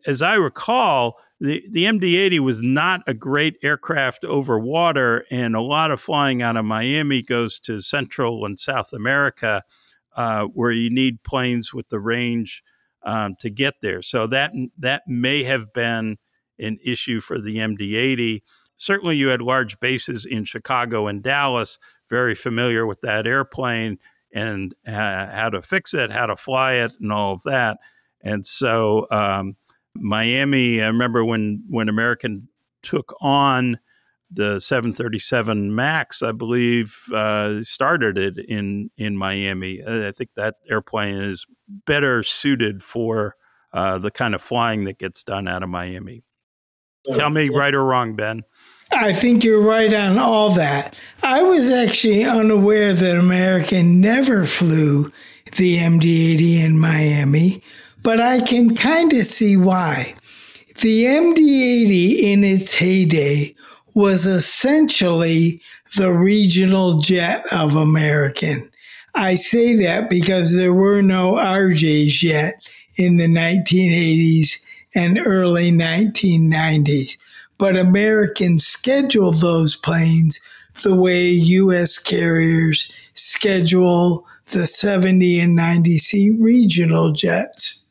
As 0.06 0.22
I 0.22 0.36
recall, 0.36 1.18
the, 1.40 1.64
the 1.72 1.86
MD 1.86 2.18
80 2.18 2.42
was 2.42 2.62
not 2.62 3.02
a 3.08 3.14
great 3.14 3.58
aircraft 3.64 4.26
over 4.26 4.60
water, 4.60 5.26
and 5.32 5.56
a 5.56 5.62
lot 5.62 5.92
of 5.92 6.02
flying 6.02 6.42
out 6.42 6.58
of 6.58 6.66
Miami 6.66 7.22
goes 7.22 7.60
to 7.62 7.82
Central 7.82 8.46
and 8.46 8.60
South 8.60 8.92
America, 8.92 9.64
uh, 10.16 10.46
where 10.46 10.72
you 10.72 10.90
need 10.90 11.24
planes 11.24 11.74
with 11.74 11.88
the 11.90 12.00
range 12.00 12.62
um, 13.04 13.36
to 13.40 13.50
get 13.50 13.76
there. 13.82 14.02
So 14.02 14.28
that, 14.28 14.52
that 14.78 15.04
may 15.08 15.44
have 15.44 15.72
been 15.72 16.18
an 16.60 16.78
issue 16.84 17.22
for 17.22 17.40
the 17.40 17.58
MD 17.58 17.96
80. 17.96 18.44
Certainly, 18.76 19.16
you 19.16 19.30
had 19.30 19.42
large 19.42 19.80
bases 19.80 20.26
in 20.26 20.44
Chicago 20.44 21.08
and 21.08 21.24
Dallas, 21.24 21.80
very 22.10 22.36
familiar 22.36 22.86
with 22.86 23.00
that 23.02 23.26
airplane 23.26 23.98
and 24.34 24.74
uh, 24.88 25.28
how 25.32 25.50
to 25.50 25.62
fix 25.62 25.94
it, 25.94 26.12
how 26.12 26.26
to 26.26 26.36
fly 26.36 26.74
it, 26.74 26.94
and 27.00 27.12
all 27.12 27.34
of 27.34 27.44
that. 27.44 27.80
And 28.22 28.46
so 28.46 29.08
um, 29.12 29.56
Miami, 29.96 30.82
I 30.82 30.88
remember 30.88 31.24
when 31.26 31.64
when 31.68 31.90
American 31.90 32.48
took 32.82 33.16
on 33.22 33.80
the 34.32 34.60
737 34.60 35.74
Max, 35.74 36.22
I 36.22 36.32
believe, 36.32 36.98
uh, 37.14 37.64
started 37.64 38.18
it 38.18 38.38
in 38.38 38.92
in 38.98 39.18
Miami. 39.18 39.82
I 39.86 40.12
think 40.12 40.32
that 40.36 40.58
airplane 40.70 41.18
is 41.18 41.46
better 41.68 42.24
suited 42.24 42.84
for 42.84 43.36
uh, 43.74 43.98
the 43.98 44.12
kind 44.12 44.36
of 44.36 44.42
flying 44.42 44.84
that 44.86 44.98
gets 44.98 45.24
done 45.24 45.48
out 45.48 45.64
of 45.64 45.70
Miami. 45.70 46.24
Tell 47.06 47.30
me 47.30 47.50
right 47.50 47.74
or 47.74 47.84
wrong, 47.84 48.16
Ben. 48.16 48.44
I 48.92 49.14
think 49.14 49.44
you're 49.44 49.62
right 49.62 49.94
on 49.94 50.18
all 50.18 50.52
that. 50.52 50.96
I 51.22 51.44
was 51.44 51.70
actually 51.70 52.24
unaware 52.24 52.94
that 52.94 53.18
American 53.18 54.02
never 54.02 54.46
flew 54.46 55.12
the 55.58 55.78
MD 55.78 56.34
80 56.34 56.62
in 56.62 56.80
Miami, 56.80 57.62
but 58.02 58.20
I 58.20 58.42
can 58.42 58.76
kind 58.76 59.14
of 59.14 59.26
see 59.26 59.58
why. 59.58 60.16
The 60.82 61.06
MD 61.06 61.38
80 61.38 62.34
in 62.34 62.44
its 62.44 62.76
heyday 62.76 63.56
was 63.94 64.26
essentially 64.26 65.62
the 65.98 66.12
regional 66.12 67.00
jet 67.00 67.46
of 67.52 67.76
American. 67.76 68.72
I 69.16 69.36
say 69.36 69.76
that 69.84 70.10
because 70.10 70.56
there 70.56 70.74
were 70.74 71.02
no 71.02 71.34
RJs 71.34 72.24
yet 72.24 72.54
in 72.98 73.18
the 73.18 73.28
1980s 73.28 74.64
and 74.96 75.20
early 75.20 75.72
1990s 75.72 77.18
but 77.60 77.76
Americans 77.76 78.66
schedule 78.66 79.32
those 79.32 79.76
planes 79.76 80.40
the 80.82 80.96
way 80.96 81.28
U.S. 81.30 82.00
carriers 82.00 82.92
schedule 83.14 84.26
the 84.48 84.66
70 84.66 85.40
and 85.42 85.56
90 85.56 85.98
seat 86.00 86.36
regional 86.40 87.12
jets 87.12 87.86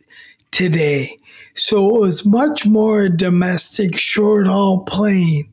today. 0.50 1.16
So 1.54 1.94
it 1.94 2.00
was 2.00 2.26
much 2.26 2.66
more 2.66 3.02
a 3.02 3.16
domestic 3.16 3.98
short 3.98 4.46
haul 4.46 4.80
plane. 4.84 5.44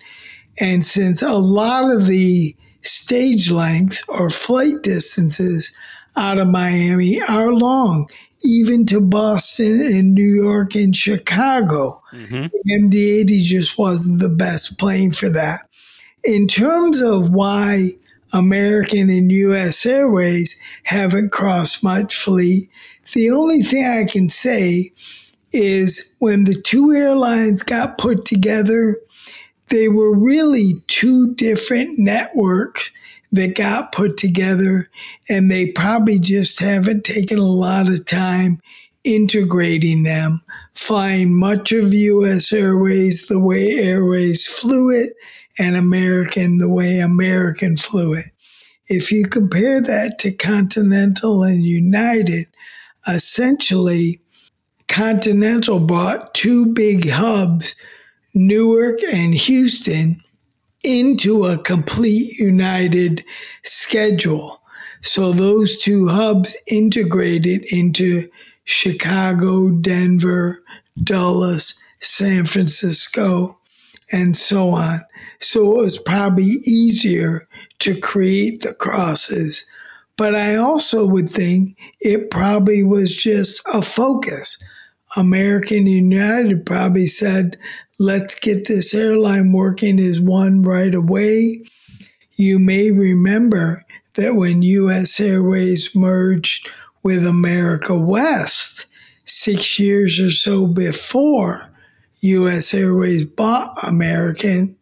And 0.59 0.85
since 0.85 1.21
a 1.21 1.33
lot 1.33 1.91
of 1.91 2.05
the 2.05 2.55
stage 2.81 3.51
lengths 3.51 4.03
or 4.07 4.29
flight 4.29 4.81
distances 4.81 5.75
out 6.17 6.37
of 6.37 6.47
Miami 6.47 7.21
are 7.21 7.51
long, 7.51 8.09
even 8.43 8.85
to 8.87 9.01
Boston 9.01 9.81
and 9.81 10.13
New 10.13 10.43
York 10.43 10.75
and 10.75 10.95
Chicago. 10.95 12.01
Mm-hmm. 12.11 12.45
MD 12.69 13.19
80 13.21 13.41
just 13.41 13.77
wasn't 13.77 14.19
the 14.19 14.29
best 14.29 14.77
plane 14.77 15.11
for 15.11 15.29
that. 15.29 15.69
In 16.23 16.47
terms 16.47 17.01
of 17.01 17.29
why 17.29 17.91
American 18.33 19.09
and 19.09 19.31
US 19.31 19.85
Airways 19.85 20.59
haven't 20.83 21.31
crossed 21.31 21.83
much 21.83 22.15
fleet, 22.15 22.69
the 23.13 23.31
only 23.31 23.61
thing 23.61 23.85
I 23.85 24.05
can 24.05 24.27
say 24.27 24.91
is 25.53 26.13
when 26.19 26.43
the 26.43 26.59
two 26.59 26.91
airlines 26.91 27.63
got 27.63 27.97
put 27.97 28.25
together, 28.25 28.97
they 29.69 29.87
were 29.87 30.15
really 30.15 30.83
two 30.87 31.33
different 31.35 31.97
networks 31.97 32.91
that 33.35 33.55
got 33.55 33.91
put 33.91 34.17
together, 34.17 34.89
and 35.29 35.49
they 35.49 35.71
probably 35.71 36.19
just 36.19 36.59
haven't 36.59 37.03
taken 37.03 37.37
a 37.37 37.43
lot 37.43 37.87
of 37.87 38.05
time 38.05 38.61
integrating 39.03 40.03
them, 40.03 40.41
flying 40.73 41.37
much 41.37 41.71
of 41.71 41.93
US 41.93 42.51
Airways 42.51 43.27
the 43.27 43.39
way 43.39 43.75
Airways 43.77 44.47
flew 44.47 44.89
it, 44.89 45.13
and 45.59 45.75
American 45.75 46.57
the 46.57 46.69
way 46.69 46.99
American 46.99 47.77
flew 47.77 48.13
it. 48.13 48.25
If 48.87 49.11
you 49.11 49.25
compare 49.27 49.81
that 49.81 50.19
to 50.19 50.31
Continental 50.31 51.43
and 51.43 51.63
United, 51.63 52.47
essentially, 53.07 54.19
Continental 54.87 55.79
bought 55.79 56.33
two 56.33 56.67
big 56.67 57.09
hubs, 57.09 57.75
Newark 58.33 58.99
and 59.11 59.33
Houston, 59.33 60.21
into 60.85 61.45
a 61.45 61.57
complete 61.57 62.37
united 62.37 63.25
schedule. 63.63 64.61
So 65.01 65.31
those 65.31 65.77
two 65.77 66.07
hubs 66.07 66.55
integrated 66.71 67.65
into 67.71 68.29
Chicago, 68.63 69.71
Denver, 69.71 70.63
Dulles, 71.03 71.75
San 71.99 72.45
Francisco, 72.45 73.59
and 74.11 74.37
so 74.37 74.69
on. 74.69 74.99
So 75.39 75.71
it 75.71 75.77
was 75.77 75.97
probably 75.97 76.45
easier 76.65 77.47
to 77.79 77.99
create 77.99 78.61
the 78.61 78.73
crosses. 78.73 79.67
But 80.17 80.35
I 80.35 80.55
also 80.55 81.05
would 81.05 81.29
think 81.29 81.77
it 81.99 82.31
probably 82.31 82.83
was 82.83 83.15
just 83.15 83.61
a 83.73 83.81
focus. 83.81 84.61
American 85.17 85.87
United 85.87 86.65
probably 86.65 87.07
said, 87.07 87.57
let's 87.99 88.37
get 88.39 88.67
this 88.67 88.93
airline 88.93 89.51
working 89.51 89.99
as 89.99 90.19
one 90.19 90.61
right 90.61 90.93
away. 90.93 91.63
You 92.33 92.59
may 92.59 92.91
remember 92.91 93.83
that 94.15 94.35
when 94.35 94.61
US 94.61 95.19
Airways 95.19 95.95
merged 95.95 96.69
with 97.03 97.25
America 97.25 97.97
West 97.97 98.85
six 99.25 99.79
years 99.79 100.19
or 100.19 100.31
so 100.31 100.67
before 100.67 101.71
US 102.21 102.73
Airways 102.73 103.25
bought 103.25 103.77
American, 103.87 104.75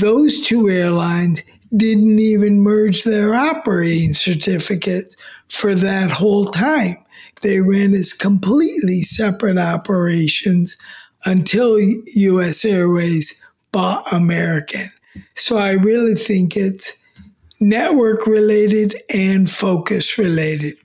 those 0.00 0.40
two 0.40 0.68
airlines 0.68 1.42
didn't 1.76 2.18
even 2.18 2.60
merge 2.60 3.04
their 3.04 3.34
operating 3.34 4.12
certificates 4.12 5.16
for 5.48 5.74
that 5.74 6.10
whole 6.10 6.46
time. 6.46 6.96
They 7.42 7.60
ran 7.60 7.94
as 7.94 8.12
completely 8.12 9.02
separate 9.02 9.58
operations 9.58 10.76
until 11.24 11.78
US 11.78 12.64
Airways 12.64 13.42
bought 13.72 14.10
American. 14.12 14.86
So 15.34 15.56
I 15.56 15.72
really 15.72 16.14
think 16.14 16.56
it's 16.56 16.98
network 17.60 18.26
related 18.26 19.02
and 19.14 19.50
focus 19.50 20.18
related. 20.18 20.76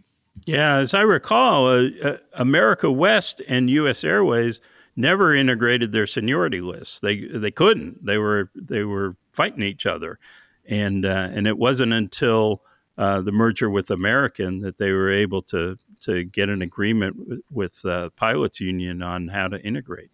Yeah, 0.45 0.75
as 0.75 0.93
I 0.93 1.01
recall, 1.01 1.67
uh, 1.67 1.89
uh, 2.03 2.17
America 2.33 2.91
West 2.91 3.41
and 3.47 3.69
US 3.69 4.03
Airways 4.03 4.61
never 4.95 5.33
integrated 5.33 5.91
their 5.91 6.07
seniority 6.07 6.61
lists. 6.61 6.99
They 6.99 7.25
they 7.25 7.51
couldn't. 7.51 8.05
They 8.05 8.17
were 8.17 8.51
they 8.55 8.83
were 8.83 9.15
fighting 9.33 9.63
each 9.63 9.85
other, 9.85 10.19
and 10.65 11.05
uh, 11.05 11.29
and 11.31 11.47
it 11.47 11.57
wasn't 11.57 11.93
until 11.93 12.61
uh, 12.97 13.21
the 13.21 13.31
merger 13.31 13.69
with 13.69 13.89
American 13.89 14.59
that 14.59 14.77
they 14.77 14.91
were 14.91 15.09
able 15.09 15.41
to 15.43 15.77
to 16.01 16.23
get 16.23 16.49
an 16.49 16.61
agreement 16.61 17.43
with, 17.49 17.81
the 17.81 17.93
uh, 17.93 18.09
pilots 18.11 18.59
union 18.59 19.01
on 19.01 19.27
how 19.27 19.47
to 19.47 19.59
integrate. 19.61 20.11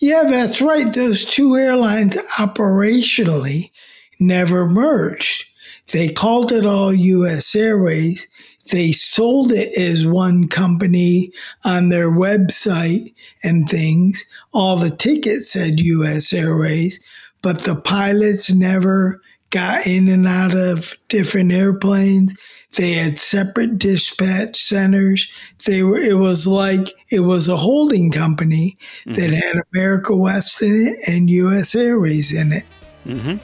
Yeah, 0.00 0.24
that's 0.28 0.60
right. 0.60 0.92
Those 0.92 1.24
two 1.24 1.56
airlines 1.56 2.16
operationally 2.36 3.72
never 4.20 4.66
merged. 4.66 5.44
They 5.92 6.10
called 6.12 6.52
it 6.52 6.64
all 6.64 6.92
U.S. 6.92 7.54
Airways. 7.56 8.28
They 8.70 8.92
sold 8.92 9.50
it 9.50 9.76
as 9.76 10.06
one 10.06 10.46
company 10.46 11.32
on 11.64 11.88
their 11.88 12.10
website 12.10 13.14
and 13.42 13.68
things. 13.68 14.24
All 14.52 14.76
the 14.76 14.90
tickets 14.94 15.50
said 15.50 15.80
U.S. 15.80 16.32
Airways, 16.32 17.02
but 17.42 17.60
the 17.60 17.76
pilots 17.76 18.52
never 18.52 19.20
got 19.50 19.86
in 19.86 20.08
and 20.08 20.26
out 20.26 20.54
of 20.54 20.96
different 21.08 21.50
airplanes. 21.50 22.36
They 22.76 22.92
had 22.92 23.18
separate 23.18 23.78
dispatch 23.78 24.56
centers. 24.56 25.28
They 25.64 25.82
were 25.82 25.98
it 25.98 26.18
was 26.18 26.46
like 26.46 26.92
it 27.10 27.20
was 27.20 27.48
a 27.48 27.56
holding 27.56 28.10
company 28.10 28.76
mm-hmm. 29.06 29.14
that 29.14 29.30
had 29.30 29.62
America 29.72 30.14
West 30.14 30.62
in 30.62 30.86
it 30.86 31.08
and 31.08 31.30
US 31.30 31.74
Airways 31.74 32.34
in 32.34 32.52
it. 32.52 32.64
Mm-hmm. 33.06 33.36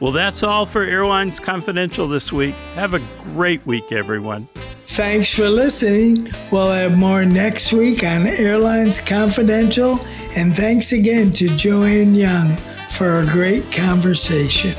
Well, 0.00 0.12
that's 0.12 0.42
all 0.42 0.64
for 0.64 0.82
Airlines 0.82 1.38
Confidential 1.38 2.08
this 2.08 2.32
week. 2.32 2.54
Have 2.74 2.94
a 2.94 3.02
great 3.34 3.64
week, 3.66 3.92
everyone. 3.92 4.48
Thanks 4.86 5.32
for 5.34 5.48
listening. 5.48 6.32
We'll 6.50 6.70
have 6.70 6.96
more 6.96 7.24
next 7.24 7.72
week 7.72 8.02
on 8.02 8.26
Airlines 8.26 8.98
Confidential. 8.98 10.00
And 10.36 10.56
thanks 10.56 10.92
again 10.92 11.32
to 11.34 11.54
Joanne 11.56 12.14
Young 12.14 12.56
for 12.88 13.20
a 13.20 13.24
great 13.24 13.70
conversation. 13.72 14.74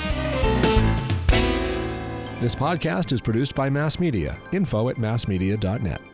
This 2.42 2.56
podcast 2.56 3.12
is 3.12 3.22
produced 3.22 3.54
by 3.54 3.70
Mass 3.70 4.00
Media. 4.00 4.36
Info 4.52 4.90
at 4.90 4.96
massmedia.net. 4.96 6.11